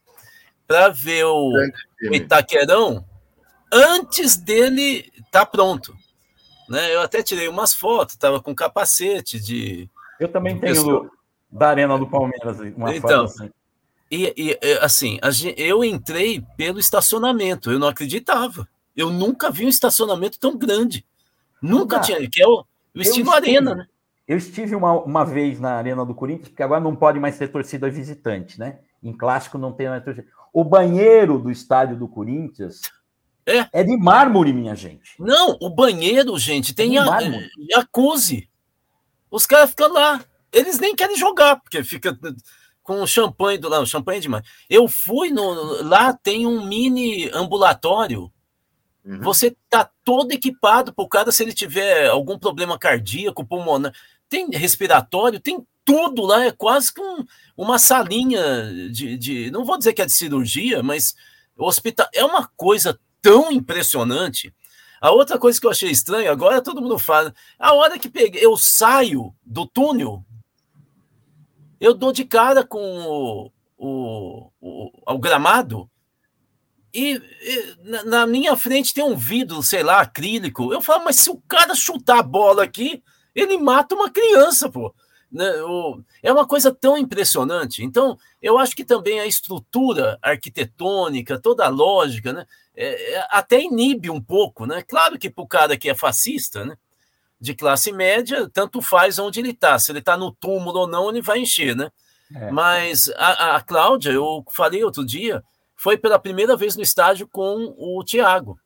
para 0.66 0.90
ver 0.90 1.24
o 1.24 1.52
Itaquerão 2.12 3.04
antes 3.72 4.36
dele 4.36 5.10
estar 5.16 5.40
tá 5.40 5.46
pronto. 5.46 5.96
Né? 6.68 6.94
Eu 6.94 7.00
até 7.00 7.22
tirei 7.22 7.48
umas 7.48 7.72
fotos, 7.72 8.14
estava 8.14 8.42
com 8.42 8.54
capacete 8.54 9.40
de. 9.40 9.88
Eu 10.20 10.28
também 10.28 10.58
tenho 10.58 11.10
da 11.50 11.68
Arena 11.68 11.98
do 11.98 12.06
Palmeiras 12.06 12.58
uma 12.76 12.94
então, 12.94 13.24
assim. 13.24 13.50
E, 14.10 14.34
e 14.36 14.78
assim, 14.80 15.18
eu 15.56 15.84
entrei 15.84 16.42
pelo 16.56 16.78
estacionamento, 16.78 17.70
eu 17.70 17.78
não 17.78 17.88
acreditava. 17.88 18.66
Eu 18.96 19.10
nunca 19.10 19.50
vi 19.50 19.66
um 19.66 19.68
estacionamento 19.68 20.38
tão 20.38 20.56
grande. 20.56 21.04
Nunca 21.60 22.00
tinha, 22.00 22.28
que 22.28 22.42
é 22.42 22.46
o, 22.46 22.64
o 22.94 23.00
estilo 23.00 23.30
Arena, 23.30 23.74
né? 23.74 23.86
Eu 24.26 24.36
estive 24.36 24.74
uma, 24.74 24.92
uma 24.92 25.24
vez 25.24 25.58
na 25.58 25.72
Arena 25.72 26.04
do 26.04 26.14
Corinthians, 26.14 26.48
porque 26.48 26.62
agora 26.62 26.80
não 26.80 26.94
pode 26.94 27.18
mais 27.18 27.38
ter 27.38 27.48
torcida 27.48 27.90
visitante, 27.90 28.58
né? 28.58 28.78
Em 29.02 29.12
clássico 29.12 29.56
não 29.56 29.72
tem 29.72 29.88
mais 29.88 30.04
torcida. 30.04 30.26
O 30.52 30.64
banheiro 30.64 31.38
do 31.38 31.50
estádio 31.50 31.96
do 31.96 32.08
Corinthians 32.08 32.80
é, 33.48 33.66
é 33.72 33.82
de 33.82 33.96
mármore, 33.96 34.52
minha 34.52 34.74
gente. 34.74 35.14
Não, 35.18 35.56
o 35.60 35.70
banheiro, 35.70 36.38
gente, 36.38 36.74
tem 36.74 36.98
é 36.98 37.00
a, 37.00 37.18
jacuzzi. 37.70 38.48
Os 39.30 39.46
caras 39.46 39.70
ficam 39.70 39.90
lá. 39.90 40.22
Eles 40.52 40.78
nem 40.78 40.94
querem 40.94 41.16
jogar, 41.16 41.56
porque 41.56 41.82
fica 41.84 42.18
com 42.82 43.06
champanhe 43.06 43.58
do 43.58 43.68
lado. 43.68 43.86
Champanhe 43.86 44.18
é 44.18 44.22
demais. 44.22 44.44
Eu 44.68 44.88
fui 44.88 45.30
no. 45.30 45.82
Lá 45.82 46.12
tem 46.12 46.46
um 46.46 46.66
mini 46.66 47.30
ambulatório 47.32 48.32
Uhum. 49.08 49.20
Você 49.22 49.56
tá 49.70 49.90
todo 50.04 50.32
equipado 50.32 50.92
para 50.92 51.02
o 51.02 51.08
cara 51.08 51.32
se 51.32 51.42
ele 51.42 51.54
tiver 51.54 52.08
algum 52.08 52.38
problema 52.38 52.78
cardíaco, 52.78 53.46
pulmonar, 53.46 53.94
tem 54.28 54.50
respiratório, 54.50 55.40
tem 55.40 55.66
tudo 55.82 56.26
lá, 56.26 56.44
é 56.44 56.52
quase 56.52 56.92
que 56.92 57.00
um, 57.00 57.24
uma 57.56 57.78
salinha 57.78 58.90
de, 58.92 59.16
de, 59.16 59.50
não 59.50 59.64
vou 59.64 59.78
dizer 59.78 59.94
que 59.94 60.02
é 60.02 60.06
de 60.06 60.14
cirurgia, 60.14 60.82
mas 60.82 61.14
o 61.56 61.66
hospital 61.66 62.06
é 62.12 62.22
uma 62.22 62.46
coisa 62.54 63.00
tão 63.22 63.50
impressionante. 63.50 64.54
A 65.00 65.10
outra 65.10 65.38
coisa 65.38 65.58
que 65.58 65.66
eu 65.66 65.70
achei 65.70 65.90
estranha, 65.90 66.30
agora 66.30 66.60
todo 66.60 66.82
mundo 66.82 66.98
fala, 66.98 67.32
a 67.58 67.72
hora 67.72 67.98
que 67.98 68.10
peguei, 68.10 68.44
eu 68.44 68.58
saio 68.58 69.34
do 69.42 69.66
túnel, 69.66 70.22
eu 71.80 71.94
dou 71.94 72.12
de 72.12 72.24
cara 72.24 72.64
com 72.64 72.78
o, 72.78 73.52
o, 73.76 74.50
o, 74.60 74.90
o 75.06 75.18
gramado, 75.18 75.88
e, 76.92 77.14
e 77.14 77.76
na, 77.84 78.04
na, 78.04 78.26
minha 78.26 78.56
frente 78.56 78.94
tem 78.94 79.04
um 79.04 79.16
vidro, 79.16 79.62
sei 79.62 79.82
lá, 79.82 80.00
acrílico. 80.00 80.72
Eu 80.72 80.80
falo, 80.80 81.04
mas 81.04 81.16
se 81.16 81.30
o 81.30 81.40
cara 81.46 81.74
chutar 81.74 82.18
a 82.20 82.22
bola 82.22 82.64
aqui, 82.64 83.02
ele 83.34 83.58
mata 83.58 83.94
uma 83.94 84.10
criança, 84.10 84.70
pô. 84.70 84.94
Né? 85.30 85.46
É 86.22 86.32
uma 86.32 86.46
coisa 86.46 86.74
tão 86.74 86.96
impressionante. 86.96 87.84
Então, 87.84 88.16
eu 88.40 88.58
acho 88.58 88.74
que 88.74 88.84
também 88.84 89.20
a 89.20 89.26
estrutura 89.26 90.18
arquitetônica, 90.22 91.38
toda 91.38 91.66
a 91.66 91.68
lógica, 91.68 92.32
né? 92.32 92.46
É, 92.74 93.14
é, 93.14 93.26
até 93.30 93.60
inibe 93.60 94.08
um 94.08 94.20
pouco, 94.20 94.64
né? 94.64 94.82
Claro 94.82 95.18
que 95.18 95.28
para 95.28 95.44
o 95.44 95.48
cara 95.48 95.76
que 95.76 95.90
é 95.90 95.94
fascista, 95.94 96.64
né? 96.64 96.76
De 97.40 97.54
classe 97.54 97.92
média, 97.92 98.48
tanto 98.52 98.82
faz 98.82 99.18
onde 99.18 99.40
ele 99.40 99.50
está. 99.50 99.78
Se 99.78 99.92
ele 99.92 100.00
está 100.00 100.16
no 100.16 100.32
túmulo 100.32 100.80
ou 100.80 100.88
não, 100.88 101.08
ele 101.08 101.22
vai 101.22 101.38
encher, 101.38 101.76
né? 101.76 101.90
É. 102.34 102.50
Mas 102.50 103.08
a, 103.16 103.56
a 103.56 103.60
Cláudia, 103.60 104.10
eu 104.10 104.44
falei 104.50 104.84
outro 104.84 105.04
dia, 105.04 105.42
foi 105.76 105.96
pela 105.96 106.18
primeira 106.18 106.56
vez 106.56 106.76
no 106.76 106.82
estádio 106.82 107.28
com 107.28 107.74
o 107.78 108.02
Thiago. 108.04 108.58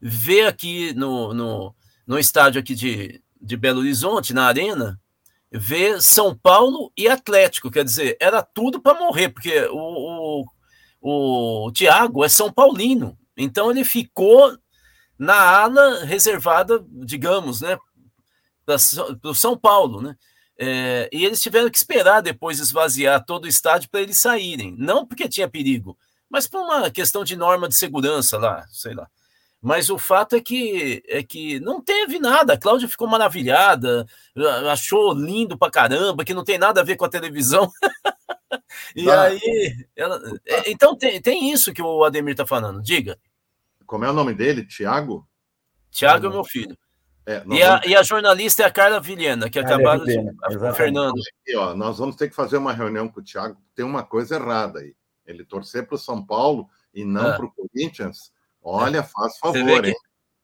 Ver 0.00 0.46
aqui 0.46 0.94
no, 0.94 1.34
no, 1.34 1.74
no 2.06 2.18
estádio 2.18 2.60
aqui 2.60 2.74
de, 2.74 3.22
de 3.40 3.56
Belo 3.56 3.80
Horizonte, 3.80 4.32
na 4.32 4.46
Arena, 4.46 5.00
ver 5.50 6.00
São 6.00 6.34
Paulo 6.34 6.92
e 6.96 7.08
Atlético. 7.08 7.70
Quer 7.70 7.84
dizer, 7.84 8.16
era 8.20 8.42
tudo 8.42 8.80
para 8.80 8.98
morrer, 8.98 9.28
porque 9.28 9.66
o, 9.70 10.44
o, 11.00 11.66
o 11.66 11.72
Thiago 11.72 12.24
é 12.24 12.28
São 12.28 12.52
Paulino. 12.52 13.18
Então 13.36 13.70
ele 13.70 13.84
ficou 13.84 14.56
na 15.22 15.36
ala 15.36 16.04
reservada, 16.04 16.84
digamos, 16.90 17.60
né, 17.60 17.78
para 18.66 18.76
o 19.30 19.34
São 19.34 19.56
Paulo, 19.56 20.02
né? 20.02 20.16
É, 20.58 21.08
e 21.12 21.24
eles 21.24 21.40
tiveram 21.40 21.70
que 21.70 21.78
esperar 21.78 22.20
depois 22.20 22.58
esvaziar 22.58 23.24
todo 23.24 23.44
o 23.44 23.48
estádio 23.48 23.88
para 23.88 24.00
eles 24.00 24.18
saírem. 24.18 24.74
Não 24.76 25.06
porque 25.06 25.28
tinha 25.28 25.48
perigo, 25.48 25.96
mas 26.28 26.48
por 26.48 26.60
uma 26.60 26.90
questão 26.90 27.22
de 27.22 27.36
norma 27.36 27.68
de 27.68 27.76
segurança 27.76 28.36
lá, 28.36 28.66
sei 28.68 28.94
lá. 28.94 29.08
Mas 29.60 29.90
o 29.90 29.96
fato 29.96 30.34
é 30.34 30.40
que 30.40 31.00
é 31.06 31.22
que 31.22 31.60
não 31.60 31.80
teve 31.80 32.18
nada. 32.18 32.54
A 32.54 32.58
Cláudia 32.58 32.88
ficou 32.88 33.06
maravilhada, 33.06 34.04
achou 34.72 35.14
lindo 35.14 35.56
pra 35.56 35.70
caramba, 35.70 36.24
que 36.24 36.34
não 36.34 36.42
tem 36.42 36.58
nada 36.58 36.80
a 36.80 36.84
ver 36.84 36.96
com 36.96 37.04
a 37.04 37.08
televisão. 37.08 37.70
e 38.96 39.08
ah. 39.08 39.22
aí. 39.22 39.86
Ela, 39.94 40.20
é, 40.44 40.68
então 40.68 40.96
tem, 40.96 41.22
tem 41.22 41.52
isso 41.52 41.72
que 41.72 41.80
o 41.80 42.02
Ademir 42.02 42.34
tá 42.34 42.44
falando. 42.44 42.82
Diga. 42.82 43.16
Como 43.92 44.06
é 44.06 44.10
o 44.10 44.14
nome 44.14 44.32
dele? 44.32 44.64
Tiago? 44.64 45.28
Tiago 45.90 46.26
é 46.26 46.30
meu 46.30 46.44
filho. 46.44 46.74
É, 47.26 47.42
e, 47.46 47.62
a, 47.62 47.80
e, 47.84 47.94
a, 47.94 48.02
jornalista 48.02 48.62
é 48.62 48.64
a 48.64 48.70
Carla 48.70 48.98
Vilhena, 48.98 49.50
que 49.50 49.58
acabaram 49.58 50.02
de. 50.02 50.18
O 50.18 50.74
Fernando. 50.74 51.20
Aqui, 51.42 51.54
ó, 51.54 51.74
nós 51.74 51.98
vamos 51.98 52.16
ter 52.16 52.30
que 52.30 52.34
fazer 52.34 52.56
uma 52.56 52.72
reunião 52.72 53.06
com 53.06 53.20
o 53.20 53.22
Thiago. 53.22 53.60
Tem 53.74 53.84
uma 53.84 54.02
coisa 54.02 54.36
errada 54.36 54.78
aí. 54.78 54.96
Ele 55.26 55.44
torcer 55.44 55.86
para 55.86 55.96
o 55.96 55.98
São 55.98 56.24
Paulo 56.24 56.70
e 56.94 57.04
não 57.04 57.32
ah. 57.32 57.36
para 57.36 57.44
o 57.44 57.52
Corinthians. 57.52 58.32
Olha, 58.62 59.00
é. 59.00 59.02
faz 59.02 59.36
favor, 59.36 59.60
você 59.60 59.88
hein? 59.90 59.94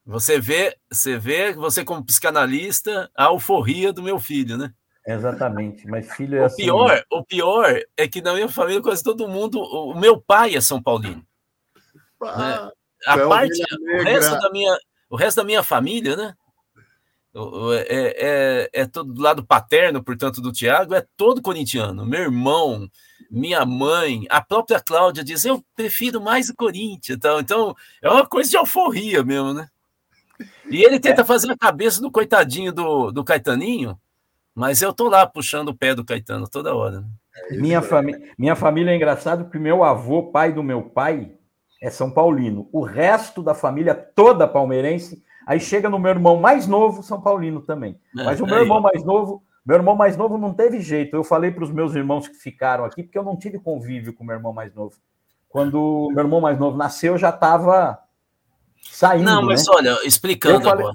Você 0.05 0.39
vê, 0.39 0.77
você 0.91 1.17
vê, 1.17 1.55
você 1.55 1.83
como 1.83 2.05
psicanalista, 2.05 3.11
a 3.17 3.29
euforia 3.29 3.95
do 3.95 4.03
meu 4.03 4.19
filho, 4.19 4.59
né? 4.59 4.75
Exatamente, 5.07 5.87
mas 5.87 6.13
filho 6.15 6.37
é 6.37 6.43
o 6.43 6.45
assim. 6.45 6.65
Pior, 6.65 6.89
né? 6.91 7.03
O 7.11 7.25
pior 7.25 7.81
é 7.97 8.07
que 8.07 8.21
na 8.21 8.35
minha 8.35 8.49
família 8.51 8.83
quase 8.83 9.03
todo 9.03 9.27
mundo. 9.27 9.59
O 9.59 9.99
meu 9.99 10.21
pai 10.21 10.55
é 10.55 10.61
São 10.61 10.83
Paulino. 10.83 11.27
Ah, 12.21 12.67
né? 12.67 12.73
A 13.07 13.19
parte, 13.19 13.63
o 13.63 14.03
resto 14.03 14.39
da 14.39 14.51
minha, 14.51 14.79
o 15.09 15.17
resto 15.17 15.37
da 15.39 15.45
minha 15.45 15.63
família, 15.63 16.17
né? 16.17 16.35
É, 17.87 18.71
é, 18.73 18.81
é 18.83 18.87
todo 18.87 19.13
do 19.13 19.23
lado 19.23 19.45
paterno, 19.45 20.03
portanto, 20.03 20.41
do 20.41 20.51
Tiago, 20.51 20.95
é 20.95 21.07
todo 21.17 21.43
corintiano. 21.43 22.05
Meu 22.05 22.23
irmão, 22.23 22.91
minha 23.31 23.65
mãe, 23.65 24.27
a 24.29 24.41
própria 24.41 24.81
Cláudia 24.81 25.23
diz: 25.23 25.45
eu 25.45 25.63
prefiro 25.77 26.21
mais 26.21 26.49
o 26.49 26.57
Corinthians. 26.57 27.17
Então, 27.17 27.41
então 27.41 27.77
é 28.03 28.11
uma 28.11 28.27
coisa 28.27 28.51
de 28.51 28.57
alforria 28.57 29.23
mesmo, 29.23 29.55
né? 29.55 29.69
E 30.71 30.83
ele 30.83 30.99
tenta 31.01 31.23
é. 31.23 31.25
fazer 31.25 31.51
a 31.51 31.57
cabeça 31.57 32.01
do 32.01 32.11
coitadinho 32.11 32.73
do, 32.73 33.11
do 33.11 33.25
Caetaninho, 33.25 33.99
mas 34.55 34.83
eu 34.83 34.93
tô 34.93 35.09
lá 35.09 35.27
puxando 35.27 35.69
o 35.69 35.75
pé 35.75 35.95
do 35.95 36.05
Caetano 36.05 36.49
toda 36.49 36.75
hora. 36.75 37.01
Né? 37.01 37.09
Minha, 37.53 37.83
fami 37.83 38.15
minha 38.37 38.57
família 38.57 38.91
é 38.91 38.97
engraçado 38.97 39.45
porque 39.45 39.59
meu 39.59 39.85
avô, 39.85 40.25
pai 40.31 40.53
do 40.53 40.63
meu 40.63 40.83
pai, 40.83 41.33
é 41.81 41.91
São 41.91 42.11
Paulino. 42.11 42.69
O 42.73 42.83
resto 42.83 43.43
da 43.43 43.55
família 43.55 43.95
toda 43.95 44.47
palmeirense 44.49 45.23
Aí 45.49 45.59
chega 45.59 45.89
no 45.89 45.99
meu 45.99 46.11
irmão 46.11 46.37
mais 46.37 46.67
novo, 46.67 47.03
São 47.03 47.23
Paulino 47.23 47.63
também. 47.63 47.99
É, 48.19 48.23
Mas 48.23 48.39
o 48.39 48.45
meu 48.45 48.59
irmão 48.59 48.83
mais 48.83 49.03
novo, 49.03 49.43
meu 49.65 49.77
irmão 49.77 49.97
mais 49.97 50.15
novo 50.15 50.37
não 50.37 50.53
teve 50.53 50.79
jeito. 50.79 51.17
Eu 51.17 51.25
falei 51.25 51.51
para 51.51 51.65
os 51.65 51.71
meus 51.71 51.95
irmãos 51.95 52.29
que 52.29 52.35
ficaram 52.35 52.85
aqui, 52.85 53.03
porque 53.03 53.17
eu 53.17 53.23
não 53.23 53.35
tive 53.35 53.59
convívio 53.59 54.13
com 54.13 54.23
meu 54.23 54.37
irmão 54.37 54.53
mais 54.53 54.75
novo. 54.75 54.97
Quando 55.49 56.11
meu 56.13 56.23
irmão 56.23 56.39
mais 56.39 56.59
novo 56.59 56.77
nasceu, 56.77 57.15
eu 57.15 57.19
já 57.19 57.31
estava 57.31 57.99
saindo. 58.83 59.25
Não, 59.25 59.41
mas 59.41 59.67
né? 59.67 59.73
olha, 59.75 59.99
explicando 60.07 60.57
eu 60.57 60.61
falei, 60.61 60.85
agora. 60.85 60.95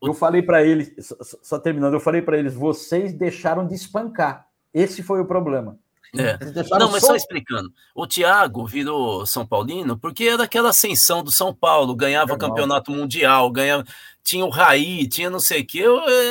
Eu 0.00 0.14
falei 0.14 0.42
para 0.42 0.62
eles, 0.62 0.94
só, 1.00 1.16
só 1.42 1.58
terminando, 1.58 1.94
eu 1.94 2.00
falei 2.00 2.22
para 2.22 2.38
eles: 2.38 2.54
vocês 2.54 3.12
deixaram 3.12 3.66
de 3.66 3.74
espancar. 3.74 4.46
Esse 4.72 5.02
foi 5.02 5.20
o 5.20 5.26
problema. 5.26 5.76
É. 6.16 6.38
Não, 6.78 6.90
mas 6.90 7.02
só... 7.02 7.08
só 7.08 7.16
explicando. 7.16 7.72
O 7.94 8.06
Thiago 8.06 8.66
virou 8.66 9.26
São 9.26 9.46
Paulino 9.46 9.98
porque 9.98 10.24
era 10.24 10.44
aquela 10.44 10.70
ascensão 10.70 11.22
do 11.22 11.30
São 11.30 11.54
Paulo, 11.54 11.94
ganhava 11.94 12.38
campeonato 12.38 12.90
mundial, 12.90 13.50
ganhava, 13.50 13.84
tinha 14.24 14.44
o 14.44 14.50
Raí, 14.50 15.06
tinha 15.08 15.28
não 15.28 15.40
sei 15.40 15.62
o 15.62 15.66
quê. 15.66 15.84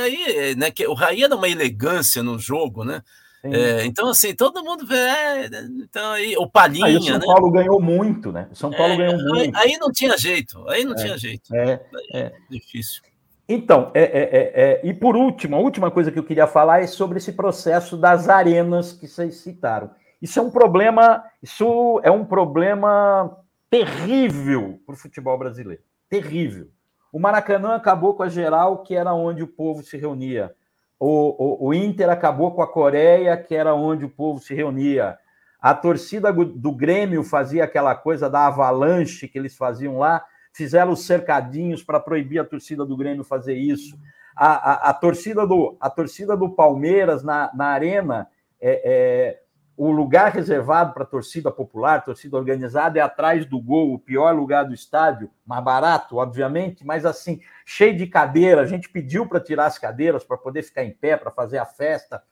Aí, 0.04 0.56
né, 0.56 0.72
que, 0.72 0.88
o 0.88 0.94
Raí 0.94 1.24
era 1.24 1.36
uma 1.36 1.50
elegância 1.50 2.24
no 2.24 2.40
jogo, 2.40 2.84
né? 2.84 3.02
É, 3.44 3.86
então, 3.86 4.10
assim, 4.10 4.36
todo 4.36 4.64
mundo 4.64 4.86
vê. 4.86 4.96
É, 4.96 5.50
então, 5.84 6.12
aí, 6.12 6.36
o 6.38 6.50
Palhinha. 6.50 6.86
Aí 6.86 6.98
o 6.98 7.02
São 7.02 7.20
né? 7.20 7.26
Paulo 7.26 7.52
ganhou 7.52 7.82
muito, 7.82 8.32
né? 8.32 8.48
O 8.52 8.56
São 8.56 8.72
Paulo 8.72 8.94
é, 8.94 8.98
ganhou 8.98 9.18
muito. 9.18 9.56
Aí, 9.56 9.72
aí, 9.72 9.78
não 9.78 9.92
tinha 9.92 10.18
jeito, 10.18 10.68
aí 10.68 10.84
não 10.84 10.94
é, 10.94 10.96
tinha 10.96 11.18
jeito. 11.18 11.56
É, 11.56 11.80
é. 12.14 12.34
difícil. 12.50 13.02
Então, 13.50 13.91
é, 13.93 14.02
é, 14.02 14.22
é, 14.22 14.62
é, 14.62 14.82
e 14.84 14.93
por 14.93 15.16
último, 15.16 15.56
a 15.56 15.60
última 15.60 15.89
coisa 15.89 16.12
que 16.12 16.20
eu 16.20 16.24
queria 16.24 16.48
falar 16.48 16.82
é 16.82 16.88
sobre 16.88 17.18
esse 17.18 17.32
processo 17.32 17.95
das 17.95 18.28
arenas 18.28 18.91
que 18.91 19.08
vocês 19.08 19.38
citaram. 19.38 19.89
Isso 20.22 20.39
é 20.39 20.41
um 20.41 20.50
problema, 20.50 21.24
isso 21.41 22.02
é 22.04 22.12
um 22.12 22.26
problema 22.26 23.38
terrível 23.70 24.80
para 24.86 24.95
o 24.95 24.98
futebol 24.98 25.38
brasileiro. 25.38 25.82
Terrível. 26.10 26.68
O 27.12 27.20
Maracanã 27.20 27.76
acabou 27.76 28.16
com 28.16 28.24
a 28.24 28.30
geral, 28.30 28.84
que 28.84 28.95
era 28.95 29.14
onde 29.14 29.43
o 29.43 29.48
povo 29.48 29.82
se 29.82 29.95
reunia. 29.98 30.54
O, 31.00 31.66
o, 31.66 31.68
o 31.68 31.74
Inter 31.74 32.10
acabou 32.10 32.52
com 32.52 32.62
a 32.62 32.68
Coreia, 32.68 33.38
que 33.38 33.56
era 33.56 33.74
onde 33.74 34.04
o 34.04 34.10
povo 34.10 34.39
se 34.39 34.54
reunia. 34.54 35.18
A 35.62 35.74
torcida 35.74 36.34
do 36.34 36.72
Grêmio 36.72 37.24
fazia 37.24 37.64
aquela 37.64 37.95
coisa 37.95 38.30
da 38.30 38.48
avalanche 38.48 39.28
que 39.28 39.38
eles 39.38 39.56
faziam 39.56 40.00
lá, 40.00 40.24
fizeram 40.58 40.91
os 40.91 41.05
cercadinhos 41.05 41.84
para 41.84 41.99
proibir 41.99 42.39
a 42.39 42.43
torcida 42.43 42.84
do 42.84 42.97
Grêmio 42.97 43.24
fazer 43.24 43.53
isso. 43.53 43.95
A, 44.36 44.47
a, 44.47 44.89
a, 44.89 44.93
torcida, 44.93 45.45
do, 45.45 45.78
a 45.80 45.88
torcida 45.88 46.36
do 46.36 46.49
Palmeiras 46.49 47.24
na, 47.24 47.51
na 47.53 47.68
arena, 47.68 48.28
é, 48.60 48.82
é 48.84 49.41
o 49.78 49.91
lugar 49.91 50.32
reservado 50.32 50.91
para 50.95 51.05
torcida 51.05 51.51
popular, 51.51 52.03
torcida 52.03 52.36
organizada, 52.36 52.97
é 52.97 53.01
atrás 53.03 53.45
do 53.45 53.62
gol, 53.62 53.93
o 53.93 53.99
pior 53.99 54.36
lugar 54.36 54.66
do 54.66 54.74
estádio, 54.74 55.30
mais 55.45 55.64
barato, 55.64 56.18
obviamente, 56.18 56.84
mas 56.84 57.05
assim, 57.05 57.39
cheio 57.64 57.95
de 57.95 58.08
cadeira. 58.08 58.62
A 58.62 58.66
gente 58.66 58.89
pediu 58.89 59.28
para 59.28 59.39
tirar 59.39 59.68
as 59.68 59.78
cadeiras 59.78 60.24
para 60.24 60.38
poder 60.38 60.64
ficar 60.64 60.84
em 60.84 60.91
pé, 60.91 61.16
para 61.16 61.30
fazer 61.30 61.60
a 61.60 61.66
festa 61.66 62.24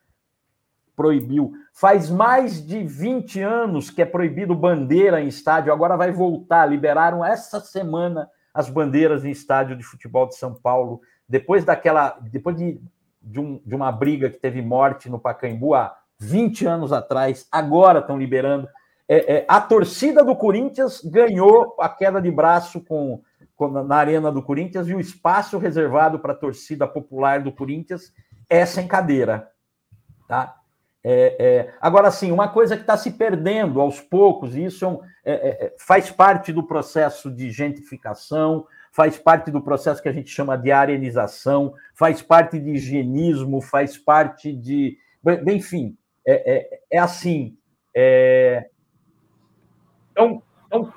proibiu. 0.96 1.54
Faz 1.74 2.10
mais 2.10 2.66
de 2.66 2.84
20 2.84 3.42
anos 3.42 3.90
que 3.90 4.02
é 4.02 4.06
proibido 4.06 4.56
bandeira 4.56 5.22
em 5.22 5.28
estádio, 5.28 5.74
agora 5.74 5.98
vai 5.98 6.12
voltar. 6.12 6.66
Liberaram 6.66 7.24
essa 7.24 7.60
semana 7.60 8.30
as 8.54 8.70
bandeiras 8.70 9.26
em 9.26 9.32
estádio 9.32 9.76
de 9.76 9.84
futebol 9.84 10.28
de 10.28 10.36
São 10.36 10.54
Paulo. 10.54 11.02
Depois 11.28 11.66
daquela. 11.66 12.18
Depois 12.22 12.56
de, 12.56 12.80
de, 13.22 13.40
um, 13.40 13.60
de 13.66 13.76
uma 13.76 13.92
briga 13.92 14.30
que 14.30 14.38
teve 14.38 14.62
morte 14.62 15.10
no 15.10 15.20
Pacaembu 15.20 15.76
há 15.76 15.96
20 16.20 16.66
anos 16.66 16.94
atrás, 16.94 17.48
agora 17.52 18.00
estão 18.00 18.18
liberando. 18.18 18.68
É, 19.08 19.36
é, 19.36 19.46
a 19.48 19.62
torcida 19.62 20.24
do 20.24 20.36
Corinthians 20.36 21.02
ganhou 21.04 21.76
a 21.80 21.90
queda 21.90 22.22
de 22.22 22.32
braço 22.32 22.82
com, 22.82 23.22
com, 23.56 23.68
na 23.84 23.98
arena 23.98 24.32
do 24.32 24.42
Corinthians 24.42 24.88
e 24.88 24.96
o 24.96 25.00
espaço 25.00 25.58
reservado 25.58 26.20
para 26.20 26.34
a 26.34 26.38
torcida 26.38 26.88
popular 26.88 27.42
do 27.42 27.52
Corinthians 27.52 28.14
é 28.50 28.66
sem 28.66 28.88
cadeira. 28.88 29.52
Tá? 30.28 30.56
É, 31.08 31.36
é, 31.40 31.74
agora, 31.80 32.10
sim, 32.10 32.32
uma 32.32 32.48
coisa 32.48 32.76
que 32.76 32.82
está 32.82 32.98
se 32.98 33.12
perdendo 33.12 33.80
aos 33.80 34.02
poucos, 34.02 34.56
e 34.56 34.66
isso 34.66 34.84
é 34.86 35.16
é, 35.24 35.34
é, 35.34 35.66
é, 35.66 35.76
faz 35.78 36.10
parte 36.10 36.52
do 36.52 36.64
processo 36.64 37.30
de 37.32 37.52
gentrificação, 37.52 38.66
faz 38.92 39.16
parte 39.16 39.52
do 39.52 39.62
processo 39.62 40.02
que 40.02 40.10
a 40.10 40.12
gente 40.12 40.32
chama 40.32 40.58
de 40.58 40.72
arenização, 40.72 41.76
faz 41.94 42.24
parte 42.24 42.60
de 42.60 42.72
higienismo, 42.72 43.62
faz 43.62 44.00
parte 44.00 44.52
de. 44.52 44.98
Enfim, 45.48 45.96
é, 46.26 46.80
é 46.92 46.98
assim. 46.98 47.56
Estão 50.10 50.42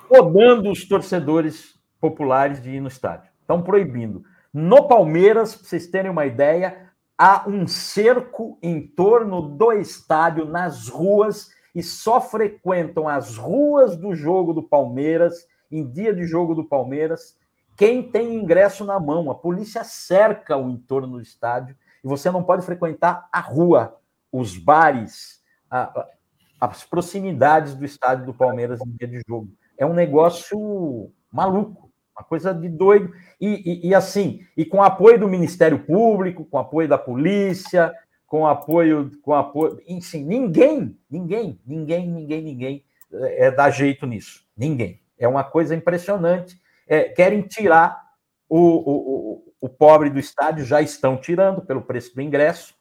podando 0.07 0.71
os 0.71 0.87
torcedores 0.87 1.79
populares 2.01 2.59
de 2.63 2.71
ir 2.71 2.81
no 2.81 2.87
estádio, 2.87 3.31
estão 3.41 3.61
proibindo. 3.61 4.23
No 4.51 4.87
Palmeiras, 4.87 5.55
para 5.55 5.67
vocês 5.67 5.85
terem 5.85 6.09
uma 6.09 6.25
ideia, 6.25 6.88
há 7.19 7.43
um 7.45 7.67
cerco 7.67 8.57
em 8.63 8.87
torno 8.87 9.41
do 9.41 9.73
estádio, 9.73 10.45
nas 10.45 10.87
ruas, 10.87 11.49
e 11.75 11.83
só 11.83 12.21
frequentam 12.21 13.09
as 13.09 13.35
ruas 13.35 13.97
do 13.97 14.15
jogo 14.15 14.53
do 14.53 14.63
Palmeiras, 14.63 15.45
em 15.69 15.85
dia 15.85 16.15
de 16.15 16.23
jogo 16.23 16.55
do 16.55 16.63
Palmeiras, 16.63 17.37
quem 17.75 18.09
tem 18.09 18.35
ingresso 18.35 18.85
na 18.85 18.99
mão. 18.99 19.29
A 19.29 19.35
polícia 19.35 19.83
cerca 19.83 20.55
o 20.57 20.69
entorno 20.69 21.17
do 21.17 21.21
estádio 21.21 21.75
e 22.03 22.07
você 22.07 22.31
não 22.31 22.43
pode 22.43 22.65
frequentar 22.65 23.27
a 23.31 23.41
rua, 23.41 23.97
os 24.31 24.57
bares, 24.57 25.41
a, 25.69 26.07
as 26.59 26.83
proximidades 26.83 27.75
do 27.75 27.85
estádio 27.85 28.25
do 28.25 28.33
Palmeiras 28.33 28.79
em 28.81 28.91
dia 28.97 29.07
de 29.07 29.21
jogo. 29.27 29.49
É 29.77 29.85
um 29.85 29.93
negócio 29.93 31.11
maluco. 31.31 31.88
Uma 32.19 32.25
coisa 32.25 32.53
de 32.53 32.67
doido. 32.67 33.13
E, 33.39 33.47
e, 33.47 33.87
e, 33.87 33.95
assim, 33.95 34.41
e 34.57 34.65
com 34.65 34.83
apoio 34.83 35.17
do 35.17 35.27
Ministério 35.27 35.79
Público, 35.79 36.43
com 36.43 36.57
apoio 36.57 36.87
da 36.87 36.97
polícia, 36.97 37.93
com 38.27 38.45
apoio, 38.45 39.09
com 39.21 39.33
apoio. 39.33 39.81
Enfim, 39.87 40.23
ninguém, 40.25 40.97
ninguém, 41.09 41.59
ninguém, 41.65 42.07
ninguém, 42.09 42.41
ninguém 42.41 42.85
é, 43.13 43.49
dá 43.49 43.69
jeito 43.69 44.05
nisso. 44.05 44.43
Ninguém. 44.55 45.01
É 45.17 45.27
uma 45.27 45.45
coisa 45.45 45.73
impressionante. 45.73 46.61
É, 46.85 47.03
querem 47.05 47.41
tirar 47.41 48.03
o, 48.49 48.59
o, 48.59 48.93
o, 49.31 49.53
o 49.61 49.69
pobre 49.69 50.09
do 50.09 50.19
estádio, 50.19 50.65
já 50.65 50.81
estão 50.81 51.15
tirando 51.15 51.61
pelo 51.61 51.81
preço 51.81 52.13
do 52.13 52.21
ingresso. 52.21 52.75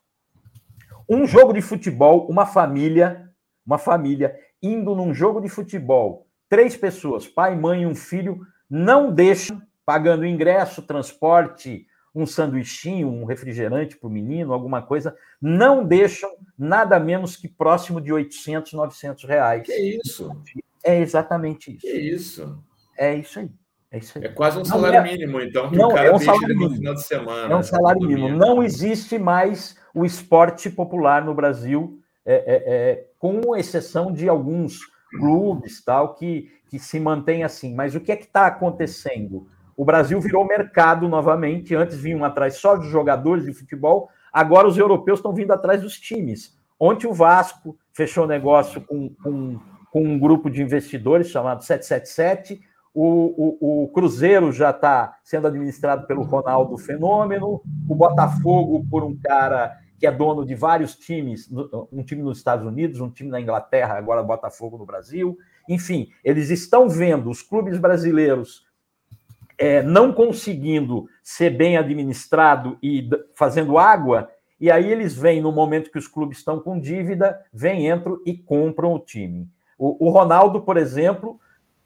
Um 1.09 1.27
jogo 1.27 1.53
de 1.53 1.63
futebol, 1.63 2.27
uma 2.29 2.45
família, 2.45 3.31
uma 3.65 3.79
família 3.79 4.37
indo 4.61 4.95
num 4.95 5.15
jogo 5.15 5.41
de 5.41 5.49
futebol, 5.49 6.27
três 6.49 6.77
pessoas, 6.77 7.27
pai, 7.27 7.55
mãe 7.55 7.83
e 7.83 7.87
um 7.87 7.95
filho, 7.95 8.41
não 8.69 9.13
deixam, 9.13 9.61
pagando 9.85 10.27
ingresso, 10.27 10.83
transporte, 10.83 11.87
um 12.15 12.27
sanduichinho, 12.27 13.09
um 13.09 13.25
refrigerante 13.25 13.97
para 13.97 14.09
o 14.09 14.13
menino, 14.13 14.53
alguma 14.53 14.83
coisa, 14.83 15.17
não 15.41 15.85
deixam 15.85 16.31
nada 16.59 16.99
menos 16.99 17.37
que 17.37 17.49
próximo 17.49 18.01
de 18.01 18.13
800, 18.13 18.73
900 18.73 19.25
reais. 19.25 19.67
Que 19.67 20.01
isso? 20.05 20.31
É 20.83 21.01
exatamente 21.01 21.73
isso. 21.73 21.81
Que 21.81 21.93
isso? 21.93 22.65
É 22.99 23.15
isso 23.15 23.39
aí. 23.39 23.51
É, 23.91 23.99
isso 23.99 24.19
aí. 24.19 24.25
é 24.25 24.29
quase 24.29 24.59
um 24.59 24.65
salário 24.65 24.99
é, 24.99 25.03
mínimo, 25.03 25.41
então, 25.41 25.71
que 25.71 25.77
não, 25.77 25.89
o 25.89 25.95
cara 25.95 26.09
é 26.09 26.15
um 26.15 26.19
salário 26.19 26.49
mínimo. 26.49 26.69
no 26.69 26.77
final 26.77 26.95
de 26.95 27.03
semana. 27.05 27.55
É 27.55 27.57
um 27.57 27.63
salário 27.63 28.03
mínimo. 28.03 28.29
Não 28.29 28.63
existe 28.63 29.19
mais 29.19 29.77
o 29.95 30.05
esporte 30.05 30.69
popular 30.69 31.25
no 31.25 31.35
Brasil, 31.35 31.99
é, 32.25 32.35
é, 32.35 32.63
é, 32.67 33.07
com 33.19 33.57
exceção 33.57 34.13
de 34.13 34.29
alguns 34.29 34.81
clubes 35.11 35.85
tal 35.85 36.15
que, 36.15 36.51
que 36.69 36.79
se 36.79 36.99
mantém 36.99 37.45
assim. 37.45 37.75
Mas 37.75 37.95
o 37.95 38.01
que 38.01 38.13
é 38.13 38.17
que 38.17 38.25
está 38.25 38.47
acontecendo? 38.47 39.47
O 39.77 39.85
Brasil 39.85 40.21
virou 40.21 40.47
mercado 40.47 41.09
novamente. 41.09 41.75
Antes 41.75 41.97
vinham 41.97 42.25
atrás 42.25 42.57
só 42.57 42.77
de 42.77 42.89
jogadores 42.89 43.45
de 43.45 43.53
futebol, 43.53 44.09
agora 44.33 44.69
os 44.69 44.77
europeus 44.77 45.19
estão 45.19 45.33
vindo 45.33 45.53
atrás 45.53 45.83
dos 45.83 45.99
times. 45.99 46.57
Ontem 46.79 47.07
o 47.07 47.13
Vasco 47.13 47.77
fechou 47.93 48.27
negócio 48.27 48.81
com, 48.81 49.11
com, 49.23 49.59
com 49.91 50.03
um 50.03 50.19
grupo 50.19 50.49
de 50.51 50.63
investidores 50.63 51.29
chamado 51.29 51.65
777 51.65 52.69
o, 53.01 53.55
o, 53.61 53.85
o 53.85 53.89
Cruzeiro 53.89 54.51
já 54.51 54.71
está 54.71 55.19
sendo 55.23 55.47
administrado 55.47 56.05
pelo 56.05 56.23
Ronaldo 56.23 56.77
Fenômeno, 56.77 57.63
o 57.89 57.95
Botafogo 57.95 58.85
por 58.91 59.05
um 59.05 59.17
cara 59.17 59.79
que 59.99 60.07
é 60.07 60.13
dono 60.13 60.47
de 60.47 60.55
vários 60.55 60.95
times, 60.95 61.51
um 61.93 62.03
time 62.05 62.23
nos 62.23 62.39
Estados 62.39 62.65
Unidos, 62.65 63.01
um 63.01 63.11
time 63.11 63.31
na 63.31 63.41
Inglaterra, 63.41 63.99
agora 63.99 64.23
Botafogo 64.23 64.79
no 64.79 64.87
Brasil. 64.87 65.37
Enfim, 65.69 66.09
eles 66.23 66.51
estão 66.51 66.89
vendo 66.89 67.29
os 67.29 67.43
clubes 67.43 67.79
brasileiros 67.79 68.67
é, 69.59 69.83
não 69.83 70.13
conseguindo 70.13 71.09
ser 71.23 71.51
bem 71.51 71.77
administrado 71.77 72.79
e 72.81 73.11
fazendo 73.35 73.77
água, 73.77 74.31
e 74.61 74.71
aí 74.71 74.91
eles 74.91 75.15
vêm 75.17 75.41
no 75.41 75.51
momento 75.51 75.91
que 75.91 75.99
os 75.99 76.07
clubes 76.07 76.39
estão 76.39 76.61
com 76.61 76.79
dívida, 76.79 77.45
vêm, 77.53 77.91
entram 77.91 78.21
e 78.25 78.37
compram 78.37 78.95
o 78.95 79.01
time. 79.01 79.49
O, 79.77 80.07
o 80.07 80.11
Ronaldo, 80.11 80.63
por 80.63 80.77
exemplo, 80.77 81.41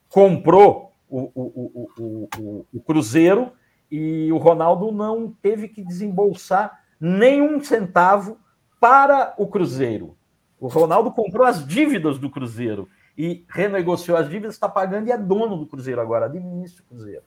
comprou 0.09 0.93
o, 1.09 1.31
o, 1.35 1.89
o, 1.99 2.67
o, 2.73 2.81
Cruzeiro 2.81 3.53
e 3.91 4.31
o 4.33 4.39
Ronaldo 4.39 4.91
não 4.91 5.31
teve 5.43 5.69
que 5.69 5.83
desembolsar 5.83 6.82
nenhum 7.03 7.61
centavo 7.61 8.39
para 8.81 9.35
o 9.37 9.49
Cruzeiro. 9.49 10.17
O 10.61 10.69
Ronaldo 10.69 11.11
comprou 11.11 11.45
as 11.45 11.67
dívidas 11.67 12.17
do 12.17 12.31
Cruzeiro 12.31 12.89
e 13.19 13.45
renegociou 13.49 14.17
as 14.17 14.29
dívidas, 14.29 14.55
está 14.55 14.69
pagando 14.69 15.09
e 15.09 15.11
é 15.11 15.19
dono 15.19 15.57
do 15.57 15.67
Cruzeiro 15.67 16.01
agora, 16.01 16.27
administra 16.27 16.85
o 16.85 16.95
Cruzeiro. 16.95 17.25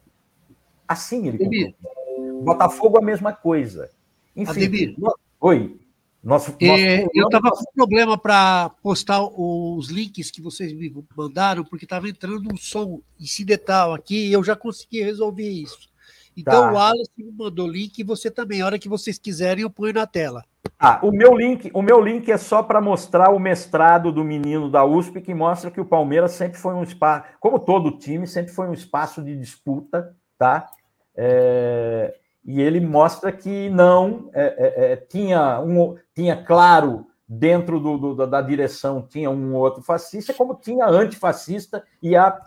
Assim 0.87 1.27
ele 1.27 1.37
comprou. 1.37 2.43
Botafogo 2.43 2.97
a 2.97 3.01
mesma 3.01 3.33
coisa. 3.33 3.89
Enfim. 4.33 4.95
Oi. 5.41 5.77
Nosso, 6.23 6.55
é, 6.59 7.01
nosso... 7.01 7.11
eu 7.13 7.25
estava 7.25 7.51
com 7.51 7.63
problema 7.75 8.17
para 8.17 8.69
postar 8.81 9.21
os 9.21 9.89
links 9.89 10.31
que 10.31 10.41
vocês 10.41 10.73
me 10.73 10.91
mandaram, 11.15 11.63
porque 11.63 11.85
estava 11.85 12.09
entrando 12.09 12.51
um 12.51 12.57
som 12.57 13.01
incidental 13.19 13.93
aqui 13.93 14.29
e 14.29 14.33
eu 14.33 14.43
já 14.43 14.55
consegui 14.55 15.03
resolver 15.03 15.47
isso. 15.47 15.93
Então 16.35 16.61
tá. 16.63 16.71
o 16.71 16.75
Wallace 16.75 17.11
me 17.17 17.31
mandou 17.31 17.67
o 17.67 17.71
link 17.71 17.97
e 17.97 18.03
você 18.03 18.29
também. 18.29 18.61
A 18.61 18.65
hora 18.65 18.79
que 18.79 18.89
vocês 18.89 19.17
quiserem, 19.17 19.63
eu 19.63 19.69
ponho 19.69 19.93
na 19.93 20.05
tela. 20.05 20.43
Ah, 20.77 20.99
o 21.01 21.11
meu 21.11 21.33
link, 21.35 21.71
o 21.73 21.81
meu 21.81 22.01
link 22.01 22.29
é 22.29 22.37
só 22.37 22.61
para 22.61 22.81
mostrar 22.81 23.29
o 23.29 23.39
mestrado 23.39 24.11
do 24.11 24.23
menino 24.23 24.69
da 24.69 24.83
USP, 24.83 25.21
que 25.21 25.33
mostra 25.33 25.71
que 25.71 25.79
o 25.79 25.85
Palmeiras 25.85 26.31
sempre 26.31 26.57
foi 26.57 26.73
um 26.73 26.83
espaço, 26.83 27.25
como 27.39 27.59
todo 27.59 27.97
time, 27.97 28.27
sempre 28.27 28.51
foi 28.51 28.67
um 28.67 28.73
espaço 28.73 29.23
de 29.23 29.37
disputa, 29.37 30.13
tá? 30.37 30.67
É, 31.15 32.13
e 32.45 32.61
ele 32.61 32.79
mostra 32.79 33.31
que 33.31 33.69
não 33.69 34.29
é, 34.33 34.43
é, 34.43 34.91
é, 34.91 34.95
tinha 34.97 35.59
um 35.61 35.95
tinha 36.13 36.43
claro 36.43 37.07
dentro 37.27 37.79
do, 37.79 37.97
do, 37.97 38.27
da 38.27 38.41
direção 38.41 39.01
tinha 39.01 39.31
um 39.31 39.55
outro 39.55 39.81
fascista 39.81 40.33
como 40.33 40.53
tinha 40.53 40.85
antifascista 40.85 41.83
e 42.03 42.15
a, 42.15 42.39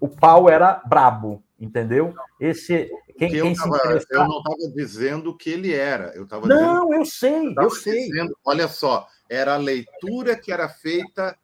o 0.00 0.08
pau 0.08 0.48
era 0.48 0.80
brabo 0.86 1.42
entendeu 1.62 2.14
esse 2.40 2.90
quem, 3.16 3.30
quem 3.30 3.54
tava, 3.54 3.78
eu 4.10 4.28
não 4.28 4.38
estava 4.38 4.72
dizendo 4.74 5.36
que 5.36 5.50
ele 5.50 5.72
era 5.72 6.12
eu 6.14 6.24
estava 6.24 6.48
não 6.48 6.88
dizendo, 6.88 6.92
eu 6.92 7.04
sei 7.04 7.46
eu, 7.46 7.62
eu 7.62 7.70
sei 7.70 8.08
dizendo, 8.08 8.36
olha 8.44 8.66
só 8.66 9.06
era 9.30 9.54
a 9.54 9.58
leitura 9.58 10.36
que 10.36 10.52
era 10.52 10.68
feita 10.68 11.36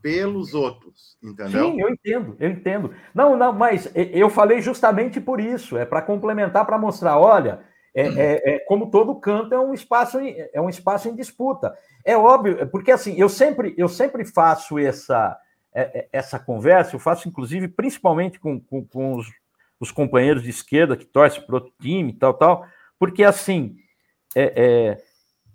pelos 0.00 0.54
outros, 0.54 1.18
entendeu? 1.22 1.72
Sim, 1.72 1.80
eu 1.80 1.88
entendo, 1.90 2.36
eu 2.38 2.50
entendo. 2.50 2.94
Não, 3.12 3.36
não, 3.36 3.52
mas 3.52 3.90
eu 3.94 4.30
falei 4.30 4.60
justamente 4.60 5.20
por 5.20 5.40
isso, 5.40 5.76
é 5.76 5.84
para 5.84 6.00
complementar, 6.00 6.64
para 6.64 6.78
mostrar, 6.78 7.18
olha, 7.18 7.60
é, 7.94 8.06
é, 8.06 8.54
é, 8.54 8.58
como 8.60 8.90
todo 8.90 9.18
canto 9.18 9.52
é 9.52 9.58
um 9.58 9.74
espaço 9.74 10.18
é 10.20 10.60
um 10.60 10.68
espaço 10.68 11.08
em 11.08 11.16
disputa. 11.16 11.76
É 12.04 12.16
óbvio, 12.16 12.66
porque 12.68 12.92
assim 12.92 13.18
eu 13.18 13.28
sempre 13.28 13.74
eu 13.76 13.88
sempre 13.88 14.24
faço 14.24 14.78
essa 14.78 15.36
essa 16.12 16.38
conversa, 16.38 16.96
eu 16.96 17.00
faço 17.00 17.28
inclusive 17.28 17.68
principalmente 17.68 18.40
com, 18.40 18.58
com, 18.58 18.84
com 18.84 19.14
os, 19.14 19.26
os, 19.78 19.90
companheiros 19.90 20.42
de 20.42 20.50
esquerda 20.50 20.96
que 20.96 21.04
torcem 21.04 21.42
para 21.42 21.56
o 21.56 21.70
time, 21.80 22.12
tal, 22.12 22.34
tal, 22.34 22.66
porque 22.98 23.22
assim 23.22 23.76
é, 24.34 24.98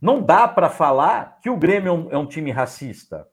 não 0.01 0.22
dá 0.22 0.47
para 0.47 0.70
falar 0.70 1.39
que 1.41 1.49
o 1.49 1.57
Grêmio 1.57 1.89
é 1.89 1.93
um, 1.93 2.11
é 2.11 2.18
um 2.18 2.26
time 2.26 2.51
racista. 2.51 3.26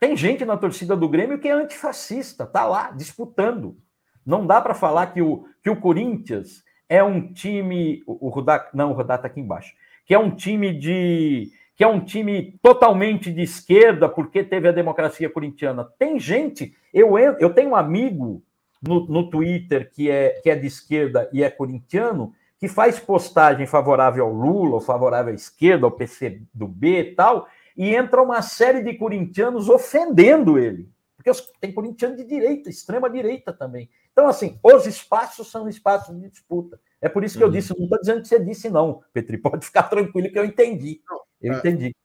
Tem 0.00 0.16
gente 0.16 0.44
na 0.44 0.56
torcida 0.56 0.96
do 0.96 1.08
Grêmio 1.08 1.38
que 1.38 1.46
é 1.46 1.52
antifascista, 1.52 2.46
tá 2.46 2.64
lá 2.64 2.90
disputando. 2.90 3.76
Não 4.24 4.46
dá 4.46 4.60
para 4.60 4.74
falar 4.74 5.08
que 5.08 5.22
o, 5.22 5.46
que 5.62 5.70
o 5.70 5.80
Corinthians 5.80 6.64
é 6.88 7.04
um 7.04 7.32
time. 7.32 8.02
O 8.06 8.28
Rudá, 8.30 8.68
não, 8.74 8.90
o 8.90 8.94
Rudá 8.94 9.14
está 9.14 9.28
aqui 9.28 9.40
embaixo. 9.40 9.74
Que 10.04 10.14
é 10.14 10.18
um 10.18 10.34
time 10.34 10.72
de. 10.72 11.52
Que 11.80 11.84
é 11.84 11.88
um 11.88 12.04
time 12.04 12.58
totalmente 12.60 13.32
de 13.32 13.40
esquerda, 13.40 14.06
porque 14.06 14.44
teve 14.44 14.68
a 14.68 14.70
democracia 14.70 15.30
corintiana. 15.30 15.88
Tem 15.98 16.20
gente. 16.20 16.76
Eu, 16.92 17.16
eu 17.16 17.54
tenho 17.54 17.70
um 17.70 17.74
amigo 17.74 18.42
no, 18.82 19.06
no 19.06 19.30
Twitter 19.30 19.90
que 19.90 20.10
é, 20.10 20.38
que 20.42 20.50
é 20.50 20.54
de 20.54 20.66
esquerda 20.66 21.30
e 21.32 21.42
é 21.42 21.48
corintiano, 21.48 22.34
que 22.58 22.68
faz 22.68 23.00
postagem 23.00 23.66
favorável 23.66 24.26
ao 24.26 24.30
Lula, 24.30 24.74
ou 24.74 24.80
favorável 24.82 25.32
à 25.32 25.34
esquerda, 25.34 25.86
ao 25.86 25.90
PC 25.90 26.42
do 26.52 26.68
B 26.68 27.00
e 27.00 27.14
tal, 27.14 27.48
e 27.74 27.94
entra 27.94 28.22
uma 28.22 28.42
série 28.42 28.82
de 28.82 28.92
corintianos 28.98 29.70
ofendendo 29.70 30.58
ele. 30.58 30.86
Porque 31.16 31.30
tem 31.62 31.72
corintiano 31.72 32.14
de 32.14 32.24
direita, 32.24 32.68
extrema 32.68 33.08
direita 33.08 33.54
também. 33.54 33.88
Então, 34.12 34.28
assim, 34.28 34.58
os 34.62 34.86
espaços 34.86 35.50
são 35.50 35.66
espaços 35.66 36.14
de 36.14 36.28
disputa. 36.28 36.78
É 37.00 37.08
por 37.08 37.24
isso 37.24 37.38
que 37.38 37.42
eu 37.42 37.46
uhum. 37.46 37.54
disse, 37.54 37.74
não 37.74 37.84
estou 37.84 38.00
dizendo 38.00 38.20
que 38.20 38.28
você 38.28 38.38
disse, 38.38 38.68
não, 38.68 39.02
Petri. 39.14 39.38
Pode 39.40 39.64
ficar 39.64 39.84
tranquilo 39.84 40.30
que 40.30 40.38
eu 40.38 40.44
entendi. 40.44 41.00
Eu 41.40 41.54
é, 41.54 41.58
entendi. 41.58 41.96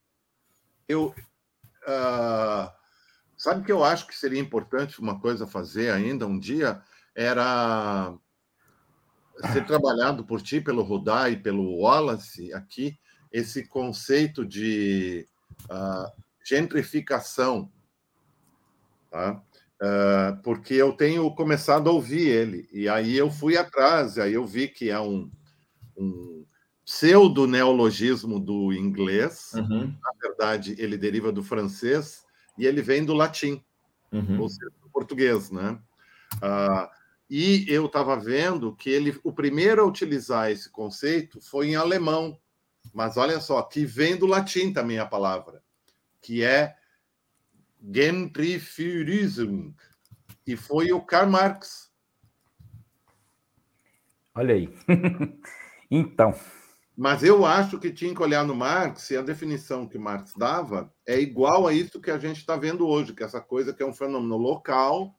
Eu. 0.88 1.14
Uh, 1.88 2.72
sabe 3.38 3.66
que 3.66 3.72
eu 3.72 3.84
acho 3.84 4.08
que 4.08 4.16
seria 4.16 4.40
importante 4.40 5.00
uma 5.00 5.20
coisa 5.20 5.46
a 5.46 5.48
fazer 5.48 5.92
ainda 5.92 6.26
um 6.26 6.40
dia? 6.40 6.82
Era 7.14 8.16
ser 9.52 9.66
trabalhado 9.66 10.26
por 10.26 10.42
ti, 10.42 10.62
pelo 10.62 10.84
Rudá 10.84 11.30
e 11.30 11.38
pelo 11.38 11.82
Wallace 11.82 12.54
aqui, 12.54 12.98
esse 13.32 13.68
conceito 13.68 14.46
de 14.46 15.28
uh, 15.70 16.24
gentrificação, 16.44 17.72
tá? 19.12 19.42
Uh, 19.82 20.42
porque 20.42 20.74
eu 20.74 20.94
tenho 20.94 21.30
começado 21.36 21.90
a 21.90 21.94
ouvir 21.94 22.28
ele, 22.30 22.70
e 22.72 22.88
aí 22.88 23.16
eu 23.18 23.30
fui 23.30 23.58
atrás, 23.58 24.18
aí 24.18 24.34
eu 24.34 24.46
vi 24.46 24.70
que 24.70 24.90
é 24.90 25.00
um, 25.00 25.30
um 25.98 26.46
pseudo-neologismo 26.86 28.40
do 28.40 28.72
inglês, 28.72 29.52
uhum. 29.56 29.88
na 30.02 30.12
verdade 30.22 30.76
ele 30.78 30.96
deriva 30.96 31.32
do 31.32 31.44
francês, 31.44 32.24
e 32.58 32.66
ele 32.66 32.82
vem 32.82 33.04
do 33.04 33.14
latim, 33.14 33.64
uhum. 34.12 34.40
ou 34.40 34.48
seja, 34.48 34.72
do 34.82 34.90
português, 34.90 35.50
né? 35.50 35.80
Uh, 36.36 36.88
e 37.30 37.66
eu 37.68 37.88
estava 37.88 38.16
vendo 38.16 38.76
que 38.76 38.90
ele, 38.90 39.20
o 39.24 39.34
primeiro 39.34 39.82
a 39.82 39.86
utilizar 39.86 40.52
esse 40.52 40.70
conceito 40.70 41.42
foi 41.42 41.70
em 41.70 41.76
alemão, 41.76 42.40
mas 42.94 43.18
olha 43.18 43.40
só, 43.40 43.62
que 43.64 43.84
vem 43.84 44.16
do 44.16 44.28
latim 44.28 44.72
também 44.72 45.00
a 45.00 45.06
palavra, 45.08 45.64
que 46.22 46.44
é 46.44 46.76
Gentrifiierung. 47.82 49.74
E 50.46 50.56
foi 50.56 50.92
o 50.92 51.02
Karl 51.02 51.30
Marx. 51.30 51.92
Olha 54.36 54.54
aí. 54.54 54.70
então. 55.90 56.36
Mas 56.98 57.24
eu 57.24 57.46
acho 57.46 57.78
que 57.78 57.92
tinha 57.92 58.16
que 58.16 58.22
olhar 58.22 58.46
no 58.46 58.56
Marx 58.56 59.10
e 59.12 59.18
a 59.18 59.22
definição 59.22 59.86
que 59.86 59.98
Marx 59.98 60.34
dava 60.36 60.94
é 61.06 61.20
igual 61.20 61.68
a 61.68 61.74
isso 61.74 62.00
que 62.00 62.10
a 62.10 62.18
gente 62.18 62.38
está 62.38 62.56
vendo 62.56 62.88
hoje, 62.88 63.14
que 63.14 63.22
é 63.22 63.26
essa 63.26 63.42
coisa 63.42 63.74
que 63.74 63.84
é 63.84 63.86
um 63.86 63.94
fenômeno 63.94 64.38
local, 64.38 65.14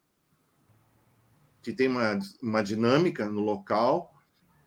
que 1.63 1.73
tem 1.73 1.89
uma, 1.89 2.19
uma 2.43 2.63
dinâmica 2.63 3.27
no 3.29 3.41
local 3.41 4.15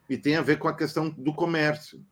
e 0.08 0.18
tem 0.18 0.36
a 0.36 0.42
ver 0.42 0.60
com 0.60 0.68
a 0.68 0.76
questão 0.76 1.10
do 1.10 1.34
comércio 1.34 2.06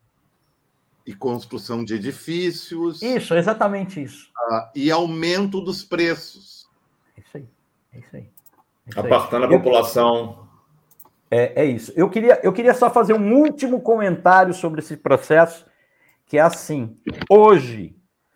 e 1.05 1.13
construção 1.13 1.85
de 1.85 1.93
edifícios. 1.93 3.01
Isso, 3.01 3.35
exatamente 3.35 4.01
isso. 4.01 4.31
Uh, 4.35 4.69
e 4.75 4.89
aumento 4.89 5.61
dos 5.61 5.83
preços. 5.83 6.67
É 7.15 7.21
isso 7.21 7.37
aí. 7.37 7.47
É 7.93 7.99
isso 7.99 8.15
aí. 8.15 8.21
É 8.23 8.89
isso 8.89 8.99
Apartando 8.99 9.45
aí. 9.45 9.53
a 9.53 9.57
população. 9.57 10.46
É, 11.29 11.63
é 11.63 11.65
isso. 11.65 11.91
Eu 11.95 12.09
queria, 12.09 12.39
eu 12.43 12.53
queria 12.53 12.73
só 12.73 12.89
fazer 12.89 13.13
um 13.13 13.33
último 13.33 13.81
comentário 13.81 14.53
sobre 14.53 14.79
esse 14.79 14.95
processo, 14.95 15.65
que 16.25 16.37
é 16.37 16.41
assim. 16.41 16.97
Hoje, 17.29 17.95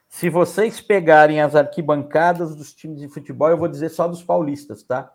se 0.09 0.29
vocês 0.29 0.81
pegarem 0.81 1.41
as 1.41 1.55
arquibancadas 1.55 2.55
dos 2.55 2.73
times 2.73 2.99
de 2.99 3.07
futebol, 3.07 3.49
eu 3.49 3.57
vou 3.57 3.67
dizer 3.67 3.89
só 3.89 4.07
dos 4.07 4.21
paulistas, 4.21 4.83
tá? 4.83 5.11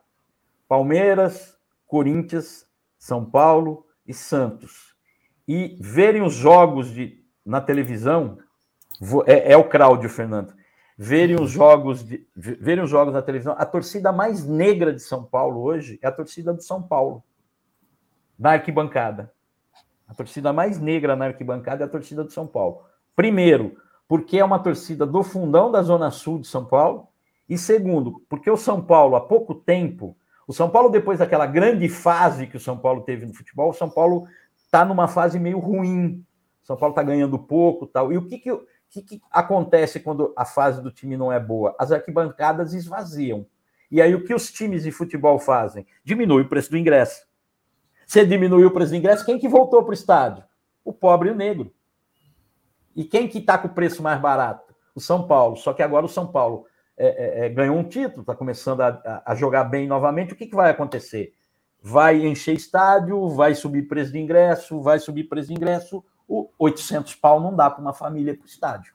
Palmeiras, 0.66 1.56
Corinthians, 1.86 2.66
São 2.98 3.24
Paulo 3.24 3.86
e 4.06 4.14
Santos. 4.14 4.94
E 5.46 5.76
verem 5.80 6.22
os 6.22 6.34
jogos 6.34 6.90
de 6.92 7.24
na 7.44 7.60
televisão, 7.60 8.38
é, 9.24 9.52
é 9.52 9.56
o 9.56 9.68
Cláudio, 9.68 10.10
Fernando, 10.10 10.52
verem 10.98 11.40
os 11.40 11.50
jogos 11.50 12.02
de, 12.02 12.26
verem 12.34 12.82
os 12.82 12.90
jogos 12.90 13.14
na 13.14 13.22
televisão, 13.22 13.54
a 13.56 13.64
torcida 13.64 14.10
mais 14.10 14.44
negra 14.44 14.92
de 14.92 15.00
São 15.00 15.22
Paulo 15.22 15.60
hoje 15.60 15.98
é 16.02 16.08
a 16.08 16.12
torcida 16.12 16.52
do 16.52 16.62
São 16.62 16.82
Paulo, 16.82 17.22
na 18.38 18.52
arquibancada. 18.52 19.32
A 20.08 20.14
torcida 20.14 20.52
mais 20.52 20.78
negra 20.78 21.16
na 21.16 21.26
arquibancada 21.26 21.84
é 21.84 21.86
a 21.86 21.90
torcida 21.90 22.22
do 22.22 22.30
São 22.30 22.46
Paulo. 22.46 22.82
Primeiro, 23.14 23.76
porque 24.06 24.38
é 24.38 24.44
uma 24.44 24.58
torcida 24.58 25.04
do 25.04 25.22
fundão 25.22 25.70
da 25.70 25.82
Zona 25.82 26.10
Sul 26.10 26.38
de 26.38 26.46
São 26.46 26.64
Paulo. 26.64 27.08
E 27.48 27.56
segundo, 27.56 28.22
porque 28.28 28.50
o 28.50 28.56
São 28.56 28.82
Paulo, 28.82 29.16
há 29.16 29.20
pouco 29.20 29.54
tempo, 29.54 30.16
o 30.46 30.52
São 30.52 30.70
Paulo, 30.70 30.88
depois 30.88 31.18
daquela 31.18 31.46
grande 31.46 31.88
fase 31.88 32.46
que 32.46 32.56
o 32.56 32.60
São 32.60 32.76
Paulo 32.76 33.02
teve 33.02 33.26
no 33.26 33.34
futebol, 33.34 33.70
o 33.70 33.74
São 33.74 33.90
Paulo 33.90 34.26
está 34.56 34.84
numa 34.84 35.08
fase 35.08 35.38
meio 35.38 35.58
ruim 35.58 36.24
são 36.66 36.76
Paulo 36.76 36.92
está 36.92 37.02
ganhando 37.02 37.38
pouco 37.38 37.86
tal. 37.86 38.12
E 38.12 38.18
o 38.18 38.26
que, 38.26 38.38
que, 38.38 38.50
que, 38.90 39.02
que 39.02 39.22
acontece 39.30 40.00
quando 40.00 40.32
a 40.36 40.44
fase 40.44 40.82
do 40.82 40.90
time 40.90 41.16
não 41.16 41.32
é 41.32 41.38
boa? 41.38 41.76
As 41.78 41.92
arquibancadas 41.92 42.74
esvaziam. 42.74 43.46
E 43.88 44.02
aí 44.02 44.12
o 44.16 44.24
que 44.24 44.34
os 44.34 44.50
times 44.50 44.82
de 44.82 44.90
futebol 44.90 45.38
fazem? 45.38 45.86
Diminui 46.02 46.42
o 46.42 46.48
preço 46.48 46.70
do 46.70 46.76
ingresso. 46.76 47.24
Se 48.06 48.24
diminui 48.24 48.64
o 48.64 48.70
preço 48.70 48.92
do 48.92 48.96
ingresso, 48.96 49.26
quem 49.26 49.36
que 49.36 49.48
voltou 49.48 49.82
para 49.82 49.90
o 49.90 49.94
estádio? 49.94 50.44
O 50.84 50.92
pobre 50.92 51.28
e 51.28 51.32
o 51.32 51.34
negro. 51.34 51.74
E 52.94 53.04
quem 53.04 53.26
que 53.26 53.38
está 53.38 53.58
com 53.58 53.66
o 53.66 53.74
preço 53.74 54.00
mais 54.00 54.20
barato? 54.20 54.72
O 54.94 55.00
São 55.00 55.26
Paulo. 55.26 55.56
Só 55.56 55.72
que 55.72 55.82
agora 55.82 56.06
o 56.06 56.08
São 56.08 56.26
Paulo 56.28 56.64
é, 56.96 57.42
é, 57.42 57.46
é 57.46 57.48
ganhou 57.48 57.76
um 57.76 57.82
título, 57.82 58.20
está 58.20 58.34
começando 58.34 58.80
a, 58.80 59.22
a, 59.26 59.34
jogar 59.34 59.64
bem 59.64 59.88
novamente. 59.88 60.32
O 60.32 60.36
que, 60.36 60.46
que 60.46 60.54
vai 60.54 60.70
acontecer? 60.70 61.34
Vai 61.82 62.24
encher 62.24 62.54
estádio, 62.54 63.28
vai 63.28 63.56
subir 63.56 63.88
preço 63.88 64.12
de 64.12 64.20
ingresso, 64.20 64.80
vai 64.80 65.00
subir 65.00 65.24
preço 65.24 65.48
de 65.48 65.54
ingresso, 65.54 66.02
o 66.28 66.48
800 66.58 67.16
pau 67.16 67.40
não 67.40 67.54
dá 67.54 67.68
para 67.68 67.82
uma 67.82 67.92
família 67.92 68.34
para 68.34 68.44
o 68.44 68.48
estádio. 68.48 68.94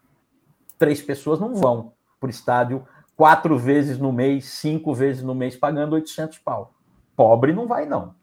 Três 0.79 1.01
pessoas 1.01 1.39
não 1.39 1.53
vão 1.53 1.93
para 2.19 2.27
o 2.27 2.31
estádio 2.31 2.87
quatro 3.15 3.57
vezes 3.57 3.97
no 3.97 4.11
mês, 4.11 4.45
cinco 4.45 4.93
vezes 4.93 5.21
no 5.21 5.35
mês, 5.35 5.55
pagando 5.55 5.93
800 5.93 6.39
pau. 6.39 6.73
Pobre 7.15 7.53
não 7.53 7.67
vai, 7.67 7.85
não. 7.85 8.15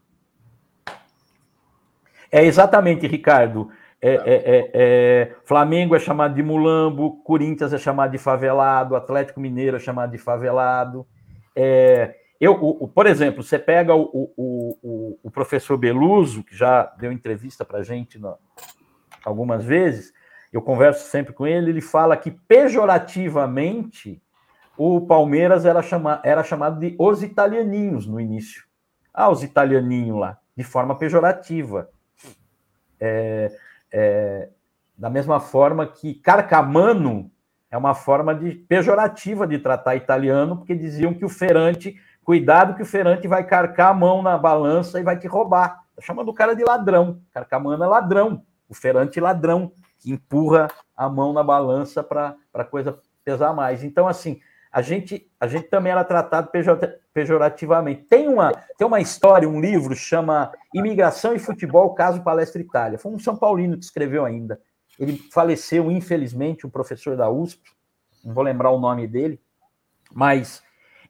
É 2.31 2.43
exatamente, 2.43 3.07
Ricardo. 3.07 3.69
É, 4.01 4.13
é, 4.13 4.21
é, 4.25 4.71
é, 4.73 5.35
Flamengo 5.43 5.95
é 5.95 5.99
chamado 5.99 6.33
de 6.33 6.41
mulambo, 6.41 7.21
Corinthians 7.23 7.73
é 7.73 7.77
chamado 7.77 8.11
de 8.11 8.17
favelado, 8.17 8.95
Atlético 8.95 9.41
Mineiro 9.41 9.75
é 9.75 9.79
chamado 9.79 10.11
de 10.11 10.17
favelado. 10.17 11.05
É, 11.55 12.15
eu, 12.39 12.53
o, 12.53 12.85
o, 12.85 12.87
por 12.87 13.05
exemplo, 13.05 13.43
você 13.43 13.59
pega 13.59 13.93
o, 13.93 14.31
o, 14.37 15.19
o, 15.21 15.29
professor 15.29 15.75
Beluso, 15.75 16.43
que 16.43 16.55
já 16.55 16.83
deu 16.97 17.11
entrevista 17.11 17.65
para 17.65 17.79
a 17.79 17.83
gente 17.83 18.17
no, 18.17 18.37
algumas 19.25 19.65
vezes, 19.65 20.13
eu 20.51 20.61
converso 20.61 21.09
sempre 21.09 21.33
com 21.33 21.45
ele, 21.45 21.71
ele 21.71 21.81
fala 21.81 22.15
que 22.15 22.31
pejorativamente 22.31 24.21
o 24.77 25.01
Palmeiras 25.01 25.65
era, 25.65 25.81
chama, 25.81 26.21
era 26.23 26.41
chamado 26.41 26.79
de 26.79 26.95
os 26.97 27.21
italianinhos 27.21 28.07
no 28.07 28.19
início. 28.19 28.63
Ah, 29.13 29.29
os 29.29 29.43
italianinhos 29.43 30.17
lá, 30.17 30.39
de 30.55 30.63
forma 30.63 30.97
pejorativa. 30.97 31.89
É, 32.99 33.51
é, 33.91 34.49
da 34.97 35.09
mesma 35.09 35.39
forma 35.39 35.87
que 35.87 36.13
carcamano 36.13 37.31
é 37.71 37.77
uma 37.77 37.93
forma 37.93 38.35
de 38.35 38.51
pejorativa 38.51 39.47
de 39.47 39.59
tratar 39.59 39.95
italiano, 39.95 40.57
porque 40.57 40.75
diziam 40.75 41.13
que 41.13 41.23
o 41.23 41.29
ferante, 41.29 41.95
cuidado 42.23 42.75
que 42.75 42.81
o 42.81 42.85
ferante 42.85 43.27
vai 43.27 43.43
carcar 43.43 43.91
a 43.91 43.93
mão 43.93 44.21
na 44.21 44.37
balança 44.37 44.99
e 44.99 45.03
vai 45.03 45.17
te 45.17 45.27
roubar. 45.27 45.83
Tá 45.95 46.01
chamando 46.01 46.29
o 46.29 46.33
cara 46.33 46.55
de 46.55 46.63
ladrão. 46.63 47.21
Carcamano 47.31 47.83
é 47.83 47.87
ladrão 47.87 48.43
o 48.69 48.73
ferante 48.73 49.19
ladrão, 49.19 49.71
que 49.97 50.11
empurra 50.11 50.67
a 50.95 51.09
mão 51.09 51.33
na 51.33 51.43
balança 51.43 52.03
para 52.03 52.37
a 52.53 52.63
coisa 52.63 52.97
pesar 53.25 53.51
mais. 53.53 53.83
Então, 53.83 54.07
assim, 54.07 54.39
a 54.71 54.81
gente, 54.81 55.27
a 55.39 55.47
gente 55.47 55.67
também 55.67 55.91
era 55.91 56.03
tratado 56.03 56.49
pejorativamente. 57.13 58.03
Tem 58.03 58.27
uma, 58.27 58.51
tem 58.77 58.85
uma 58.85 59.01
história, 59.01 59.49
um 59.49 59.59
livro, 59.59 59.95
chama 59.95 60.51
Imigração 60.73 61.33
e 61.33 61.39
Futebol, 61.39 61.93
Caso 61.95 62.21
Palestra 62.21 62.61
Itália. 62.61 62.99
Foi 62.99 63.11
um 63.11 63.19
São 63.19 63.35
Paulino 63.35 63.77
que 63.77 63.83
escreveu 63.83 64.25
ainda. 64.25 64.61
Ele 64.99 65.17
faleceu, 65.31 65.89
infelizmente, 65.89 66.67
um 66.67 66.69
professor 66.69 67.17
da 67.17 67.29
USP, 67.29 67.71
não 68.23 68.33
vou 68.33 68.43
lembrar 68.43 68.69
o 68.69 68.79
nome 68.79 69.07
dele, 69.07 69.41
mas 70.11 70.61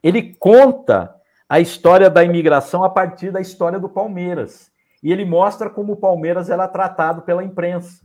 ele 0.02 0.34
conta 0.34 1.14
a 1.48 1.60
história 1.60 2.08
da 2.08 2.24
imigração 2.24 2.84
a 2.84 2.88
partir 2.88 3.30
da 3.30 3.40
história 3.40 3.78
do 3.78 3.88
Palmeiras. 3.88 4.70
E 5.02 5.12
ele 5.12 5.24
mostra 5.24 5.68
como 5.68 5.94
o 5.94 5.96
Palmeiras 5.96 6.48
era 6.48 6.68
tratado 6.68 7.22
pela 7.22 7.44
imprensa. 7.44 8.02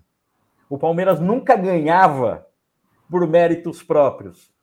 O 0.70 0.78
Palmeiras 0.78 1.20
nunca 1.20 1.56
ganhava 1.56 2.48
por 3.10 3.28
méritos 3.28 3.84
próprios. 3.84 4.55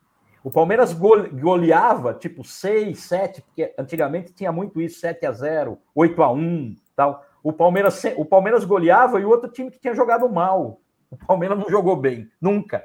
O 0.45 0.51
Palmeiras 0.51 0.93
goleava 0.93 2.15
tipo 2.15 2.43
6, 2.43 2.99
7, 2.99 3.43
porque 3.43 3.73
antigamente 3.79 4.33
tinha 4.33 4.51
muito 4.51 4.81
isso, 4.81 4.99
7 4.99 5.25
a 5.25 5.33
0, 5.33 5.79
8 5.95 6.23
a 6.23 6.33
1, 6.33 6.77
tal. 6.97 7.25
O 7.43 7.53
Palmeiras, 7.53 8.03
o 8.17 8.25
Palmeiras 8.25 8.65
goleava 8.65 9.21
e 9.21 9.25
o 9.25 9.29
outro 9.29 9.51
time 9.51 9.71
que 9.71 9.79
tinha 9.79 9.95
jogado 9.95 10.29
mal. 10.29 10.81
O 11.11 11.17
Palmeiras 11.17 11.59
não 11.59 11.69
jogou 11.69 11.97
bem, 11.97 12.31
nunca. 12.41 12.85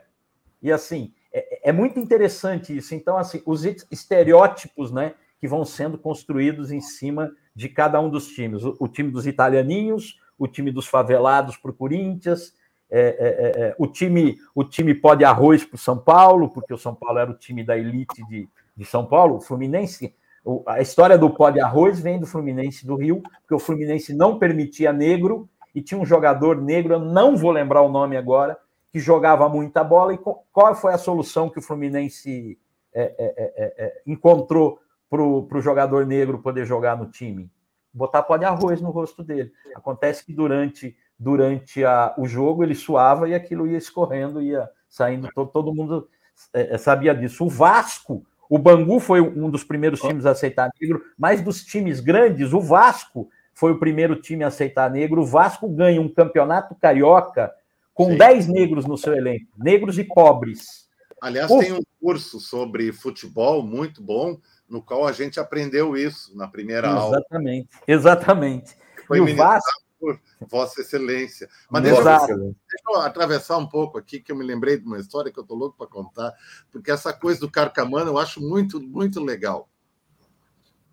E 0.62 0.72
assim, 0.72 1.14
é, 1.34 1.70
é 1.70 1.72
muito 1.72 2.00
interessante 2.00 2.76
isso. 2.76 2.94
Então, 2.94 3.18
assim, 3.18 3.42
os 3.46 3.64
estereótipos, 3.66 4.92
né, 4.92 5.16
que 5.40 5.48
vão 5.48 5.64
sendo 5.64 5.98
construídos 5.98 6.72
em 6.72 6.82
cima 6.82 7.32
de 7.56 7.70
cada 7.70 8.00
um 8.00 8.10
dos 8.10 8.28
times. 8.28 8.64
O, 8.64 8.76
o 8.80 8.88
time 8.88 9.12
dos 9.12 9.26
italianinhos, 9.26 10.20
o 10.38 10.48
time 10.48 10.72
dos 10.72 10.88
favelados 10.88 11.58
para 11.58 11.72
o 11.72 11.74
Corinthians, 11.74 12.54
é, 12.90 13.00
é, 13.00 13.62
é, 13.62 13.68
é, 13.68 13.76
o 13.78 13.86
time 13.86 14.38
o 14.56 14.64
time 14.64 14.94
pode 14.94 15.24
arroz 15.26 15.66
para 15.66 15.76
o 15.76 15.80
São 15.80 15.98
Paulo, 15.98 16.50
porque 16.50 16.74
o 16.74 16.78
São 16.78 16.96
Paulo 16.96 17.20
era 17.20 17.30
o 17.30 17.38
time 17.38 17.64
da 17.64 17.78
elite 17.78 18.26
de, 18.28 18.48
de 18.76 18.86
São 18.86 19.06
Paulo. 19.06 19.38
O 19.38 19.42
Fluminense, 19.42 20.16
o, 20.44 20.64
a 20.66 20.82
história 20.82 21.18
do 21.18 21.30
pó 21.30 21.50
de 21.50 21.60
arroz 21.60 22.00
vem 22.00 22.20
do 22.20 22.26
Fluminense 22.26 22.86
do 22.86 22.96
Rio, 22.96 23.22
porque 23.42 23.54
o 23.54 23.60
Fluminense 23.60 24.14
não 24.14 24.40
permitia 24.40 24.94
negro 24.94 25.50
e 25.76 25.82
tinha 25.82 26.00
um 26.00 26.06
jogador 26.06 26.62
negro, 26.62 26.94
eu 26.94 27.00
não 27.00 27.36
vou 27.36 27.52
lembrar 27.52 27.82
o 27.82 27.90
nome 27.90 28.16
agora, 28.16 28.58
que 28.92 29.00
jogava 29.00 29.50
muita 29.50 29.84
bola. 29.84 30.14
E 30.14 30.20
qual 30.52 30.74
foi 30.74 30.94
a 30.94 30.98
solução 30.98 31.50
que 31.50 31.60
o 31.60 31.62
Fluminense 31.62 32.58
é, 32.94 34.02
encontrou 34.08 34.80
para 35.10 35.22
o 35.22 35.62
jogador 35.62 36.06
negro 36.06 36.40
poder 36.40 36.66
jogar 36.66 36.98
no 36.98 37.08
time? 37.08 37.52
Botar 37.94 38.24
pó 38.24 38.38
de 38.38 38.46
arroz 38.46 38.80
no 38.80 38.92
rosto 38.92 39.24
dele. 39.24 39.52
Acontece 39.76 40.26
que 40.26 40.34
durante, 40.34 40.96
durante 41.20 41.84
a, 41.84 42.14
o 42.18 42.28
jogo 42.28 42.64
ele 42.64 42.76
suava 42.76 43.28
e 43.28 43.34
aquilo 43.34 43.68
ia 43.68 43.78
escorrendo, 43.78 44.42
ia 44.42 44.70
saindo, 44.90 45.30
todo, 45.34 45.52
todo 45.52 45.74
mundo 45.74 46.08
é, 46.54 46.76
é, 46.76 46.78
sabia 46.78 47.14
disso. 47.14 47.46
O 47.46 47.50
Vasco, 47.50 48.24
o 48.50 48.58
Bangu 48.58 49.00
foi 49.00 49.22
um 49.22 49.50
dos 49.50 49.64
primeiros 49.64 50.00
times 50.00 50.26
a 50.26 50.32
aceitar 50.32 50.70
negro, 50.80 51.04
mas 51.18 51.42
dos 51.42 51.64
times 51.64 52.00
grandes, 52.00 52.54
o 52.54 52.62
Vasco 52.62 53.30
foi 53.54 53.72
o 53.72 53.80
primeiro 53.80 54.16
time 54.16 54.44
a 54.44 54.48
aceitar 54.48 54.90
negro. 54.90 55.22
O 55.22 55.26
Vasco 55.26 55.68
ganha 55.68 56.00
um 56.00 56.08
campeonato 56.08 56.76
carioca 56.76 57.52
com 57.94 58.12
Sim. 58.12 58.18
10 58.18 58.48
negros 58.48 58.86
no 58.86 58.98
seu 58.98 59.14
elenco, 59.14 59.48
negros 59.58 59.98
e 59.98 60.04
pobres. 60.04 60.88
Aliás, 61.20 61.48
tem 61.48 61.74
um 61.74 61.82
curso 62.00 62.40
sobre 62.40 62.92
futebol 62.92 63.64
muito 63.64 64.04
bom 64.04 64.38
no 64.70 64.84
qual 64.84 65.08
a 65.08 65.12
gente 65.12 65.40
aprendeu 65.40 65.98
isso 65.98 66.38
na 66.38 66.48
primeira 66.48 66.88
exatamente, 66.88 67.02
aula. 67.02 67.18
Exatamente, 67.18 67.70
exatamente. 67.88 68.78
Foi 69.08 69.18
e 69.18 69.22
o 69.22 69.36
Vasco 69.36 69.87
por 70.00 70.20
Vossa 70.50 70.82
Excelência. 70.82 71.50
Mas 71.70 71.84
deixa 71.84 72.00
eu, 72.00 72.38
deixa 72.38 72.84
eu, 72.90 73.02
atravessar 73.02 73.58
um 73.58 73.68
pouco 73.68 73.98
aqui, 73.98 74.20
que 74.20 74.32
eu 74.32 74.36
me 74.36 74.46
lembrei 74.46 74.78
de 74.78 74.86
uma 74.86 75.00
história 75.00 75.32
que 75.32 75.40
eu 75.40 75.44
estou 75.44 75.58
louco 75.58 75.78
para 75.78 75.88
contar, 75.88 76.34
porque 76.72 76.92
essa 76.92 77.14
coisa 77.14 77.40
do 77.40 77.52
Carcamano 77.52 78.12
eu 78.12 78.18
acho 78.18 78.42
muito, 78.42 78.82
muito 78.82 79.24
legal. 79.24 79.70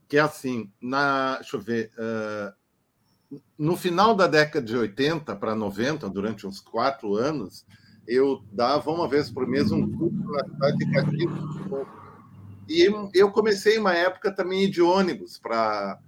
Que 0.08 0.18
é 0.18 0.20
assim, 0.20 0.70
na, 0.80 1.36
deixa 1.36 1.56
eu 1.56 1.60
ver, 1.60 1.90
uh, 1.98 3.40
no 3.58 3.76
final 3.76 4.14
da 4.14 4.26
década 4.26 4.64
de 4.64 4.76
80 4.76 5.34
para 5.36 5.54
90, 5.54 6.08
durante 6.10 6.46
uns 6.46 6.60
quatro 6.60 7.14
anos, 7.14 7.66
eu 8.06 8.42
dava 8.52 8.90
uma 8.90 9.08
vez 9.08 9.30
por 9.30 9.46
mês 9.46 9.70
um 9.72 9.90
curso 9.96 10.24
na 10.30 10.44
cidade 10.44 10.78
de 10.78 10.92
Caxias 10.92 11.30
E 12.68 12.90
eu 13.14 13.30
comecei 13.30 13.78
uma 13.78 13.94
época 13.94 14.30
também 14.30 14.70
de 14.70 14.82
ônibus 14.82 15.38
para 15.38 15.98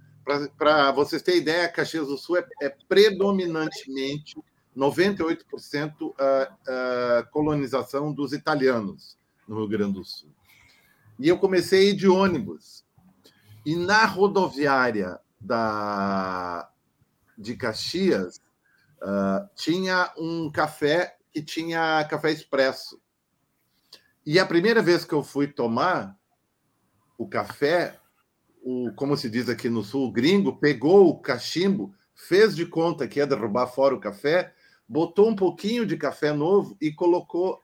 para 0.57 0.91
vocês 0.91 1.21
terem 1.21 1.39
ideia, 1.41 1.69
Caxias 1.69 2.07
do 2.07 2.17
Sul 2.17 2.37
é, 2.37 2.45
é 2.61 2.69
predominantemente 2.87 4.37
98% 4.75 6.13
a, 6.19 7.19
a 7.19 7.23
colonização 7.23 8.13
dos 8.13 8.33
italianos 8.33 9.17
no 9.47 9.55
Rio 9.57 9.67
Grande 9.67 9.93
do 9.93 10.03
Sul. 10.03 10.29
E 11.17 11.29
eu 11.29 11.39
comecei 11.39 11.95
de 11.95 12.07
ônibus. 12.07 12.85
E 13.65 13.75
na 13.75 14.05
rodoviária 14.05 15.19
da, 15.39 16.69
de 17.37 17.55
Caxias, 17.55 18.37
uh, 19.01 19.49
tinha 19.55 20.13
um 20.17 20.51
café 20.51 21.17
que 21.31 21.41
tinha 21.41 22.05
café 22.05 22.31
expresso. 22.31 23.01
E 24.25 24.39
a 24.39 24.45
primeira 24.45 24.81
vez 24.81 25.05
que 25.05 25.13
eu 25.13 25.23
fui 25.23 25.47
tomar 25.47 26.17
o 27.17 27.27
café, 27.27 27.99
o, 28.63 28.91
como 28.95 29.15
se 29.15 29.29
diz 29.29 29.49
aqui 29.49 29.69
no 29.69 29.83
sul, 29.83 30.07
o 30.07 30.11
gringo 30.11 30.57
pegou 30.57 31.07
o 31.09 31.19
cachimbo, 31.19 31.93
fez 32.13 32.55
de 32.55 32.65
conta 32.65 33.07
que 33.07 33.19
ia 33.19 33.27
derrubar 33.27 33.67
fora 33.67 33.95
o 33.95 33.99
café 33.99 34.53
botou 34.87 35.29
um 35.29 35.35
pouquinho 35.35 35.85
de 35.85 35.97
café 35.97 36.31
novo 36.31 36.77
e 36.79 36.91
colocou 36.91 37.63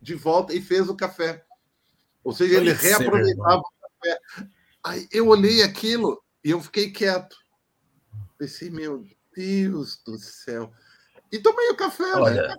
de 0.00 0.14
volta 0.14 0.54
e 0.54 0.62
fez 0.62 0.88
o 0.88 0.96
café. 0.96 1.44
Ou 2.24 2.32
seja, 2.32 2.56
ele 2.56 2.72
reaproveitava 2.72 3.60
o 3.60 3.72
café. 3.80 4.20
Aí 4.82 5.08
eu 5.12 5.28
olhei 5.28 5.62
aquilo 5.62 6.22
e 6.42 6.50
eu 6.50 6.60
fiquei 6.60 6.90
quieto. 6.90 7.36
Pensei, 8.38 8.70
meu 8.70 9.04
Deus 9.34 10.00
do 10.04 10.18
céu. 10.18 10.72
E 11.30 11.38
tomei 11.38 11.68
o 11.70 11.76
café. 11.76 12.04
Né? 12.04 12.14
Olha, 12.14 12.48
né? 12.48 12.56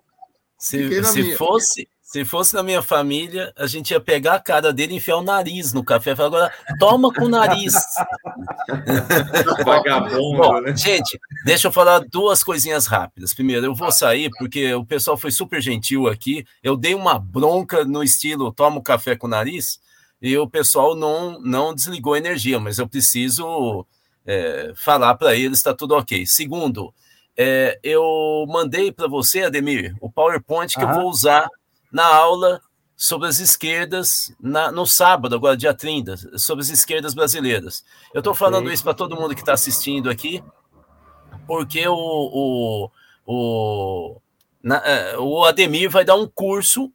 se, 0.57 1.03
se 1.03 1.35
fosse 1.35 1.89
se 2.07 2.23
fosse 2.23 2.53
na 2.53 2.63
minha 2.63 2.81
família, 2.81 3.51
a 3.57 3.67
gente 3.67 3.91
ia 3.91 3.99
pegar 3.99 4.35
a 4.35 4.39
cara 4.39 4.71
dele 4.71 4.93
e 4.93 4.95
enfiar 4.95 5.17
o 5.17 5.21
nariz 5.21 5.73
no 5.73 5.83
café. 5.83 6.15
Falar, 6.15 6.27
agora, 6.27 6.53
toma 6.79 7.13
com 7.13 7.25
o 7.25 7.29
nariz. 7.29 7.73
Vagabundo, 9.65 10.37
Bom, 10.37 10.61
né? 10.61 10.73
Gente, 10.73 11.19
deixa 11.43 11.67
eu 11.67 11.71
falar 11.71 11.99
duas 12.09 12.45
coisinhas 12.45 12.87
rápidas. 12.87 13.33
Primeiro, 13.33 13.65
eu 13.65 13.75
vou 13.75 13.91
sair 13.91 14.31
porque 14.39 14.73
o 14.73 14.85
pessoal 14.85 15.17
foi 15.17 15.31
super 15.31 15.61
gentil 15.61 16.07
aqui. 16.07 16.45
Eu 16.63 16.77
dei 16.77 16.95
uma 16.95 17.19
bronca 17.19 17.83
no 17.83 18.01
estilo 18.01 18.53
toma 18.53 18.77
o 18.77 18.81
café 18.81 19.13
com 19.17 19.27
o 19.27 19.29
nariz 19.29 19.77
e 20.21 20.37
o 20.37 20.47
pessoal 20.47 20.95
não, 20.95 21.41
não 21.41 21.75
desligou 21.75 22.13
a 22.13 22.19
energia, 22.19 22.57
mas 22.57 22.77
eu 22.79 22.87
preciso 22.87 23.85
é, 24.25 24.71
falar 24.77 25.13
para 25.15 25.35
eles, 25.35 25.57
está 25.57 25.73
tudo 25.73 25.93
ok. 25.93 26.25
Segundo, 26.25 26.93
é, 27.35 27.77
eu 27.83 28.45
mandei 28.47 28.93
para 28.93 29.09
você, 29.09 29.43
Ademir, 29.43 29.93
o 29.99 30.09
PowerPoint 30.09 30.73
que 30.73 30.81
eu 30.81 30.93
vou 30.93 31.09
usar 31.09 31.49
na 31.91 32.05
aula 32.05 32.61
sobre 32.95 33.27
as 33.27 33.39
esquerdas 33.39 34.33
na, 34.39 34.71
no 34.71 34.85
sábado, 34.85 35.35
agora 35.35 35.55
dia 35.55 35.73
30, 35.73 36.37
sobre 36.39 36.63
as 36.63 36.69
esquerdas 36.69 37.13
brasileiras. 37.13 37.85
Eu 38.13 38.19
estou 38.19 38.33
falando 38.33 38.71
isso 38.71 38.83
para 38.83 38.95
todo 38.95 39.15
mundo 39.15 39.35
que 39.35 39.41
está 39.41 39.53
assistindo 39.53 40.09
aqui, 40.09 40.43
porque 41.45 41.87
o, 41.87 41.93
o, 41.95 42.91
o, 43.25 44.21
na, 44.63 44.77
é, 44.77 45.17
o 45.17 45.45
Ademir 45.45 45.89
vai 45.89 46.03
dar 46.03 46.15
um 46.15 46.27
curso 46.27 46.91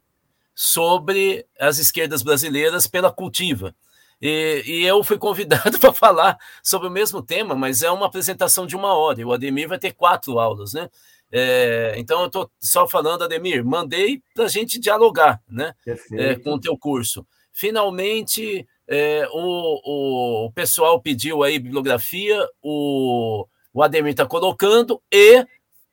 sobre 0.53 1.45
as 1.59 1.77
esquerdas 1.77 2.21
brasileiras 2.21 2.85
pela 2.85 3.11
Cultiva. 3.11 3.73
E, 4.21 4.63
e 4.65 4.85
eu 4.85 5.03
fui 5.03 5.17
convidado 5.17 5.77
para 5.79 5.93
falar 5.93 6.37
sobre 6.61 6.87
o 6.87 6.91
mesmo 6.91 7.21
tema, 7.21 7.55
mas 7.55 7.81
é 7.81 7.89
uma 7.89 8.05
apresentação 8.05 8.67
de 8.67 8.75
uma 8.75 8.93
hora. 8.93 9.21
E 9.21 9.25
o 9.25 9.33
Ademir 9.33 9.67
vai 9.67 9.79
ter 9.79 9.93
quatro 9.93 10.37
aulas, 10.37 10.73
né? 10.73 10.89
É, 11.35 11.95
então, 11.97 12.21
eu 12.21 12.27
estou 12.27 12.51
só 12.59 12.87
falando, 12.87 13.23
Ademir, 13.23 13.65
mandei 13.65 14.21
para 14.35 14.45
a 14.45 14.47
gente 14.47 14.79
dialogar 14.79 15.41
né, 15.49 15.73
é, 16.11 16.35
com 16.35 16.53
o 16.53 16.59
teu 16.59 16.77
curso. 16.77 17.25
Finalmente, 17.51 18.67
é, 18.87 19.27
o, 19.31 20.45
o 20.45 20.51
pessoal 20.51 21.01
pediu 21.01 21.41
aí 21.41 21.57
bibliografia, 21.57 22.47
o, 22.61 23.47
o 23.73 23.81
Ademir 23.81 24.11
está 24.11 24.27
colocando, 24.27 25.01
e 25.11 25.43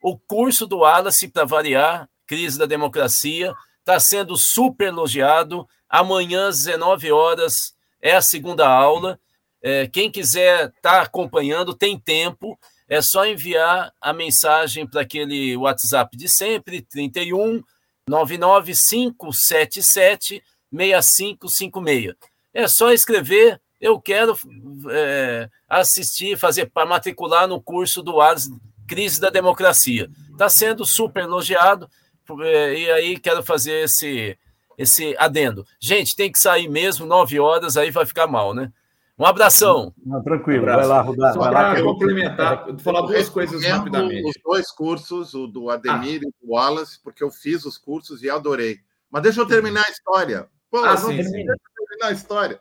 o 0.03 0.19
curso 0.19 0.67
do 0.67 0.81
Wallace, 0.81 1.29
para 1.29 1.47
variar, 1.47 2.07
Crise 2.27 2.59
da 2.59 2.67
Democracia, 2.67 3.55
está 3.79 3.99
sendo 3.99 4.37
super 4.37 4.89
elogiado. 4.89 5.67
Amanhã, 5.89 6.49
às 6.49 6.65
19 6.65 7.13
horas, 7.13 7.75
é 8.03 8.13
a 8.13 8.23
segunda 8.23 8.69
aula. 8.69 9.19
É, 9.63 9.87
quem 9.87 10.11
quiser 10.11 10.67
estar 10.67 10.81
tá 10.83 11.03
acompanhando, 11.03 11.75
tem 11.75 11.99
tempo 11.99 12.59
é 12.91 13.01
só 13.01 13.25
enviar 13.25 13.95
a 14.01 14.13
mensagem 14.13 14.85
para 14.85 15.03
aquele 15.03 15.57
WhatsApp 15.57 16.17
de 16.17 16.29
sempre, 16.29 16.83
31 16.83 17.63
99577 18.09 20.43
6556. 20.73 22.17
É 22.53 22.67
só 22.67 22.91
escrever, 22.91 23.61
eu 23.81 24.01
quero 24.01 24.37
é, 24.91 25.49
assistir, 25.69 26.37
fazer 26.37 26.67
para 26.67 26.85
matricular 26.85 27.47
no 27.47 27.63
curso 27.63 28.03
do 28.03 28.21
Ars 28.21 28.51
Crise 28.89 29.21
da 29.21 29.31
Democracia. 29.31 30.11
Está 30.33 30.49
sendo 30.49 30.85
super 30.85 31.23
elogiado, 31.23 31.89
é, 32.43 32.75
e 32.77 32.91
aí 32.91 33.17
quero 33.21 33.45
fazer 33.45 33.85
esse, 33.85 34.37
esse 34.77 35.15
adendo. 35.17 35.65
Gente, 35.79 36.17
tem 36.17 36.33
que 36.33 36.41
sair 36.41 36.69
mesmo, 36.69 37.07
nove 37.07 37.39
horas, 37.39 37.77
aí 37.77 37.93
vai 37.93 38.05
ficar 38.05 38.27
mal, 38.27 38.53
né? 38.53 38.73
Um 39.21 39.27
abração. 39.27 39.95
Não, 40.03 40.23
tranquilo, 40.23 40.65
um 40.65 40.71
abraço. 40.71 40.89
vai 40.89 40.97
lá, 40.97 41.03
Rudar. 41.03 41.33
Só 41.35 41.51
para 41.51 41.83
complementar, 41.83 42.65
vou 42.65 42.79
falar 42.79 43.03
duas 43.03 43.29
coisas 43.29 43.63
rapidamente. 43.63 44.27
Os 44.27 44.35
dois 44.43 44.71
cursos, 44.71 45.35
o 45.35 45.47
do 45.47 45.69
Ademir 45.69 46.23
ah. 46.25 46.27
e 46.27 46.47
do 46.47 46.53
Wallace, 46.55 46.99
porque 47.05 47.23
eu 47.23 47.31
fiz 47.31 47.67
os 47.67 47.77
cursos 47.77 48.23
e 48.23 48.31
adorei. 48.31 48.81
Mas 49.11 49.23
deixa 49.23 49.43
eu 49.43 49.47
terminar 49.47 49.85
a 49.87 49.91
história. 49.91 50.49
Pô, 50.71 50.79
ah, 50.79 50.97
sim, 50.97 51.23
sim. 51.23 51.33
Deixa 51.33 51.53
eu 51.53 51.87
terminar 51.87 52.07
a 52.09 52.13
história. 52.13 52.61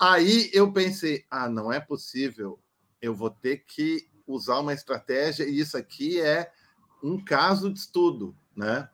Aí 0.00 0.50
eu 0.52 0.72
pensei, 0.72 1.24
ah, 1.30 1.48
não 1.48 1.72
é 1.72 1.78
possível, 1.78 2.58
eu 3.00 3.14
vou 3.14 3.30
ter 3.30 3.58
que 3.58 4.08
usar 4.26 4.58
uma 4.58 4.74
estratégia, 4.74 5.44
e 5.44 5.60
isso 5.60 5.76
aqui 5.76 6.20
é 6.20 6.50
um 7.00 7.24
caso 7.24 7.72
de 7.72 7.78
estudo, 7.78 8.34
né? 8.56 8.88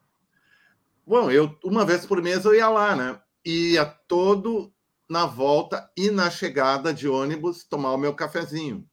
Bom, 1.07 1.31
eu 1.31 1.57
uma 1.63 1.83
vez 1.83 2.05
por 2.05 2.21
mês 2.21 2.45
eu 2.45 2.53
ia 2.53 2.69
lá, 2.69 2.95
né? 2.95 3.19
Ia 3.43 3.83
todo 3.83 4.71
na 5.09 5.25
volta 5.25 5.91
e 5.97 6.11
na 6.11 6.29
chegada 6.29 6.93
de 6.93 7.09
ônibus 7.09 7.63
tomar 7.63 7.93
o 7.93 7.97
meu 7.97 8.13
cafezinho. 8.13 8.87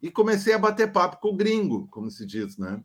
E 0.00 0.10
comecei 0.10 0.52
a 0.52 0.58
bater 0.58 0.92
papo 0.92 1.18
com 1.18 1.28
o 1.30 1.36
gringo, 1.36 1.88
como 1.88 2.10
se 2.10 2.24
diz, 2.24 2.56
né? 2.56 2.82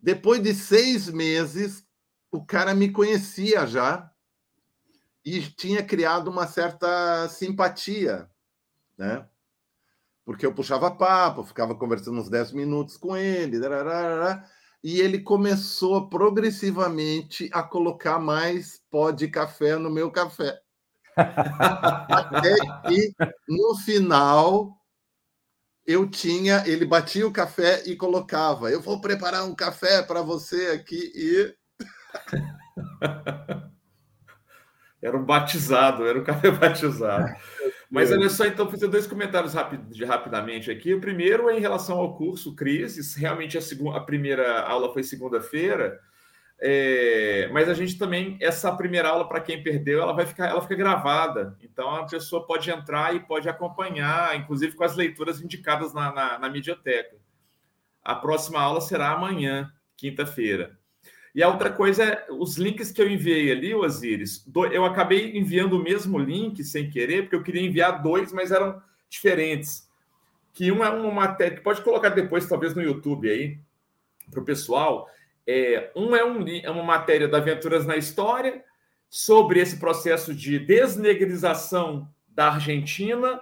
Depois 0.00 0.42
de 0.42 0.54
seis 0.54 1.08
meses, 1.08 1.84
o 2.30 2.44
cara 2.44 2.74
me 2.74 2.90
conhecia 2.90 3.66
já 3.66 4.10
e 5.24 5.40
tinha 5.42 5.82
criado 5.82 6.28
uma 6.28 6.46
certa 6.46 7.28
simpatia, 7.28 8.30
né? 8.96 9.28
Porque 10.24 10.46
eu 10.46 10.54
puxava 10.54 10.90
papo, 10.90 11.44
ficava 11.44 11.74
conversando 11.74 12.18
uns 12.18 12.30
dez 12.30 12.50
minutos 12.52 12.96
com 12.96 13.14
ele, 13.16 13.58
e 14.82 15.00
ele 15.00 15.20
começou 15.20 16.08
progressivamente 16.08 17.50
a 17.52 17.62
colocar 17.62 18.18
mais 18.18 18.82
pó 18.90 19.10
de 19.10 19.28
café 19.28 19.76
no 19.76 19.90
meu 19.90 20.10
café. 20.10 20.63
Até 21.16 22.54
que 22.88 23.14
no 23.48 23.76
final 23.76 24.76
eu 25.86 26.08
tinha, 26.08 26.62
ele 26.66 26.84
batia 26.86 27.26
o 27.26 27.32
café 27.32 27.82
e 27.86 27.94
colocava. 27.94 28.70
Eu 28.70 28.80
vou 28.80 29.00
preparar 29.00 29.44
um 29.44 29.54
café 29.54 30.02
para 30.02 30.22
você 30.22 30.68
aqui 30.68 31.12
e 31.14 31.54
era 35.02 35.16
um 35.16 35.24
batizado, 35.24 36.06
era 36.06 36.18
um 36.18 36.24
café 36.24 36.50
batizado. 36.56 37.34
Mas 37.90 38.10
olha 38.10 38.28
só, 38.28 38.46
então, 38.46 38.68
fazer 38.68 38.88
dois 38.88 39.06
comentários 39.06 39.54
rapid, 39.54 40.02
rapidamente 40.02 40.70
aqui. 40.70 40.94
O 40.94 41.00
primeiro 41.00 41.48
é 41.48 41.56
em 41.56 41.60
relação 41.60 41.98
ao 41.98 42.16
curso 42.16 42.56
Crises. 42.56 43.14
Realmente 43.14 43.56
a, 43.56 43.60
segunda, 43.60 43.98
a 43.98 44.00
primeira 44.00 44.62
aula 44.62 44.92
foi 44.92 45.02
segunda-feira. 45.04 46.00
É, 46.66 47.46
mas 47.52 47.68
a 47.68 47.74
gente 47.74 47.98
também, 47.98 48.38
essa 48.40 48.74
primeira 48.74 49.10
aula, 49.10 49.28
para 49.28 49.42
quem 49.42 49.62
perdeu, 49.62 50.00
ela 50.00 50.14
vai 50.14 50.24
ficar, 50.24 50.48
ela 50.48 50.62
fica 50.62 50.74
gravada. 50.74 51.54
Então 51.62 51.94
a 51.94 52.06
pessoa 52.06 52.46
pode 52.46 52.70
entrar 52.70 53.14
e 53.14 53.20
pode 53.20 53.46
acompanhar, 53.50 54.34
inclusive 54.34 54.74
com 54.74 54.82
as 54.82 54.96
leituras 54.96 55.42
indicadas 55.42 55.92
na, 55.92 56.10
na, 56.10 56.38
na 56.38 56.48
biblioteca. 56.48 57.16
A 58.02 58.14
próxima 58.14 58.62
aula 58.62 58.80
será 58.80 59.10
amanhã, 59.10 59.70
quinta-feira. 59.94 60.78
E 61.34 61.42
a 61.42 61.48
outra 61.48 61.70
coisa 61.70 62.02
é 62.02 62.26
os 62.30 62.56
links 62.56 62.90
que 62.90 63.02
eu 63.02 63.10
enviei 63.10 63.52
ali, 63.52 63.74
Osiris. 63.74 64.50
Eu 64.72 64.86
acabei 64.86 65.36
enviando 65.36 65.74
o 65.74 65.82
mesmo 65.82 66.18
link 66.18 66.64
sem 66.64 66.88
querer, 66.88 67.24
porque 67.24 67.36
eu 67.36 67.42
queria 67.42 67.60
enviar 67.60 68.02
dois, 68.02 68.32
mas 68.32 68.50
eram 68.50 68.80
diferentes. 69.10 69.86
Que 70.54 70.72
um 70.72 70.82
é 70.82 70.88
uma 70.88 71.10
matéria 71.10 71.58
que 71.58 71.62
pode 71.62 71.82
colocar 71.82 72.08
depois, 72.08 72.48
talvez 72.48 72.74
no 72.74 72.80
YouTube 72.80 73.28
aí, 73.28 73.58
para 74.30 74.40
o 74.40 74.44
pessoal 74.44 75.10
é, 75.46 75.90
um 75.94 76.14
é, 76.14 76.24
um 76.24 76.46
é 76.46 76.70
uma 76.70 76.82
matéria 76.82 77.28
da 77.28 77.38
Aventuras 77.38 77.86
na 77.86 77.96
História 77.96 78.64
sobre 79.08 79.60
esse 79.60 79.78
processo 79.78 80.34
de 80.34 80.58
desnegrização 80.58 82.08
da 82.28 82.52
Argentina 82.52 83.40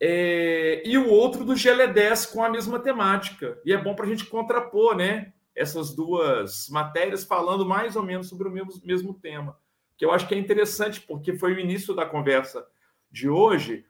é, 0.00 0.82
e 0.84 0.96
o 0.96 1.08
outro 1.08 1.44
do 1.44 1.52
GL10 1.52 2.32
com 2.32 2.44
a 2.44 2.48
mesma 2.48 2.78
temática. 2.78 3.58
E 3.64 3.72
é 3.72 3.76
bom 3.76 3.94
para 3.94 4.06
a 4.06 4.08
gente 4.08 4.24
contrapor 4.26 4.96
né, 4.96 5.32
essas 5.54 5.94
duas 5.94 6.68
matérias 6.70 7.24
falando 7.24 7.66
mais 7.66 7.96
ou 7.96 8.02
menos 8.02 8.28
sobre 8.28 8.48
o 8.48 8.50
mesmo, 8.50 8.72
mesmo 8.84 9.14
tema. 9.14 9.58
Que 9.96 10.04
eu 10.04 10.12
acho 10.12 10.26
que 10.26 10.34
é 10.34 10.38
interessante, 10.38 11.00
porque 11.00 11.36
foi 11.36 11.54
o 11.54 11.60
início 11.60 11.94
da 11.94 12.06
conversa 12.06 12.66
de 13.10 13.28
hoje, 13.28 13.84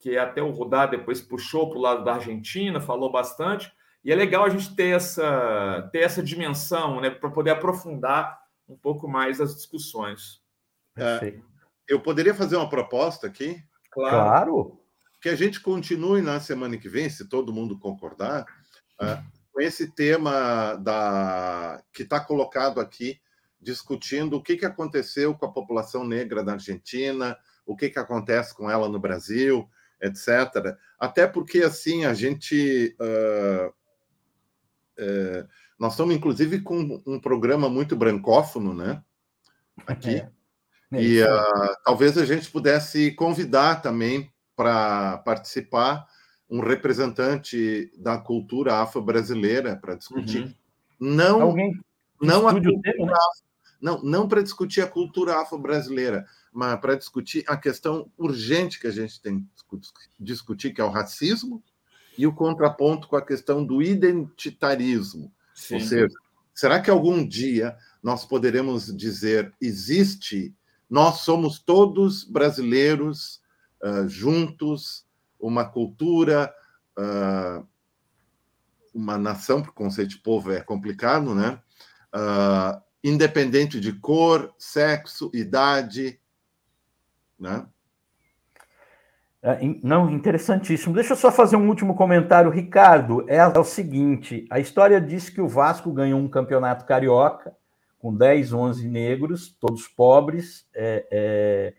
que 0.00 0.16
até 0.16 0.42
o 0.42 0.50
Rudá 0.50 0.86
depois 0.86 1.20
puxou 1.20 1.68
para 1.68 1.78
o 1.78 1.82
lado 1.82 2.04
da 2.04 2.14
Argentina, 2.14 2.80
falou 2.80 3.12
bastante, 3.12 3.70
e 4.04 4.10
é 4.10 4.14
legal 4.16 4.44
a 4.44 4.48
gente 4.48 4.74
ter 4.74 4.96
essa, 4.96 5.88
ter 5.92 6.00
essa 6.00 6.22
dimensão 6.22 7.00
né, 7.00 7.10
para 7.10 7.30
poder 7.30 7.50
aprofundar 7.50 8.40
um 8.68 8.76
pouco 8.76 9.06
mais 9.06 9.40
as 9.40 9.54
discussões. 9.54 10.42
É, 10.96 11.38
eu 11.88 12.00
poderia 12.00 12.34
fazer 12.34 12.56
uma 12.56 12.68
proposta 12.68 13.26
aqui? 13.26 13.62
Claro. 13.90 14.16
claro. 14.16 14.78
Que 15.20 15.28
a 15.28 15.36
gente 15.36 15.60
continue 15.60 16.20
na 16.20 16.40
semana 16.40 16.76
que 16.76 16.88
vem, 16.88 17.08
se 17.08 17.28
todo 17.28 17.52
mundo 17.52 17.78
concordar, 17.78 18.44
uh, 19.00 19.22
com 19.52 19.60
esse 19.60 19.92
tema 19.92 20.74
da 20.76 21.80
que 21.92 22.02
está 22.02 22.18
colocado 22.18 22.80
aqui, 22.80 23.20
discutindo 23.60 24.36
o 24.36 24.42
que, 24.42 24.56
que 24.56 24.66
aconteceu 24.66 25.32
com 25.34 25.46
a 25.46 25.52
população 25.52 26.04
negra 26.04 26.42
da 26.42 26.54
Argentina, 26.54 27.38
o 27.64 27.76
que, 27.76 27.88
que 27.88 27.98
acontece 28.00 28.52
com 28.52 28.68
ela 28.68 28.88
no 28.88 28.98
Brasil, 28.98 29.68
etc. 30.00 30.76
Até 30.98 31.28
porque, 31.28 31.58
assim, 31.58 32.04
a 32.04 32.14
gente. 32.14 32.96
Uh, 33.00 33.81
é, 34.98 35.46
nós 35.78 35.92
estamos, 35.92 36.14
inclusive, 36.14 36.60
com 36.60 37.02
um 37.06 37.18
programa 37.18 37.68
muito 37.68 37.96
brancófono, 37.96 38.72
né? 38.74 39.02
Aqui. 39.86 40.16
É. 40.16 40.30
É 40.92 41.02
e 41.02 41.22
uh, 41.22 41.76
talvez 41.84 42.18
a 42.18 42.24
gente 42.26 42.50
pudesse 42.50 43.12
convidar 43.12 43.80
também 43.80 44.30
para 44.54 45.18
participar 45.18 46.06
um 46.48 46.60
representante 46.60 47.90
da 47.96 48.18
cultura 48.18 48.76
afro-brasileira 48.76 49.74
para 49.74 49.94
discutir. 49.94 50.42
Uhum. 50.42 50.54
Não, 51.00 51.42
Alguém 51.42 51.72
não 52.20 52.46
a 52.46 52.52
cultura, 52.52 52.92
né? 52.98 53.14
não, 53.80 54.02
não 54.02 54.28
para 54.28 54.42
discutir 54.42 54.82
a 54.82 54.86
cultura 54.86 55.40
afro-brasileira, 55.40 56.26
mas 56.52 56.78
para 56.78 56.94
discutir 56.94 57.42
a 57.48 57.56
questão 57.56 58.08
urgente 58.18 58.78
que 58.78 58.86
a 58.86 58.92
gente 58.92 59.20
tem 59.20 59.40
que 59.40 59.80
discutir, 60.20 60.74
que 60.74 60.80
é 60.80 60.84
o 60.84 60.90
racismo, 60.90 61.64
e 62.16 62.26
o 62.26 62.34
contraponto 62.34 63.08
com 63.08 63.16
a 63.16 63.24
questão 63.24 63.64
do 63.64 63.82
identitarismo. 63.82 65.32
Sim. 65.54 65.74
Ou 65.74 65.80
seja, 65.80 66.14
será 66.54 66.80
que 66.80 66.90
algum 66.90 67.26
dia 67.26 67.76
nós 68.02 68.24
poderemos 68.24 68.94
dizer 68.94 69.52
existe, 69.60 70.54
nós 70.88 71.20
somos 71.20 71.58
todos 71.58 72.24
brasileiros 72.24 73.40
uh, 73.82 74.08
juntos, 74.08 75.06
uma 75.38 75.64
cultura, 75.64 76.52
uh, 76.98 77.66
uma 78.92 79.16
nação, 79.16 79.62
porque 79.62 79.72
o 79.72 79.84
conceito 79.84 80.10
de 80.10 80.18
povo 80.18 80.52
é 80.52 80.60
complicado, 80.60 81.34
né? 81.34 81.60
Uh, 82.14 82.82
independente 83.02 83.80
de 83.80 83.92
cor, 83.92 84.54
sexo, 84.58 85.30
idade, 85.32 86.20
né? 87.38 87.66
É, 89.42 89.58
não, 89.82 90.08
interessantíssimo. 90.08 90.94
Deixa 90.94 91.14
eu 91.14 91.16
só 91.16 91.32
fazer 91.32 91.56
um 91.56 91.68
último 91.68 91.96
comentário, 91.96 92.48
Ricardo. 92.48 93.24
É, 93.28 93.38
é, 93.38 93.58
o 93.58 93.64
seguinte: 93.64 94.46
a 94.48 94.60
história 94.60 95.00
diz 95.00 95.28
que 95.28 95.40
o 95.40 95.48
Vasco 95.48 95.90
ganhou 95.90 96.20
um 96.20 96.28
campeonato 96.28 96.84
carioca 96.84 97.52
com 97.98 98.14
10, 98.14 98.52
11 98.52 98.88
negros, 98.88 99.56
todos 99.60 99.86
pobres, 99.88 100.66
é, 100.74 101.06
é, 101.10 101.74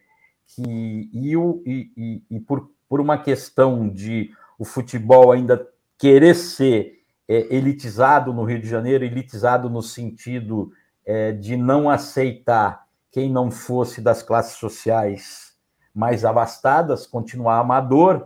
que, 0.48 1.10
e, 1.14 1.92
e, 1.98 2.24
e, 2.30 2.40
por, 2.40 2.70
por 2.88 3.02
uma 3.02 3.18
questão 3.18 3.90
de 3.90 4.32
o 4.58 4.64
futebol 4.64 5.32
ainda 5.32 5.68
querer 5.98 6.36
ser 6.36 7.02
é, 7.28 7.54
elitizado 7.54 8.34
no 8.34 8.44
Rio 8.44 8.60
de 8.60 8.68
Janeiro, 8.68 9.04
elitizado 9.04 9.70
no 9.70 9.82
sentido 9.82 10.72
é, 11.06 11.32
de 11.32 11.58
não 11.58 11.90
aceitar 11.90 12.86
quem 13.12 13.30
não 13.30 13.52
fosse 13.52 14.02
das 14.02 14.24
classes 14.24 14.58
sociais 14.58 15.53
mais 15.94 16.26
abastadas, 16.26 17.06
continuar 17.06 17.60
amador, 17.60 18.26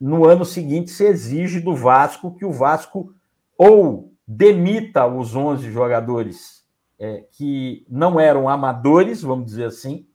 no 0.00 0.26
ano 0.26 0.44
seguinte 0.44 0.90
se 0.90 1.04
exige 1.04 1.60
do 1.60 1.74
Vasco 1.74 2.34
que 2.34 2.44
o 2.44 2.52
Vasco 2.52 3.14
ou 3.56 4.12
demita 4.26 5.06
os 5.06 5.36
11 5.36 5.70
jogadores 5.70 6.64
é, 6.98 7.24
que 7.32 7.86
não 7.88 8.18
eram 8.18 8.48
amadores, 8.48 9.22
vamos 9.22 9.46
dizer 9.46 9.66
assim, 9.66 10.06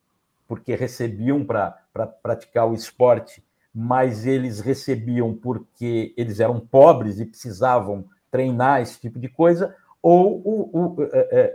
porque 0.47 0.75
recebiam 0.75 1.45
para 1.45 1.77
pra 1.91 2.05
praticar 2.07 2.67
o 2.67 2.73
esporte, 2.73 3.43
mas 3.73 4.25
eles 4.25 4.59
recebiam 4.59 5.33
porque 5.33 6.13
eles 6.15 6.39
eram 6.39 6.59
pobres 6.59 7.19
e 7.19 7.25
precisavam 7.25 8.05
treinar 8.31 8.81
esse 8.81 8.99
tipo 8.99 9.19
de 9.19 9.27
coisa, 9.27 9.75
ou, 10.01 10.41
o, 10.45 10.95
o 10.95 11.03
é, 11.03 11.07
é, 11.11 11.53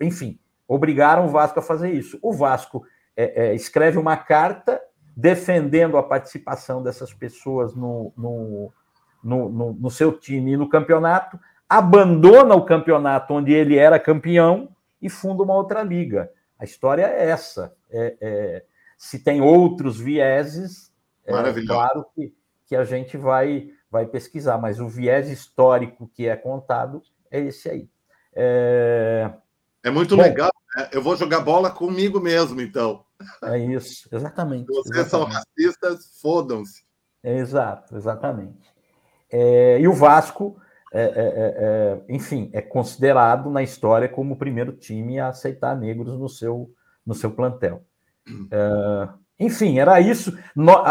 é 0.00 0.06
enfim, 0.06 0.38
obrigaram 0.66 1.26
o 1.26 1.28
Vasco 1.28 1.58
a 1.58 1.62
fazer 1.62 1.92
isso. 1.92 2.18
O 2.22 2.32
Vasco 2.32 2.84
é, 3.18 3.48
é, 3.48 3.54
escreve 3.54 3.98
uma 3.98 4.16
carta 4.16 4.80
defendendo 5.16 5.96
a 5.96 6.02
participação 6.04 6.80
dessas 6.80 7.12
pessoas 7.12 7.74
no, 7.74 8.12
no, 8.16 8.72
no, 9.24 9.72
no, 9.72 9.90
seu 9.90 10.16
time 10.16 10.52
e 10.52 10.56
no 10.56 10.68
campeonato, 10.68 11.36
abandona 11.68 12.54
o 12.54 12.64
campeonato 12.64 13.34
onde 13.34 13.52
ele 13.52 13.76
era 13.76 13.98
campeão 13.98 14.68
e 15.02 15.10
funda 15.10 15.42
uma 15.42 15.56
outra 15.56 15.82
liga. 15.82 16.30
A 16.56 16.64
história 16.64 17.02
é 17.04 17.28
essa. 17.28 17.74
É, 17.90 18.16
é, 18.20 18.64
se 18.96 19.18
tem 19.18 19.40
outros 19.40 19.98
vieses, 19.98 20.92
é 21.26 21.32
claro 21.66 22.06
que, 22.14 22.32
que 22.66 22.76
a 22.76 22.84
gente 22.84 23.16
vai, 23.16 23.70
vai 23.90 24.06
pesquisar, 24.06 24.58
mas 24.58 24.78
o 24.78 24.86
viés 24.86 25.28
histórico 25.28 26.08
que 26.14 26.28
é 26.28 26.36
contado 26.36 27.02
é 27.32 27.40
esse 27.40 27.68
aí. 27.68 27.88
É, 28.32 29.28
é 29.82 29.90
muito 29.90 30.14
Bom, 30.14 30.22
legal 30.22 30.52
é, 30.76 30.90
eu 30.92 31.02
vou 31.02 31.16
jogar 31.16 31.40
bola 31.40 31.70
comigo 31.70 32.20
mesmo, 32.20 32.60
então. 32.60 33.04
É 33.42 33.58
isso, 33.58 34.08
exatamente. 34.12 34.66
Se 34.66 34.72
vocês 34.72 35.06
exatamente. 35.06 35.10
são 35.10 35.24
racistas, 35.24 36.20
fodam-se. 36.20 36.82
É, 37.22 37.38
exato, 37.38 37.96
exatamente. 37.96 38.72
É, 39.30 39.80
e 39.80 39.86
o 39.86 39.92
Vasco, 39.92 40.56
é, 40.92 41.02
é, 41.02 41.12
é, 41.16 42.14
enfim, 42.14 42.50
é 42.52 42.62
considerado 42.62 43.50
na 43.50 43.62
história 43.62 44.08
como 44.08 44.34
o 44.34 44.38
primeiro 44.38 44.72
time 44.72 45.18
a 45.18 45.28
aceitar 45.28 45.76
negros 45.76 46.18
no 46.18 46.28
seu, 46.28 46.70
no 47.04 47.14
seu 47.14 47.30
plantel. 47.30 47.82
enfim, 49.38 49.78
era 49.78 50.00
isso. 50.00 50.36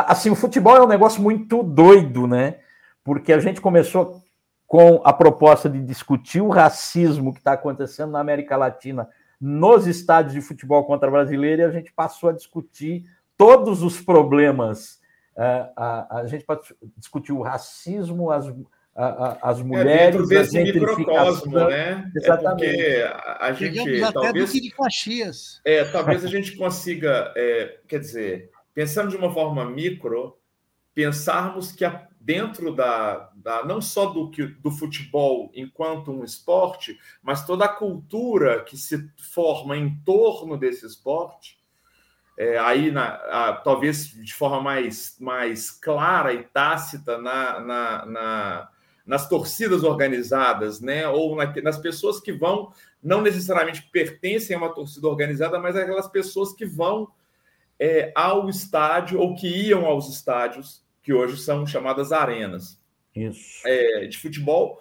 assim, 0.07 0.29
o 0.29 0.35
futebol 0.35 0.75
é 0.75 0.81
um 0.81 0.87
negócio 0.87 1.21
muito 1.21 1.63
doido, 1.63 2.27
né? 2.27 2.59
Porque 3.03 3.33
a 3.33 3.39
gente 3.39 3.61
começou 3.61 4.21
com 4.67 5.01
a 5.05 5.13
proposta 5.13 5.69
de 5.69 5.81
discutir 5.81 6.41
o 6.41 6.49
racismo 6.49 7.33
que 7.33 7.39
está 7.39 7.53
acontecendo 7.53 8.11
na 8.11 8.19
América 8.19 8.57
Latina 8.57 9.07
nos 9.39 9.85
estádios 9.85 10.33
de 10.33 10.41
futebol 10.41 10.83
contra 10.85 11.11
brasileiro 11.11 11.61
e 11.61 11.65
a 11.65 11.71
gente 11.71 11.91
passou 11.93 12.29
a 12.29 12.33
discutir 12.33 13.05
todos 13.37 13.83
os 13.83 14.01
problemas. 14.01 14.99
Uh, 15.35 15.69
a, 15.75 16.19
a, 16.19 16.25
gente 16.25 16.45
discutiu 16.97 17.37
o 17.37 17.43
racismo, 17.43 18.31
as, 18.31 18.47
a, 18.95 19.49
as 19.51 19.59
é, 19.59 19.63
mulheres, 19.63 20.31
é, 20.31 20.37
a 20.37 20.43
gentrificação. 20.43 21.51
Né? 21.51 22.11
Exatamente. 22.15 22.65
É 22.65 23.07
porque 23.07 23.35
a 23.39 23.53
gente 23.53 24.13
talvez 24.13 24.51
de 24.51 24.71
Caxias. 24.71 25.61
É, 25.63 25.85
talvez 25.85 26.25
a 26.25 26.27
gente 26.27 26.57
consiga, 26.57 27.31
é, 27.37 27.77
quer 27.87 27.99
dizer, 27.99 28.49
pensando 28.73 29.11
de 29.11 29.17
uma 29.17 29.31
forma 29.31 29.63
micro, 29.69 30.35
pensarmos 30.95 31.71
que 31.71 31.85
a 31.85 32.06
dentro 32.27 32.75
da, 32.75 33.31
da 33.37 33.63
não 33.63 33.81
só 33.81 34.07
do, 34.07 34.29
que, 34.29 34.45
do 34.45 34.69
futebol 34.69 35.49
enquanto 35.55 36.11
um 36.11 36.25
esporte, 36.25 36.99
mas 37.23 37.45
toda 37.45 37.63
a 37.63 37.69
cultura 37.69 38.65
que 38.65 38.75
se 38.75 39.09
forma 39.17 39.77
em 39.77 39.97
torno 40.03 40.57
desse 40.57 40.85
esporte, 40.85 41.57
é, 42.37 42.57
aí 42.57 42.91
na, 42.91 43.07
a, 43.07 43.53
talvez 43.53 44.09
de 44.09 44.33
forma 44.33 44.59
mais, 44.59 45.15
mais 45.21 45.71
clara 45.71 46.33
e 46.33 46.43
tácita 46.43 47.17
na, 47.17 47.61
na, 47.61 48.05
na 48.05 48.69
nas 49.05 49.29
torcidas 49.29 49.85
organizadas, 49.85 50.81
né? 50.81 51.07
ou 51.07 51.33
na, 51.33 51.45
nas 51.63 51.77
pessoas 51.77 52.19
que 52.19 52.33
vão, 52.33 52.73
não 53.01 53.21
necessariamente 53.21 53.83
pertencem 53.89 54.53
a 54.53 54.59
uma 54.59 54.75
torcida 54.75 55.07
organizada, 55.07 55.57
mas 55.59 55.77
aquelas 55.77 56.09
pessoas 56.09 56.51
que 56.51 56.65
vão 56.65 57.07
é, 57.79 58.11
ao 58.13 58.49
estádio 58.49 59.17
ou 59.17 59.33
que 59.33 59.47
iam 59.47 59.85
aos 59.85 60.09
estádios 60.09 60.85
que 61.07 61.13
hoje 61.13 61.37
são 61.37 61.65
chamadas 61.65 62.11
arenas 62.11 62.77
é, 63.65 64.07
de 64.07 64.17
futebol, 64.17 64.77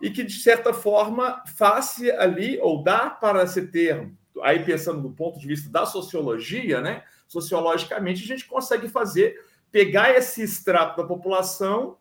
e 0.00 0.08
que, 0.08 0.22
de 0.22 0.34
certa 0.34 0.72
forma, 0.72 1.42
faz 1.58 2.00
ali, 2.16 2.60
ou 2.62 2.80
dá 2.80 3.10
para 3.10 3.44
se 3.48 3.66
ter, 3.66 4.08
aí 4.44 4.64
pensando 4.64 5.02
do 5.02 5.10
ponto 5.10 5.36
de 5.36 5.48
vista 5.48 5.68
da 5.68 5.84
sociologia, 5.84 6.80
né? 6.80 7.02
sociologicamente, 7.26 8.22
a 8.22 8.26
gente 8.26 8.46
consegue 8.46 8.86
fazer, 8.86 9.34
pegar 9.72 10.14
esse 10.14 10.42
extrato 10.42 10.96
da 10.96 11.08
população 11.08 11.96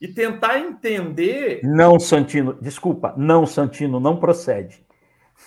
e 0.00 0.08
tentar 0.08 0.58
entender. 0.58 1.60
Não, 1.62 2.00
Santino, 2.00 2.58
desculpa, 2.60 3.14
não, 3.16 3.46
Santino, 3.46 4.00
não 4.00 4.16
procede. 4.16 4.84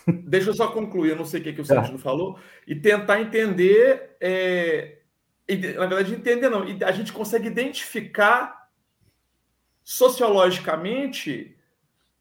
Deixa 0.07 0.51
eu 0.51 0.53
só 0.53 0.69
concluir, 0.69 1.09
eu 1.09 1.17
não 1.17 1.25
sei 1.25 1.41
o 1.41 1.43
que, 1.43 1.51
que 1.51 1.61
o 1.61 1.65
Santino 1.65 1.97
é. 1.97 2.01
falou, 2.01 2.39
e 2.65 2.73
tentar 2.73 3.19
entender 3.19 4.15
é, 4.21 4.99
na 5.47 5.85
verdade, 5.85 6.13
entender 6.13 6.49
não, 6.49 6.63
a 6.63 6.91
gente 6.91 7.13
consegue 7.13 7.47
identificar 7.47 8.69
sociologicamente 9.83 11.55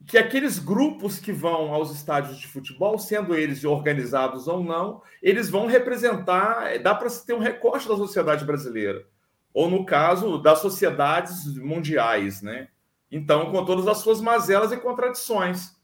que 0.06 0.18
aqueles 0.18 0.58
grupos 0.58 1.18
que 1.18 1.32
vão 1.32 1.72
aos 1.72 1.90
estádios 1.90 2.38
de 2.38 2.46
futebol, 2.46 2.98
sendo 2.98 3.34
eles 3.34 3.64
organizados 3.64 4.46
ou 4.46 4.62
não, 4.62 5.02
eles 5.22 5.48
vão 5.48 5.66
representar, 5.66 6.78
dá 6.78 6.94
para 6.94 7.08
se 7.08 7.24
ter 7.24 7.32
um 7.32 7.38
recorte 7.38 7.88
da 7.88 7.96
sociedade 7.96 8.44
brasileira, 8.44 9.06
ou 9.52 9.70
no 9.70 9.86
caso 9.86 10.36
das 10.36 10.58
sociedades 10.58 11.56
mundiais, 11.56 12.42
né? 12.42 12.68
Então, 13.10 13.50
com 13.50 13.64
todas 13.64 13.86
as 13.86 13.98
suas 13.98 14.20
mazelas 14.20 14.72
e 14.72 14.76
contradições. 14.76 15.74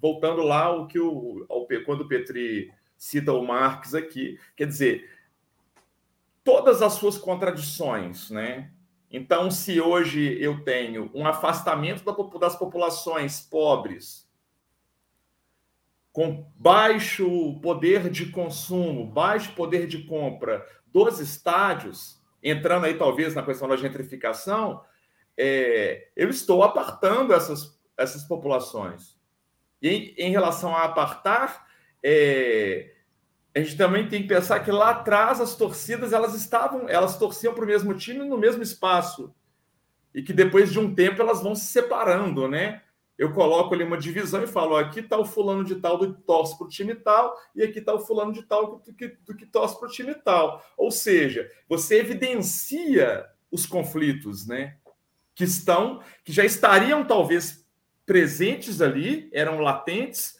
Voltando 0.00 0.42
lá 0.42 0.64
ao 0.64 0.86
que 0.86 0.98
o 0.98 1.46
quando 1.84 2.02
o 2.02 2.08
Petri 2.08 2.72
cita 2.96 3.32
o 3.32 3.46
Marx 3.46 3.94
aqui, 3.94 4.38
quer 4.56 4.66
dizer, 4.66 5.08
todas 6.48 6.80
as 6.80 6.94
suas 6.94 7.18
contradições, 7.18 8.30
né? 8.30 8.70
Então, 9.10 9.50
se 9.50 9.82
hoje 9.82 10.42
eu 10.42 10.64
tenho 10.64 11.10
um 11.12 11.26
afastamento 11.26 12.02
das 12.38 12.56
populações 12.56 13.38
pobres, 13.38 14.26
com 16.10 16.50
baixo 16.56 17.60
poder 17.60 18.08
de 18.08 18.30
consumo, 18.30 19.04
baixo 19.04 19.52
poder 19.52 19.86
de 19.86 20.04
compra 20.04 20.66
dos 20.86 21.20
estádios, 21.20 22.18
entrando 22.42 22.86
aí 22.86 22.94
talvez 22.94 23.34
na 23.34 23.42
questão 23.42 23.68
da 23.68 23.76
gentrificação, 23.76 24.82
é, 25.36 26.08
eu 26.16 26.30
estou 26.30 26.62
apartando 26.62 27.34
essas, 27.34 27.78
essas 27.94 28.24
populações. 28.24 29.20
E 29.82 29.88
em, 29.90 30.14
em 30.28 30.30
relação 30.30 30.74
a 30.74 30.84
apartar, 30.84 31.68
é, 32.02 32.94
a 33.58 33.62
gente 33.62 33.76
também 33.76 34.08
tem 34.08 34.22
que 34.22 34.28
pensar 34.28 34.60
que 34.60 34.70
lá 34.70 34.90
atrás 34.90 35.40
as 35.40 35.56
torcidas 35.56 36.12
elas 36.12 36.34
estavam, 36.34 36.88
elas 36.88 37.18
torciam 37.18 37.52
para 37.52 37.64
o 37.64 37.66
mesmo 37.66 37.92
time 37.94 38.24
no 38.24 38.38
mesmo 38.38 38.62
espaço 38.62 39.34
e 40.14 40.22
que 40.22 40.32
depois 40.32 40.70
de 40.70 40.78
um 40.78 40.94
tempo 40.94 41.20
elas 41.20 41.42
vão 41.42 41.54
se 41.54 41.66
separando, 41.66 42.46
né? 42.48 42.82
Eu 43.16 43.32
coloco 43.32 43.74
ali 43.74 43.82
uma 43.82 43.98
divisão 43.98 44.44
e 44.44 44.46
falo: 44.46 44.76
ó, 44.76 44.78
aqui 44.78 45.00
está 45.00 45.18
o 45.18 45.24
fulano 45.24 45.64
de 45.64 45.74
tal 45.76 45.98
do 45.98 46.14
que 46.14 46.22
torce 46.22 46.56
para 46.56 46.66
o 46.66 46.70
time 46.70 46.94
tal, 46.94 47.36
e 47.52 47.64
aqui 47.64 47.80
está 47.80 47.92
o 47.92 47.98
fulano 47.98 48.32
de 48.32 48.44
tal 48.44 48.78
do 48.78 48.94
que, 48.94 49.08
do 49.26 49.36
que 49.36 49.44
torce 49.44 49.76
para 49.76 49.88
o 49.88 49.90
time 49.90 50.14
tal. 50.14 50.64
Ou 50.76 50.92
seja, 50.92 51.50
você 51.68 51.98
evidencia 51.98 53.26
os 53.50 53.66
conflitos, 53.66 54.46
né? 54.46 54.76
Que 55.34 55.42
estão, 55.42 56.00
que 56.24 56.32
já 56.32 56.44
estariam 56.44 57.04
talvez 57.04 57.66
presentes 58.06 58.80
ali, 58.80 59.28
eram 59.32 59.58
latentes, 59.58 60.38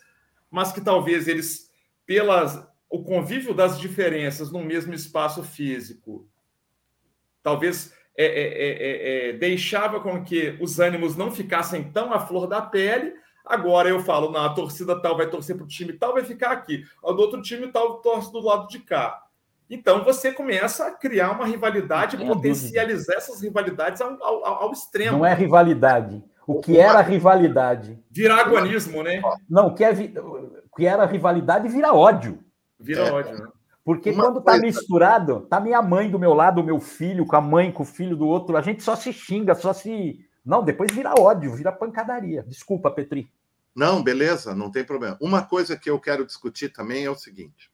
mas 0.48 0.70
que 0.70 0.80
talvez 0.80 1.26
eles, 1.26 1.72
pelas 2.06 2.64
o 2.90 3.02
convívio 3.02 3.54
das 3.54 3.78
diferenças 3.78 4.50
no 4.50 4.62
mesmo 4.62 4.94
espaço 4.94 5.42
físico 5.42 6.28
talvez 7.42 7.92
é, 8.16 8.24
é, 8.24 8.30
é, 8.30 9.28
é, 9.28 9.28
é, 9.28 9.32
deixava 9.34 10.00
com 10.00 10.22
que 10.22 10.58
os 10.60 10.80
ânimos 10.80 11.16
não 11.16 11.30
ficassem 11.30 11.84
tão 11.84 12.12
à 12.12 12.18
flor 12.18 12.46
da 12.46 12.60
pele. 12.60 13.14
Agora 13.46 13.88
eu 13.88 14.00
falo, 14.00 14.30
não, 14.30 14.44
a 14.44 14.52
torcida 14.52 15.00
tal 15.00 15.16
vai 15.16 15.30
torcer 15.30 15.56
para 15.56 15.64
o 15.64 15.68
time 15.68 15.92
tal, 15.92 16.12
vai 16.12 16.24
ficar 16.24 16.50
aqui. 16.50 16.84
O 17.02 17.12
do 17.12 17.22
outro 17.22 17.40
time 17.40 17.68
tal 17.68 18.00
torce 18.00 18.32
do 18.32 18.40
lado 18.40 18.66
de 18.68 18.80
cá. 18.80 19.22
Então 19.70 20.02
você 20.02 20.32
começa 20.32 20.86
a 20.86 20.90
criar 20.90 21.30
uma 21.30 21.46
rivalidade, 21.46 22.16
potencializar 22.16 23.14
essas 23.14 23.40
rivalidades 23.40 24.00
ao, 24.00 24.22
ao, 24.22 24.44
ao, 24.44 24.72
extremo. 24.72 25.18
Não 25.18 25.26
é 25.26 25.32
rivalidade. 25.32 26.22
O 26.46 26.60
que 26.60 26.78
era 26.78 27.00
rivalidade? 27.02 27.98
Vira 28.10 28.34
agonismo, 28.34 29.02
né? 29.02 29.22
Não, 29.48 29.68
o 29.68 29.74
que, 29.74 29.84
é, 29.84 29.92
o 29.92 30.76
que 30.76 30.86
era 30.86 31.04
rivalidade 31.04 31.68
vira 31.68 31.94
ódio. 31.94 32.42
Vira 32.78 33.08
é. 33.08 33.12
ódio, 33.12 33.38
né? 33.38 33.48
Porque 33.84 34.10
Uma 34.10 34.24
quando 34.24 34.42
tá 34.42 34.52
coisa... 34.52 34.66
misturado, 34.66 35.46
tá 35.48 35.58
minha 35.58 35.80
mãe 35.80 36.10
do 36.10 36.18
meu 36.18 36.34
lado, 36.34 36.60
o 36.60 36.64
meu 36.64 36.78
filho 36.78 37.24
com 37.24 37.36
a 37.36 37.40
mãe, 37.40 37.72
com 37.72 37.82
o 37.82 37.86
filho 37.86 38.14
do 38.14 38.26
outro, 38.26 38.56
a 38.56 38.60
gente 38.60 38.82
só 38.82 38.94
se 38.94 39.12
xinga, 39.12 39.54
só 39.54 39.72
se. 39.72 40.20
Não, 40.44 40.62
depois 40.62 40.92
vira 40.92 41.14
ódio, 41.18 41.54
vira 41.54 41.72
pancadaria. 41.72 42.42
Desculpa, 42.42 42.90
Petri. 42.90 43.32
Não, 43.74 44.02
beleza, 44.02 44.54
não 44.54 44.70
tem 44.70 44.84
problema. 44.84 45.16
Uma 45.20 45.42
coisa 45.42 45.76
que 45.76 45.88
eu 45.88 45.98
quero 45.98 46.26
discutir 46.26 46.68
também 46.68 47.04
é 47.04 47.10
o 47.10 47.14
seguinte: 47.14 47.70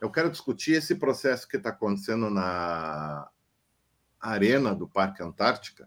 eu 0.00 0.10
quero 0.10 0.30
discutir 0.30 0.72
esse 0.72 0.94
processo 0.94 1.46
que 1.46 1.58
está 1.58 1.68
acontecendo 1.68 2.30
na 2.30 3.28
arena 4.18 4.74
do 4.74 4.88
Parque 4.88 5.22
Antártica, 5.22 5.86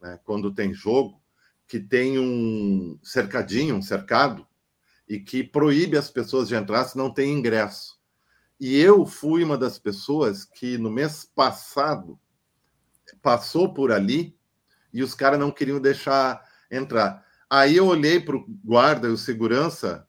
né, 0.00 0.18
quando 0.24 0.52
tem 0.52 0.72
jogo, 0.72 1.20
que 1.68 1.78
tem 1.78 2.18
um 2.18 2.98
cercadinho, 3.02 3.76
um 3.76 3.82
cercado, 3.82 4.46
e 5.08 5.18
que 5.18 5.42
proíbe 5.42 5.96
as 5.96 6.10
pessoas 6.10 6.48
de 6.48 6.54
entrar 6.54 6.84
se 6.84 6.96
não 6.96 7.12
tem 7.12 7.32
ingresso. 7.32 7.98
E 8.60 8.76
eu 8.76 9.06
fui 9.06 9.42
uma 9.42 9.56
das 9.56 9.78
pessoas 9.78 10.44
que 10.44 10.76
no 10.76 10.90
mês 10.90 11.24
passado 11.34 12.18
passou 13.22 13.72
por 13.72 13.92
ali 13.92 14.36
e 14.92 15.02
os 15.02 15.14
caras 15.14 15.38
não 15.38 15.50
queriam 15.50 15.80
deixar 15.80 16.44
entrar. 16.70 17.24
Aí 17.48 17.76
eu 17.76 17.86
olhei 17.86 18.20
para 18.20 18.36
o 18.36 18.44
guarda 18.64 19.08
e 19.08 19.12
o 19.12 19.16
segurança 19.16 20.06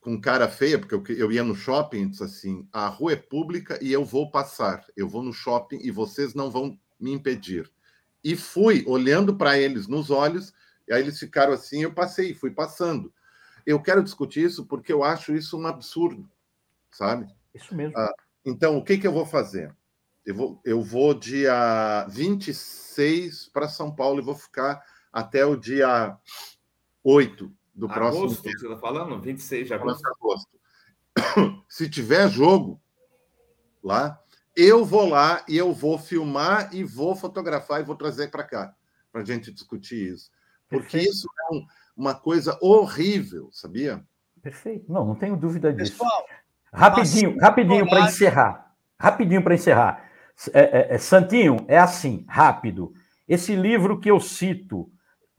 com 0.00 0.20
cara 0.20 0.48
feia, 0.48 0.78
porque 0.78 1.12
eu, 1.12 1.32
ia 1.32 1.42
no 1.42 1.54
shopping 1.54 2.02
e 2.02 2.08
disse 2.08 2.22
assim: 2.22 2.68
a 2.72 2.88
rua 2.88 3.12
é 3.12 3.16
pública 3.16 3.78
e 3.82 3.92
eu 3.92 4.04
vou 4.04 4.30
passar. 4.30 4.84
Eu 4.96 5.08
vou 5.08 5.22
no 5.22 5.32
shopping 5.32 5.78
e 5.82 5.90
vocês 5.90 6.34
não 6.34 6.50
vão 6.50 6.78
me 7.00 7.12
impedir. 7.12 7.70
E 8.22 8.36
fui 8.36 8.84
olhando 8.86 9.36
para 9.36 9.58
eles 9.58 9.86
nos 9.86 10.10
olhos, 10.10 10.52
e 10.88 10.92
aí 10.92 11.02
eles 11.02 11.18
ficaram 11.18 11.52
assim, 11.52 11.82
eu 11.82 11.92
passei, 11.92 12.34
fui 12.34 12.50
passando. 12.50 13.12
Eu 13.66 13.80
quero 13.80 14.02
discutir 14.02 14.44
isso 14.44 14.66
porque 14.66 14.92
eu 14.92 15.02
acho 15.02 15.34
isso 15.34 15.58
um 15.58 15.66
absurdo, 15.66 16.28
sabe? 16.90 17.26
Isso 17.54 17.74
mesmo. 17.74 17.96
Ah, 17.96 18.12
então, 18.44 18.76
o 18.76 18.84
que, 18.84 18.98
que 18.98 19.06
eu 19.06 19.12
vou 19.12 19.24
fazer? 19.24 19.74
Eu 20.24 20.34
vou, 20.34 20.60
eu 20.64 20.82
vou 20.82 21.14
dia 21.14 22.06
26 22.08 23.48
para 23.48 23.68
São 23.68 23.94
Paulo 23.94 24.20
e 24.20 24.24
vou 24.24 24.34
ficar 24.34 24.82
até 25.12 25.44
o 25.44 25.56
dia 25.56 26.16
8 27.02 27.52
do 27.74 27.86
agosto, 27.86 27.94
próximo. 27.94 28.24
Agosto, 28.24 28.42
você 28.42 28.50
está 28.50 28.76
falando? 28.78 29.20
26 29.20 29.66
de 29.66 29.74
agosto. 29.74 30.06
agosto. 30.06 30.60
Se 31.68 31.88
tiver 31.88 32.28
jogo 32.28 32.80
lá, 33.82 34.20
eu 34.56 34.84
vou 34.84 35.08
lá 35.08 35.44
e 35.48 35.56
eu 35.56 35.72
vou 35.72 35.98
filmar 35.98 36.74
e 36.74 36.84
vou 36.84 37.14
fotografar 37.14 37.80
e 37.80 37.84
vou 37.84 37.96
trazer 37.96 38.30
para 38.30 38.44
cá, 38.44 38.74
para 39.12 39.22
a 39.22 39.24
gente 39.24 39.52
discutir 39.52 40.14
isso. 40.14 40.30
Porque 40.68 40.98
Perfeito. 40.98 41.10
isso 41.10 41.28
é 41.28 41.54
um 41.54 41.66
uma 41.96 42.14
coisa 42.14 42.58
horrível, 42.60 43.48
sabia? 43.52 44.02
Perfeito. 44.42 44.92
Não, 44.92 45.04
não 45.04 45.14
tenho 45.14 45.36
dúvida 45.36 45.72
disso. 45.72 45.92
Pessoal, 45.92 46.26
rapidinho, 46.72 47.38
rapidinho 47.40 47.88
para 47.88 48.00
encerrar. 48.00 48.74
Rapidinho 48.98 49.42
para 49.42 49.54
encerrar. 49.54 50.10
É, 50.52 50.60
é, 50.60 50.94
é, 50.94 50.98
Santinho, 50.98 51.64
é 51.68 51.78
assim, 51.78 52.24
rápido. 52.28 52.92
Esse 53.28 53.54
livro 53.54 53.98
que 54.00 54.10
eu 54.10 54.20
cito, 54.20 54.90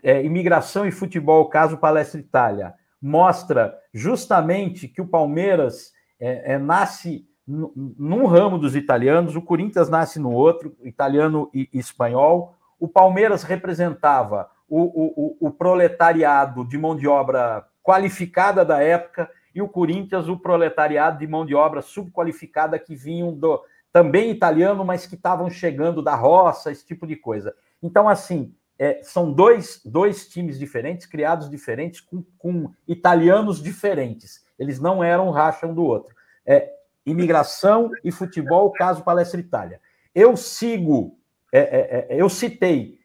é, 0.01 0.23
Imigração 0.23 0.85
e 0.87 0.91
Futebol, 0.91 1.49
caso 1.49 1.77
Palestra 1.77 2.19
Itália, 2.19 2.73
mostra 3.01 3.77
justamente 3.93 4.87
que 4.87 5.01
o 5.01 5.07
Palmeiras 5.07 5.91
é, 6.19 6.53
é 6.53 6.57
nasce 6.57 7.27
num 7.47 8.25
ramo 8.25 8.57
dos 8.57 8.75
italianos, 8.75 9.35
o 9.35 9.41
Corinthians 9.41 9.87
nasce 9.87 10.17
no 10.17 10.31
outro, 10.31 10.75
italiano 10.83 11.49
e 11.53 11.69
espanhol. 11.73 12.55
O 12.79 12.87
Palmeiras 12.87 13.43
representava 13.43 14.49
o, 14.67 14.81
o, 14.81 15.47
o 15.47 15.51
proletariado 15.51 16.65
de 16.65 16.77
mão 16.77 16.95
de 16.95 17.07
obra 17.07 17.65
qualificada 17.83 18.65
da 18.65 18.81
época 18.81 19.29
e 19.53 19.61
o 19.61 19.69
Corinthians 19.69 20.27
o 20.27 20.37
proletariado 20.37 21.19
de 21.19 21.27
mão 21.27 21.45
de 21.45 21.55
obra 21.55 21.81
subqualificada 21.81 22.77
que 22.79 22.95
vinham 22.95 23.33
do 23.33 23.61
também 23.95 24.29
italiano, 24.29 24.83
mas 24.83 25.05
que 25.05 25.15
estavam 25.15 25.49
chegando 25.49 26.01
da 26.01 26.13
roça, 26.15 26.69
esse 26.69 26.85
tipo 26.85 27.07
de 27.07 27.15
coisa. 27.15 27.55
Então, 27.81 28.09
assim, 28.09 28.53
é, 28.77 28.99
são 29.01 29.31
dois, 29.31 29.79
dois 29.85 30.27
times 30.27 30.59
diferentes, 30.59 31.05
criados 31.05 31.49
diferentes, 31.49 32.01
com, 32.01 32.21
com, 32.37 32.69
italianos 32.85 33.63
diferentes. 33.63 34.45
Eles 34.59 34.81
não 34.81 35.01
eram 35.01 35.31
racha 35.31 35.65
um 35.65 35.73
do 35.73 35.85
outro. 35.85 36.13
É, 36.45 36.73
imigração 37.05 37.89
e 38.03 38.11
futebol, 38.11 38.69
caso 38.73 39.01
Palestra 39.01 39.39
Itália. 39.39 39.79
Eu 40.13 40.35
sigo, 40.35 41.17
é, 41.49 41.59
é, 41.59 42.07
é 42.09 42.21
eu 42.21 42.27
citei 42.27 42.99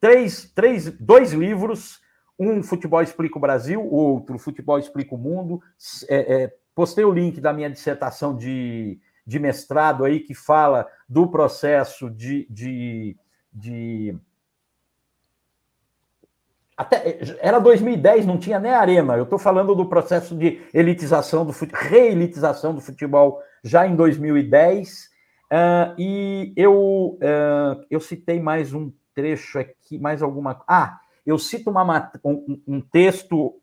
três, 0.00 0.50
três, 0.54 0.90
dois 0.98 1.32
livros, 1.32 2.00
um 2.38 2.62
Futebol 2.62 3.02
Explica 3.02 3.38
o 3.38 3.40
Brasil, 3.40 3.82
outro 3.84 4.38
Futebol 4.38 4.78
Explica 4.78 5.14
o 5.14 5.18
Mundo. 5.18 5.60
É, 6.08 6.42
é, 6.42 6.54
postei 6.74 7.04
o 7.04 7.12
link 7.12 7.40
da 7.40 7.52
minha 7.52 7.70
dissertação 7.70 8.36
de, 8.36 9.00
de 9.26 9.38
mestrado 9.38 10.04
aí, 10.04 10.20
que 10.20 10.34
fala 10.34 10.86
do 11.08 11.28
processo 11.28 12.10
de, 12.10 12.46
de, 12.50 13.16
de 13.52 14.18
até 16.76 17.18
era 17.40 17.58
2010, 17.58 18.26
não 18.26 18.36
tinha 18.36 18.60
nem 18.60 18.72
arena. 18.72 19.16
Eu 19.16 19.24
estou 19.24 19.38
falando 19.38 19.74
do 19.74 19.86
processo 19.86 20.36
de 20.36 20.60
elitização 20.74 21.46
do 21.46 21.54
reelitização 21.72 22.74
do 22.74 22.82
futebol 22.82 23.40
já 23.64 23.86
em 23.86 23.96
2010. 23.96 25.08
Uh, 25.46 25.94
e 25.96 26.52
eu, 26.56 27.18
uh, 27.22 27.84
eu 27.88 28.00
citei 28.00 28.38
mais 28.40 28.74
um 28.74 28.92
trecho 29.16 29.58
aqui, 29.58 29.98
mais 29.98 30.22
alguma. 30.22 30.62
Ah, 30.68 31.00
eu 31.24 31.38
cito 31.38 31.70
uma, 31.70 32.12
um, 32.22 32.60
um 32.68 32.80
texto, 32.80 33.58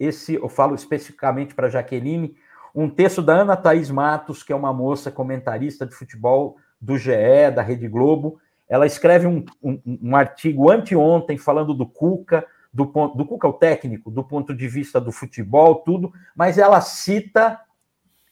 esse 0.00 0.34
eu 0.34 0.48
falo 0.48 0.74
especificamente 0.74 1.54
para 1.54 1.68
Jaqueline, 1.68 2.34
um 2.74 2.88
texto 2.88 3.22
da 3.22 3.34
Ana 3.34 3.56
Thaís 3.56 3.90
Matos, 3.90 4.42
que 4.42 4.52
é 4.52 4.56
uma 4.56 4.72
moça 4.72 5.10
comentarista 5.10 5.84
de 5.86 5.94
futebol 5.94 6.56
do 6.80 6.96
GE, 6.96 7.50
da 7.54 7.62
Rede 7.62 7.86
Globo. 7.86 8.40
Ela 8.68 8.86
escreve 8.86 9.26
um, 9.26 9.44
um, 9.62 9.80
um 10.02 10.16
artigo 10.16 10.70
anteontem 10.70 11.36
falando 11.36 11.74
do 11.74 11.86
Cuca, 11.86 12.46
do, 12.72 12.86
ponto, 12.86 13.16
do 13.16 13.26
Cuca, 13.26 13.48
o 13.48 13.52
técnico, 13.52 14.10
do 14.10 14.24
ponto 14.24 14.54
de 14.54 14.68
vista 14.68 15.00
do 15.00 15.12
futebol, 15.12 15.76
tudo, 15.76 16.12
mas 16.34 16.58
ela 16.58 16.80
cita 16.80 17.60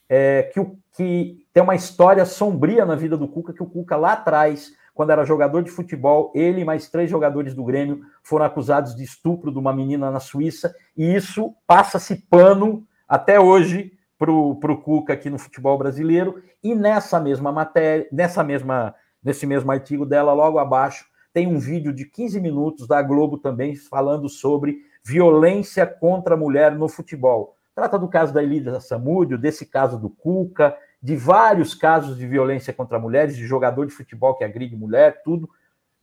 é, 0.09 0.43
que, 0.43 0.59
o, 0.59 0.77
que 0.93 1.45
tem 1.53 1.61
uma 1.61 1.75
história 1.75 2.23
sombria 2.25 2.85
na 2.85 2.95
vida 2.95 3.17
do 3.17 3.27
Cuca, 3.27 3.53
que 3.53 3.63
o 3.63 3.67
Cuca 3.67 3.97
lá 3.97 4.13
atrás, 4.13 4.71
quando 4.97 5.11
era 5.11 5.23
jogador 5.23 5.61
de 5.61 5.69
futebol, 5.69 6.31
ele 6.33 6.61
e 6.61 6.65
mais 6.65 6.89
três 6.89 7.07
jogadores 7.07 7.53
do 7.53 7.63
Grêmio 7.63 8.01
foram 8.23 8.43
acusados 8.43 8.95
de 8.95 9.03
estupro 9.03 9.51
de 9.51 9.59
uma 9.59 9.71
menina 9.71 10.09
na 10.09 10.19
Suíça, 10.19 10.75
e 10.97 11.15
isso 11.15 11.53
passa-se 11.67 12.15
pano 12.27 12.83
até 13.07 13.39
hoje 13.39 13.93
para 14.17 14.31
o 14.31 14.81
Cuca 14.81 15.13
aqui 15.13 15.29
no 15.29 15.37
futebol 15.37 15.77
brasileiro, 15.77 16.41
e 16.63 16.73
nessa 16.73 17.19
mesma 17.19 17.51
matéria, 17.51 18.07
nessa 18.11 18.43
mesma, 18.43 18.95
nesse 19.23 19.45
mesmo 19.45 19.71
artigo 19.71 20.03
dela, 20.03 20.33
logo 20.33 20.57
abaixo, 20.57 21.05
tem 21.31 21.45
um 21.45 21.59
vídeo 21.59 21.93
de 21.93 22.03
15 22.03 22.41
minutos 22.41 22.87
da 22.87 22.99
Globo 22.99 23.37
também 23.37 23.75
falando 23.75 24.27
sobre 24.27 24.79
violência 25.05 25.85
contra 25.85 26.33
a 26.33 26.37
mulher 26.37 26.75
no 26.75 26.89
futebol. 26.89 27.55
Trata 27.75 27.99
do 27.99 28.07
caso 28.07 28.33
da 28.33 28.41
Elida 28.41 28.79
Samúdio, 28.79 29.37
desse 29.37 29.63
caso 29.67 29.99
do 29.99 30.09
Cuca, 30.09 30.75
de 31.01 31.15
vários 31.15 31.73
casos 31.73 32.17
de 32.17 32.25
violência 32.25 32.73
contra 32.73 32.99
mulheres, 32.99 33.35
de 33.35 33.45
jogador 33.45 33.85
de 33.85 33.93
futebol 33.93 34.35
que 34.35 34.43
agride 34.43 34.75
mulher, 34.75 35.21
tudo 35.23 35.49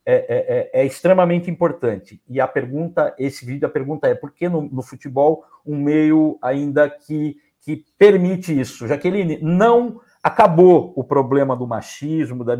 é, 0.05 0.13
é, 0.13 0.79
é, 0.79 0.81
é 0.81 0.85
extremamente 0.85 1.49
importante. 1.49 2.21
E 2.27 2.39
a 2.39 2.47
pergunta, 2.47 3.13
esse 3.17 3.45
vídeo, 3.45 3.67
a 3.67 3.71
pergunta 3.71 4.07
é 4.07 4.15
por 4.15 4.31
que 4.31 4.47
no, 4.47 4.61
no 4.61 4.83
futebol 4.83 5.43
um 5.65 5.75
meio 5.77 6.37
ainda 6.41 6.89
que, 6.89 7.37
que 7.61 7.83
permite 7.97 8.57
isso? 8.57 8.87
Jaqueline, 8.87 9.39
não 9.41 9.99
acabou 10.21 10.93
o 10.95 11.03
problema 11.03 11.55
do 11.55 11.67
machismo, 11.67 12.43
da 12.43 12.55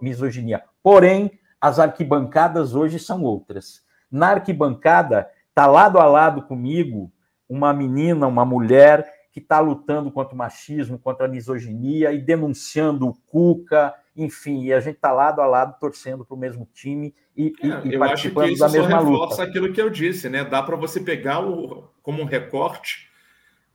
misoginia, 0.00 0.62
porém 0.82 1.30
as 1.60 1.78
arquibancadas 1.78 2.74
hoje 2.74 2.98
são 2.98 3.22
outras. 3.22 3.82
Na 4.10 4.28
arquibancada, 4.28 5.28
está 5.48 5.66
lado 5.66 5.98
a 5.98 6.06
lado 6.06 6.42
comigo 6.42 7.10
uma 7.48 7.72
menina, 7.72 8.26
uma 8.26 8.44
mulher 8.44 9.15
que 9.36 9.40
está 9.40 9.60
lutando 9.60 10.10
contra 10.10 10.34
o 10.34 10.38
machismo, 10.38 10.98
contra 10.98 11.26
a 11.26 11.28
misoginia 11.28 12.10
e 12.10 12.22
denunciando 12.22 13.06
o 13.06 13.12
Cuca, 13.12 13.94
enfim, 14.16 14.62
e 14.62 14.72
a 14.72 14.80
gente 14.80 14.94
está 14.94 15.12
lado 15.12 15.42
a 15.42 15.46
lado 15.46 15.78
torcendo 15.78 16.24
para 16.24 16.34
o 16.34 16.38
mesmo 16.38 16.66
time 16.72 17.14
e, 17.36 17.52
é, 17.60 17.86
e 17.86 17.92
eu 17.92 18.02
acho 18.02 18.30
que 18.30 18.44
isso 18.46 18.60
da 18.60 18.68
mesma 18.70 18.90
só 18.92 18.96
reforça 18.96 19.42
luta. 19.42 19.42
aquilo 19.42 19.72
que 19.74 19.82
eu 19.82 19.90
disse, 19.90 20.30
né? 20.30 20.42
Dá 20.42 20.62
para 20.62 20.74
você 20.74 21.00
pegar 21.00 21.46
o, 21.46 21.86
como 22.02 22.22
um 22.22 22.24
recorte, 22.24 23.10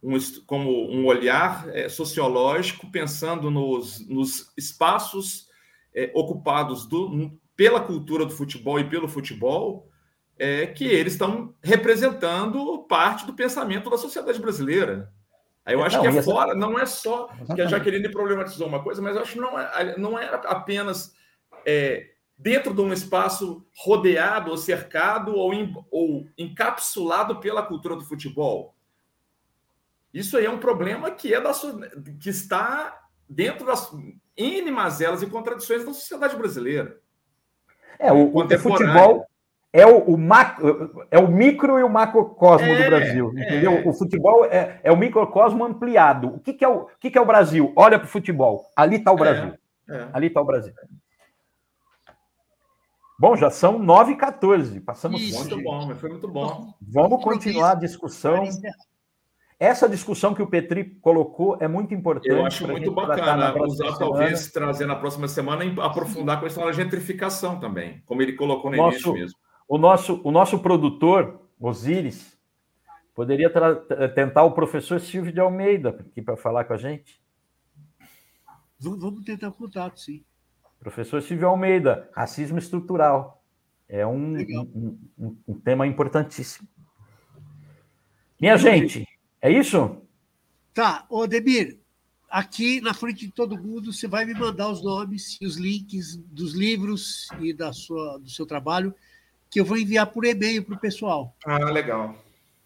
um, 0.01 0.17
como 0.47 0.91
um 0.91 1.05
olhar 1.05 1.69
é, 1.69 1.87
sociológico, 1.87 2.89
pensando 2.89 3.51
nos, 3.51 3.99
nos 4.09 4.51
espaços 4.57 5.47
é, 5.93 6.11
ocupados 6.15 6.87
do, 6.87 7.39
pela 7.55 7.79
cultura 7.79 8.25
do 8.25 8.31
futebol 8.31 8.79
e 8.79 8.89
pelo 8.89 9.07
futebol, 9.07 9.87
é 10.39 10.65
que 10.65 10.85
eles 10.85 11.13
estão 11.13 11.53
representando 11.61 12.79
parte 12.89 13.27
do 13.27 13.33
pensamento 13.35 13.91
da 13.91 13.97
sociedade 13.99 14.41
brasileira. 14.41 15.13
Aí 15.65 15.75
eu 15.75 15.83
acho 15.83 15.97
não, 15.97 16.11
que 16.11 16.17
é 16.17 16.23
fora, 16.23 16.55
não 16.55 16.79
é 16.79 16.85
só 16.85 17.29
que 17.53 17.61
a 17.61 17.67
Jaqueline 17.67 18.09
problematizou 18.09 18.67
uma 18.67 18.83
coisa, 18.83 19.01
mas 19.01 19.15
eu 19.15 19.21
acho 19.21 19.33
que 19.33 19.39
não, 19.39 19.59
é, 19.59 19.97
não 19.97 20.17
era 20.17 20.37
apenas 20.37 21.15
é, 21.65 22.09
dentro 22.35 22.73
de 22.73 22.81
um 22.81 22.91
espaço 22.91 23.63
rodeado 23.77 24.49
ou 24.49 24.57
cercado 24.57 25.35
ou, 25.35 25.53
in, 25.53 25.73
ou 25.91 26.27
encapsulado 26.35 27.39
pela 27.39 27.61
cultura 27.61 27.95
do 27.95 28.03
futebol. 28.03 28.75
Isso 30.11 30.35
aí 30.35 30.45
é 30.45 30.49
um 30.49 30.57
problema 30.57 31.11
que 31.11 31.33
é 31.33 31.39
da 31.39 31.51
que 32.19 32.29
está 32.29 32.99
dentro 33.29 33.65
das 33.65 33.91
N 34.35 34.71
mazelas 34.71 35.21
e 35.21 35.27
contradições 35.27 35.85
da 35.85 35.93
sociedade 35.93 36.35
brasileira. 36.35 36.99
É, 37.99 38.11
o, 38.11 38.35
o 38.35 38.59
futebol 38.59 39.27
é 39.73 39.85
o, 39.85 39.99
o, 39.99 40.17
macro, 40.17 41.07
é 41.09 41.17
o 41.17 41.27
micro 41.27 41.79
e 41.79 41.83
o 41.83 41.89
macrocosmo 41.89 42.67
é, 42.67 42.83
do 42.83 42.89
Brasil, 42.89 43.29
entendeu? 43.29 43.71
É. 43.73 43.87
O 43.87 43.93
futebol 43.93 44.45
é, 44.45 44.79
é 44.83 44.91
o 44.91 44.97
microcosmo 44.97 45.63
ampliado. 45.63 46.27
O 46.35 46.39
que, 46.39 46.53
que, 46.53 46.65
é, 46.65 46.67
o, 46.67 46.81
o 46.81 46.89
que, 46.99 47.09
que 47.09 47.17
é 47.17 47.21
o 47.21 47.25
Brasil? 47.25 47.71
Olha 47.75 47.97
para 47.97 48.05
o 48.05 48.09
futebol. 48.09 48.65
Ali 48.75 48.97
está 48.97 49.11
o 49.11 49.15
é, 49.15 49.19
Brasil. 49.19 49.53
É. 49.89 50.07
Ali 50.11 50.27
está 50.27 50.41
o 50.41 50.45
Brasil. 50.45 50.73
Bom, 53.17 53.37
já 53.37 53.51
são 53.51 53.77
9 53.77 54.13
e 54.13 54.15
14 54.15 54.79
Passamos. 54.81 55.21
Isso, 55.21 55.39
muito 55.39 55.63
bom, 55.63 55.85
mas 55.85 55.99
foi 55.99 56.09
muito 56.09 56.27
bom. 56.27 56.73
Vamos 56.81 57.23
continuar 57.23 57.71
a 57.71 57.75
discussão. 57.75 58.43
Essa 59.59 59.87
discussão 59.87 60.33
que 60.33 60.41
o 60.41 60.47
Petri 60.47 60.83
colocou 61.01 61.55
é 61.59 61.67
muito 61.67 61.93
importante. 61.93 62.29
Eu 62.29 62.43
acho 62.43 62.67
muito 62.67 62.91
bacana 62.91 63.55
usar, 63.63 63.95
talvez, 63.95 64.51
trazer 64.51 64.87
na 64.87 64.95
próxima 64.95 65.27
semana 65.27 65.63
e 65.63 65.79
aprofundar 65.79 66.39
a 66.39 66.41
questão 66.41 66.65
da 66.65 66.71
gentrificação 66.71 67.59
também, 67.59 68.01
como 68.07 68.23
ele 68.23 68.33
colocou 68.33 68.71
no 68.71 68.77
Nosso, 68.77 68.95
início 68.95 69.13
mesmo. 69.13 69.37
O 69.71 69.77
nosso, 69.77 70.19
o 70.25 70.31
nosso 70.31 70.59
produtor, 70.59 71.47
Osíris, 71.57 72.37
poderia 73.15 73.49
tentar 74.13 74.43
o 74.43 74.51
professor 74.51 74.99
Silvio 74.99 75.31
de 75.31 75.39
Almeida 75.39 75.91
aqui 75.91 76.21
para 76.21 76.35
falar 76.35 76.65
com 76.65 76.73
a 76.73 76.77
gente. 76.77 77.21
Vamos 78.77 79.23
tentar 79.23 79.49
contato, 79.51 79.97
sim. 79.97 80.25
Professor 80.77 81.21
Silvio 81.21 81.47
Almeida, 81.47 82.09
racismo 82.13 82.57
estrutural. 82.57 83.41
É 83.87 84.05
um, 84.05 84.35
um, 84.41 84.99
um, 85.17 85.37
um 85.47 85.57
tema 85.57 85.87
importantíssimo. 85.87 86.67
Minha 88.41 88.57
gente, 88.57 89.07
é 89.41 89.49
isso? 89.49 90.01
Tá, 90.73 91.05
ô 91.09 91.25
Demir, 91.25 91.79
aqui 92.29 92.81
na 92.81 92.93
frente 92.93 93.25
de 93.25 93.31
todo 93.31 93.57
mundo 93.57 93.93
você 93.93 94.05
vai 94.05 94.25
me 94.25 94.33
mandar 94.33 94.69
os 94.69 94.83
nomes 94.83 95.37
e 95.39 95.45
os 95.45 95.55
links 95.55 96.17
dos 96.17 96.53
livros 96.53 97.29
e 97.39 97.53
da 97.53 97.71
sua, 97.71 98.17
do 98.17 98.29
seu 98.29 98.45
trabalho, 98.45 98.93
que 99.51 99.59
eu 99.59 99.65
vou 99.65 99.77
enviar 99.77 100.07
por 100.07 100.25
e-mail 100.25 100.63
para 100.63 100.75
o 100.75 100.79
pessoal. 100.79 101.35
Ah, 101.45 101.57
legal. 101.69 102.15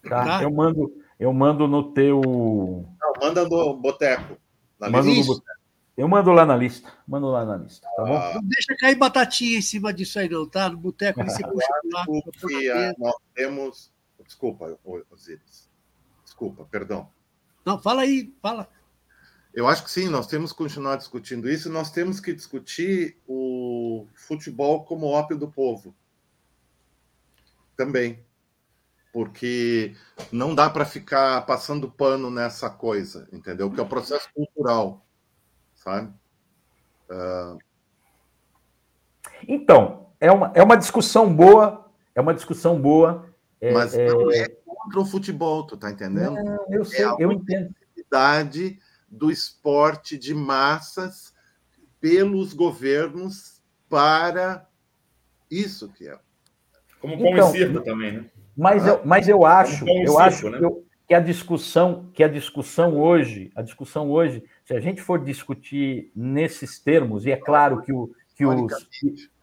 Tá, 0.08 0.24
tá, 0.24 0.44
Eu, 0.44 0.52
mando, 0.52 0.94
eu 1.20 1.34
mando 1.34 1.68
no 1.68 1.92
teu. 1.92 2.22
Não, 2.22 3.14
manda 3.20 3.44
no 3.44 3.76
Boteco. 3.76 4.38
Mando 4.80 5.12
no 5.12 5.26
Boteco. 5.26 5.56
Eu 5.98 6.08
mando 6.08 6.32
lá 6.32 6.46
na 6.46 6.56
lista. 6.56 6.92
Mando 7.08 7.28
lá 7.28 7.44
na 7.46 7.56
lista, 7.56 7.88
tá 7.96 8.04
bom? 8.04 8.34
Não 8.36 8.44
deixa 8.44 8.76
cair 8.78 8.96
batatinha 8.96 9.58
em 9.58 9.62
cima 9.62 9.94
disso 9.94 10.20
aí, 10.20 10.30
não, 10.30 10.48
tá? 10.48 10.70
No 10.70 10.78
boteco 10.78 11.24
você 11.24 11.42
puxa 11.48 11.68
lá. 11.92 12.06
Que, 12.48 12.70
ah, 12.70 12.94
nós 13.00 13.16
temos. 13.34 13.92
Desculpa, 14.24 14.78
Osiris. 15.10 15.70
Desculpa, 16.24 16.66
perdão. 16.70 17.10
Não, 17.66 17.82
fala 17.82 18.02
aí, 18.02 18.34
fala. 18.42 18.70
Eu 19.54 19.68
acho 19.68 19.86
que 19.86 19.92
sim, 19.92 20.10
nós 20.10 20.28
temos 20.28 20.52
que 20.52 20.58
continuar 20.58 20.98
discutindo 20.98 21.50
isso, 21.50 21.70
nós 21.70 21.90
temos 21.90 22.20
que 22.20 22.34
discutir 22.34 23.18
o 23.26 24.06
futebol 24.14 24.84
como 24.84 25.06
ópio 25.06 25.38
do 25.38 25.48
povo. 25.48 25.96
Também. 27.76 28.24
Porque 29.12 29.96
não 30.32 30.54
dá 30.54 30.70
para 30.70 30.86
ficar 30.86 31.46
passando 31.46 31.90
pano 31.90 32.30
nessa 32.30 32.70
coisa, 32.70 33.28
entendeu? 33.32 33.72
Que 33.72 33.80
é 33.80 33.84
o 33.84 33.86
um 33.86 33.90
processo 33.90 34.28
cultural, 34.34 35.06
sabe? 35.74 36.14
Uh... 37.10 37.58
Então, 39.48 40.10
é 40.20 40.32
uma, 40.32 40.52
é 40.54 40.62
uma 40.62 40.76
discussão 40.76 41.34
boa, 41.34 41.90
é 42.14 42.22
uma 42.22 42.34
discussão 42.34 42.80
boa. 42.82 43.34
É, 43.62 43.72
Mas 43.72 43.94
não 43.94 44.32
é, 44.32 44.40
é 44.40 44.50
contra 44.66 45.00
o 45.00 45.06
futebol, 45.06 45.66
tu 45.66 45.78
tá 45.78 45.90
entendendo? 45.90 46.36
Não, 46.36 46.66
eu 46.70 46.84
sei, 46.84 47.06
é 47.06 47.16
eu 47.20 47.32
entendo. 47.32 47.74
do 49.10 49.32
esporte 49.32 50.18
de 50.18 50.34
massas 50.34 51.34
pelos 52.00 52.54
governos 52.54 53.62
para 53.90 54.68
isso 55.50 55.90
que 55.90 56.08
é. 56.08 56.20
Como 57.06 57.18
pão 57.18 57.32
então, 57.32 57.50
e 57.50 57.52
circo 57.52 57.82
também, 57.82 58.12
né? 58.12 58.26
Mas 58.58 58.88
eu, 58.88 59.02
mas 59.04 59.28
eu 59.28 59.46
acho, 59.46 59.88
eu 59.88 60.08
circo, 60.08 60.20
acho 60.20 60.50
né? 60.50 60.60
eu, 60.62 60.84
que 61.08 61.14
a 61.14 61.20
discussão, 61.20 62.10
que 62.14 62.24
a 62.24 62.28
discussão 62.28 62.98
hoje, 62.98 63.52
a 63.56 63.62
discussão 63.62 64.10
hoje, 64.10 64.44
se 64.64 64.74
a 64.74 64.80
gente 64.80 65.02
for 65.02 65.24
discutir 65.24 66.12
nesses 66.16 66.80
termos, 66.80 67.26
e 67.26 67.32
é 67.32 67.38
claro 67.38 67.82
que, 67.82 67.94
o, 67.94 68.10
que 68.36 68.46
os 68.46 68.88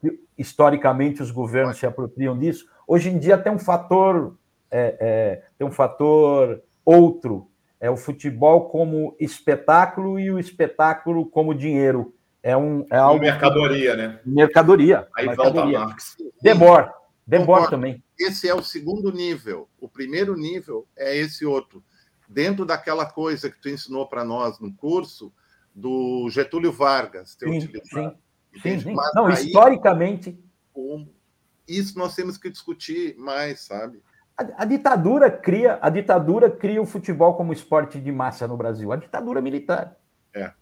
que, 0.01 0.21
historicamente 0.37 1.23
os 1.23 1.31
governos 1.31 1.77
se 1.77 1.87
apropriam 1.87 2.37
disso, 2.37 2.67
hoje 2.87 3.11
em 3.11 3.19
dia 3.19 3.39
tem 3.39 3.53
um 3.53 3.59
fator 3.59 4.35
é, 4.73 4.97
é, 4.99 5.43
tem 5.59 5.67
um 5.67 5.71
fator 5.71 6.63
outro, 6.85 7.47
é 7.79 7.91
o 7.91 7.97
futebol 7.97 8.71
como 8.71 9.15
espetáculo 9.21 10.19
e 10.19 10.31
o 10.31 10.39
espetáculo 10.39 11.27
como 11.27 11.55
dinheiro. 11.55 12.15
É 12.43 12.57
um 12.57 12.85
é 12.91 12.97
algo 12.97 13.21
mercadoria, 13.21 13.95
né? 13.95 14.19
Mercadoria. 14.25 15.07
Aí 15.17 15.27
mercadoria. 15.27 15.79
volta 15.79 15.87
Marx. 15.87 16.17
Debor, 16.41 16.91
Debor 17.27 17.71
também. 17.71 18.03
Esse 18.19 18.49
é 18.49 18.55
o 18.55 18.63
segundo 18.63 19.13
nível. 19.13 19.69
O 19.81 19.89
primeiro 19.89 20.37
nível 20.37 20.87
é 20.97 21.17
esse 21.17 21.45
outro. 21.45 21.83
Dentro 22.29 22.65
daquela 22.65 23.07
coisa 23.07 23.51
que 23.51 23.61
tu 23.61 23.69
ensinou 23.69 24.07
para 24.09 24.25
nós 24.25 24.59
no 24.59 24.73
curso 24.73 25.33
do 25.75 26.29
Getúlio 26.31 26.73
Vargas, 26.73 27.37
sim, 27.39 27.61
sim, 27.61 27.71
sim, 28.63 28.81
sim. 28.81 28.95
Não, 29.15 29.27
aí, 29.27 29.47
historicamente. 29.47 30.39
Isso 31.67 31.99
nós 31.99 32.15
temos 32.15 32.37
que 32.37 32.51
discutir 32.51 33.17
mais, 33.19 33.61
sabe? 33.61 34.03
A, 34.37 34.63
a, 34.63 34.65
ditadura 34.65 35.31
cria 35.31 35.79
a 35.81 35.89
ditadura 35.89 36.51
cria 36.51 36.81
o 36.81 36.87
futebol 36.87 37.35
como 37.35 37.53
esporte 37.53 38.01
de 38.01 38.11
massa 38.11 38.49
no 38.49 38.57
Brasil. 38.57 38.93
A 38.93 38.97
ditadura 38.97 39.41
militar. 39.41 39.97
É. 40.35 40.53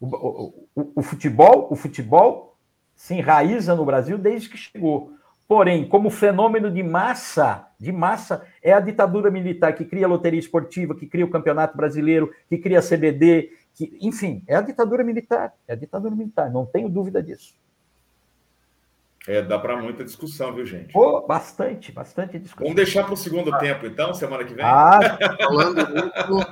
O, 0.00 0.06
o, 0.74 0.92
o, 0.96 1.02
futebol, 1.02 1.68
o 1.70 1.76
futebol 1.76 2.56
se 2.94 3.14
enraiza 3.14 3.74
no 3.74 3.84
Brasil 3.84 4.18
desde 4.18 4.48
que 4.48 4.56
chegou. 4.56 5.14
Porém, 5.50 5.84
como 5.84 6.10
fenômeno 6.10 6.70
de 6.70 6.80
massa, 6.80 7.66
de 7.76 7.90
massa, 7.90 8.46
é 8.62 8.72
a 8.72 8.78
ditadura 8.78 9.32
militar 9.32 9.72
que 9.72 9.84
cria 9.84 10.06
a 10.06 10.08
loteria 10.08 10.38
esportiva, 10.38 10.94
que 10.94 11.08
cria 11.08 11.24
o 11.24 11.28
Campeonato 11.28 11.76
Brasileiro, 11.76 12.32
que 12.48 12.56
cria 12.56 12.78
a 12.78 12.82
CBD, 12.82 13.50
que, 13.74 13.98
enfim, 14.00 14.44
é 14.46 14.54
a 14.54 14.60
ditadura 14.60 15.02
militar, 15.02 15.52
é 15.66 15.72
a 15.72 15.74
ditadura 15.74 16.14
militar, 16.14 16.48
não 16.52 16.64
tenho 16.64 16.88
dúvida 16.88 17.20
disso. 17.20 17.52
É, 19.26 19.42
dá 19.42 19.58
para 19.58 19.76
muita 19.76 20.04
discussão, 20.04 20.54
viu, 20.54 20.64
gente? 20.64 20.96
Oh, 20.96 21.26
bastante, 21.26 21.90
bastante 21.90 22.38
discussão. 22.38 22.66
Vamos 22.66 22.76
deixar 22.76 23.02
para 23.02 23.14
o 23.14 23.16
segundo 23.16 23.52
ah. 23.52 23.58
tempo, 23.58 23.86
então, 23.86 24.14
semana 24.14 24.44
que 24.44 24.54
vem? 24.54 24.64
Ah, 24.64 25.00
falando 25.36 25.88
nisso, 25.88 26.46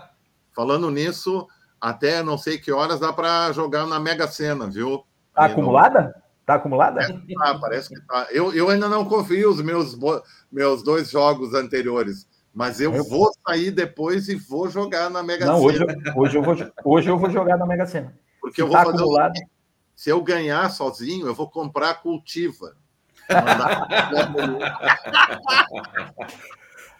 falando 0.52 0.90
nisso, 0.90 1.48
até 1.80 2.20
não 2.20 2.36
sei 2.36 2.58
que 2.58 2.72
horas 2.72 2.98
dá 2.98 3.12
para 3.12 3.52
jogar 3.52 3.86
na 3.86 4.00
Mega 4.00 4.26
Sena, 4.26 4.66
viu? 4.66 5.04
Tá 5.32 5.44
acumulada? 5.44 6.20
Tá 6.48 6.54
acumulada? 6.54 7.02
É, 7.02 7.34
tá, 7.34 7.58
parece 7.60 7.90
que 7.90 8.00
tá. 8.06 8.26
Eu, 8.30 8.54
eu 8.54 8.70
ainda 8.70 8.88
não 8.88 9.04
confio 9.04 9.50
os 9.50 9.60
meus, 9.60 9.94
meus 10.50 10.82
dois 10.82 11.10
jogos 11.10 11.52
anteriores. 11.52 12.26
Mas 12.54 12.80
eu, 12.80 12.94
eu 12.94 13.04
vou 13.04 13.30
sair 13.46 13.70
depois 13.70 14.30
e 14.30 14.34
vou 14.34 14.70
jogar 14.70 15.10
na 15.10 15.22
Mega 15.22 15.44
não, 15.44 15.58
Sena. 15.58 15.84
Hoje, 15.84 15.84
hoje, 16.16 16.38
eu 16.38 16.42
vou, 16.42 16.56
hoje 16.84 17.10
eu 17.10 17.18
vou 17.18 17.28
jogar 17.28 17.58
na 17.58 17.66
Mega 17.66 17.84
Sena. 17.84 18.14
Porque 18.40 18.54
Se 18.54 18.62
eu 18.62 18.66
vou 18.66 18.76
tá 18.78 18.84
fazer 18.86 18.96
acumulado... 18.96 19.34
Se 19.94 20.08
eu 20.08 20.22
ganhar 20.22 20.70
sozinho, 20.70 21.26
eu 21.26 21.34
vou 21.34 21.50
comprar 21.50 22.00
cultiva. 22.00 22.74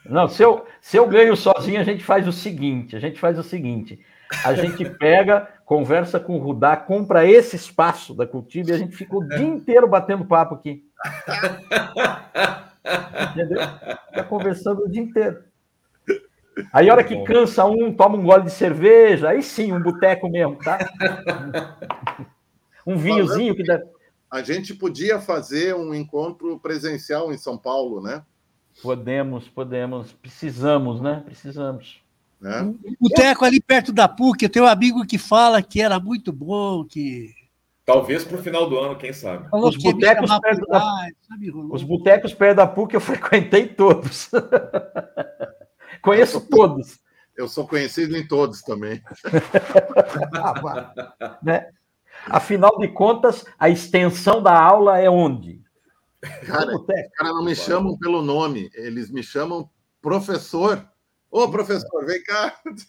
Não, 0.05 0.29
se 0.29 0.43
eu, 0.43 0.66
se 0.83 0.99
eu 0.99 1.09
ganho 1.09 1.35
sozinho, 1.35 1.81
a 1.81 1.85
gente 1.85 2.05
faz 2.05 2.29
o 2.29 2.33
seguinte: 2.33 2.95
a 2.95 3.01
gente 3.01 3.19
faz 3.19 3.39
o 3.39 3.43
seguinte. 3.43 3.99
A 4.44 4.55
gente 4.55 4.84
pega, 4.84 5.48
conversa 5.64 6.20
com 6.20 6.36
o 6.36 6.38
Rudá, 6.38 6.76
compra 6.76 7.26
esse 7.26 7.56
espaço 7.56 8.14
da 8.14 8.26
Cultiva 8.26 8.70
e 8.70 8.74
a 8.74 8.78
gente 8.78 8.94
fica 8.94 9.16
o 9.16 9.26
dia 9.26 9.46
inteiro 9.46 9.88
batendo 9.88 10.24
papo 10.24 10.55
aqui. 10.55 10.84
Entendeu? 13.32 13.60
Fica 14.09 14.24
conversando 14.24 14.84
o 14.84 14.88
dia 14.88 15.02
inteiro. 15.02 15.44
Aí, 16.72 16.90
a 16.90 16.92
hora 16.92 17.05
que 17.05 17.22
cansa 17.24 17.64
um, 17.64 17.92
toma 17.92 18.16
um 18.16 18.24
gole 18.24 18.44
de 18.44 18.50
cerveja, 18.50 19.28
aí 19.30 19.42
sim, 19.42 19.72
um 19.72 19.80
boteco 19.80 20.28
mesmo, 20.28 20.56
tá? 20.56 20.78
Um 22.86 22.96
vinhozinho 22.96 23.55
que 23.55 23.62
dá. 23.62 23.80
A 24.30 24.42
gente 24.42 24.74
podia 24.74 25.20
fazer 25.20 25.74
um 25.74 25.94
encontro 25.94 26.59
presencial 26.59 27.32
em 27.32 27.38
São 27.38 27.56
Paulo, 27.56 28.02
né? 28.02 28.22
Podemos, 28.82 29.48
podemos. 29.48 30.12
Precisamos, 30.12 31.00
né? 31.00 31.22
Precisamos. 31.24 32.02
Né? 32.40 32.62
Um 32.62 32.94
boteco 33.01 33.44
ali 33.44 33.60
perto 33.60 33.93
da 33.93 34.06
PUC, 34.09 34.44
eu 34.44 34.48
tenho 34.48 34.65
um 34.65 34.69
amigo 34.69 35.06
que 35.06 35.19
fala 35.19 35.62
que 35.62 35.81
era 35.81 35.98
muito 35.98 36.32
bom, 36.32 36.85
que. 36.85 37.35
Talvez 37.85 38.23
para 38.23 38.36
o 38.36 38.43
final 38.43 38.69
do 38.69 38.78
ano, 38.78 38.97
quem 38.97 39.12
sabe. 39.12 39.48
Os 39.52 39.77
botecos, 39.77 40.31
perto 40.39 40.66
da... 40.66 40.81
sabe, 41.27 41.51
Os 41.70 41.82
botecos 41.82 42.35
perto 42.35 42.56
da 42.56 42.66
PUC 42.66 42.94
eu 42.94 43.01
frequentei 43.01 43.66
todos. 43.66 44.31
Conheço 46.02 46.36
eu 46.36 46.40
sou... 46.40 46.51
todos. 46.51 47.01
Eu 47.35 47.48
sou 47.48 47.66
conhecido 47.66 48.16
em 48.16 48.27
todos 48.27 48.62
também. 48.62 49.01
ah, 50.35 51.39
né? 51.43 51.69
Afinal 52.27 52.77
de 52.78 52.89
contas, 52.89 53.44
a 53.59 53.69
extensão 53.69 54.43
da 54.43 54.60
aula 54.60 54.98
é 54.98 55.09
onde? 55.09 55.62
Cara, 56.44 56.77
os 56.77 56.85
caras 56.85 57.35
não 57.35 57.44
me 57.44 57.55
chamam 57.55 57.97
pelo 57.97 58.23
nome, 58.23 58.69
eles 58.74 59.10
me 59.10 59.23
chamam 59.23 59.70
professor. 60.02 60.85
Ô, 61.30 61.48
professor, 61.50 62.05
vem 62.06 62.22
cá. 62.22 62.59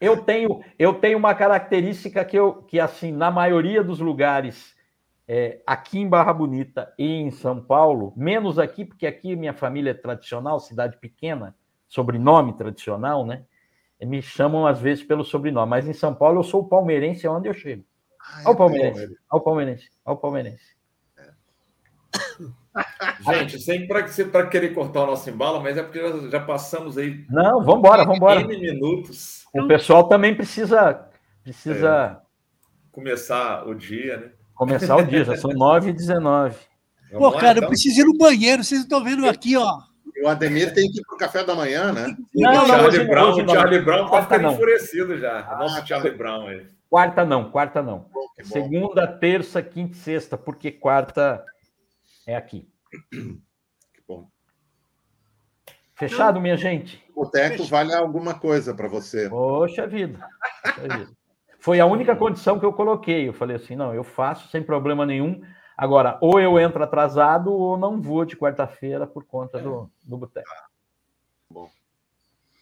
Eu 0.00 0.24
tenho, 0.24 0.64
eu 0.78 0.94
tenho 0.94 1.18
uma 1.18 1.34
característica 1.34 2.24
que, 2.24 2.34
eu, 2.34 2.62
que, 2.62 2.80
assim, 2.80 3.12
na 3.12 3.30
maioria 3.30 3.84
dos 3.84 4.00
lugares, 4.00 4.74
é, 5.28 5.60
aqui 5.66 5.98
em 5.98 6.08
Barra 6.08 6.32
Bonita 6.32 6.90
e 6.98 7.06
em 7.06 7.30
São 7.30 7.62
Paulo, 7.62 8.14
menos 8.16 8.58
aqui, 8.58 8.82
porque 8.82 9.06
aqui 9.06 9.36
minha 9.36 9.52
família 9.52 9.90
é 9.90 9.94
tradicional, 9.94 10.58
cidade 10.58 10.96
pequena, 10.96 11.54
sobrenome 11.86 12.54
tradicional, 12.54 13.26
né? 13.26 13.44
Me 14.00 14.22
chamam 14.22 14.66
às 14.66 14.80
vezes 14.80 15.04
pelo 15.04 15.22
sobrenome, 15.22 15.68
mas 15.68 15.86
em 15.86 15.92
São 15.92 16.14
Paulo 16.14 16.38
eu 16.38 16.44
sou 16.44 16.66
palmeirense 16.66 17.28
onde 17.28 17.46
eu 17.46 17.52
chego. 17.52 17.84
Olha 18.38 18.54
o 18.54 18.56
Palmeirense. 18.56 19.02
Olha 19.04 19.16
o 19.30 19.40
Palmeirense. 19.40 19.90
Olha 20.04 20.14
o 20.14 20.16
Palmeirense. 20.16 20.79
Gente, 23.20 23.58
sem 23.58 23.86
para 23.86 24.46
querer 24.46 24.72
cortar 24.74 25.02
o 25.02 25.06
nosso 25.06 25.28
embalo, 25.28 25.60
mas 25.60 25.76
é 25.76 25.82
porque 25.82 25.98
já, 25.98 26.30
já 26.30 26.40
passamos 26.40 26.96
aí. 26.96 27.24
Não, 27.28 27.62
vamos 27.64 27.78
embora, 27.78 28.04
vamos 28.04 28.18
embora. 28.18 28.46
minutos. 28.46 29.44
O 29.52 29.66
pessoal 29.66 30.08
também 30.08 30.34
precisa 30.34 31.06
precisa 31.42 32.20
é, 32.20 32.92
começar 32.92 33.66
o 33.66 33.74
dia, 33.74 34.16
né? 34.18 34.30
Começar 34.54 34.96
o 34.96 35.02
dia, 35.04 35.24
já 35.24 35.36
são 35.36 35.50
9 35.50 35.90
e 35.90 35.92
19 35.92 36.54
Pô, 37.12 37.32
cara, 37.32 37.52
então? 37.52 37.64
eu 37.64 37.68
preciso 37.68 38.00
ir 38.00 38.04
no 38.04 38.16
banheiro, 38.16 38.62
vocês 38.62 38.82
estão 38.82 39.02
vendo 39.02 39.28
aqui, 39.28 39.56
ó. 39.56 39.78
O 40.22 40.28
Ademir 40.28 40.72
tem 40.74 40.90
que 40.90 41.00
ir 41.00 41.02
para 41.02 41.14
o 41.14 41.18
café 41.18 41.44
da 41.44 41.54
manhã, 41.54 41.92
né? 41.92 42.14
Não, 42.34 42.52
não, 42.52 42.64
o 42.64 42.66
Charlie 42.66 43.08
Brown, 43.08 43.30
o 43.30 43.48
Charlie 43.48 43.80
Brown 43.80 44.04
está 44.04 44.22
ficando 44.22 44.52
enfurecido 44.52 45.18
já. 45.18 45.40
Ah, 45.48 45.56
Nosso 45.58 45.86
Charlie 45.86 46.16
Brown 46.16 46.46
aí. 46.46 46.66
Quarta 46.88 47.24
não, 47.24 47.50
quarta 47.50 47.82
não. 47.82 48.06
Segunda, 48.42 49.06
terça, 49.06 49.62
quinta 49.62 49.92
e 49.92 49.96
sexta, 49.96 50.36
porque 50.36 50.70
quarta 50.70 51.44
é 52.26 52.36
aqui. 52.36 52.68
Que 53.92 54.02
bom. 54.06 54.28
Fechado, 55.94 56.40
minha 56.40 56.56
gente? 56.56 57.04
O 57.14 57.24
boteco 57.24 57.64
vale 57.64 57.94
alguma 57.94 58.38
coisa 58.38 58.74
para 58.74 58.88
você. 58.88 59.28
Poxa 59.28 59.86
vida. 59.86 60.26
Poxa 60.62 60.98
vida. 60.98 61.20
Foi 61.58 61.78
a 61.78 61.84
única 61.84 62.16
condição 62.16 62.58
que 62.58 62.64
eu 62.64 62.72
coloquei. 62.72 63.28
Eu 63.28 63.34
falei 63.34 63.56
assim: 63.56 63.76
não, 63.76 63.94
eu 63.94 64.02
faço 64.02 64.48
sem 64.48 64.62
problema 64.62 65.04
nenhum. 65.04 65.42
Agora, 65.76 66.18
ou 66.20 66.40
eu 66.40 66.58
entro 66.58 66.82
atrasado 66.82 67.52
ou 67.52 67.76
não 67.76 68.00
vou 68.00 68.24
de 68.24 68.36
quarta-feira 68.36 69.06
por 69.06 69.24
conta 69.24 69.58
do, 69.58 69.90
do 70.02 70.16
boteco. 70.16 70.48
Bom. 71.50 71.70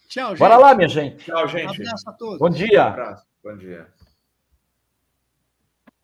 Tchau, 0.09 0.31
gente. 0.31 0.39
Bora 0.39 0.57
lá, 0.57 0.75
minha 0.75 0.89
gente. 0.89 1.25
Tchau, 1.25 1.47
gente. 1.49 1.81
Um 1.81 1.85
abraço 1.85 2.11
a 2.11 2.13
todos. 2.13 2.39
Bom 2.39 2.51
dia. 2.51 2.85
Um 2.85 2.89
abraço. 2.89 3.27
Bom 3.45 3.57
dia. 3.57 3.89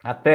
Até. 0.03 0.33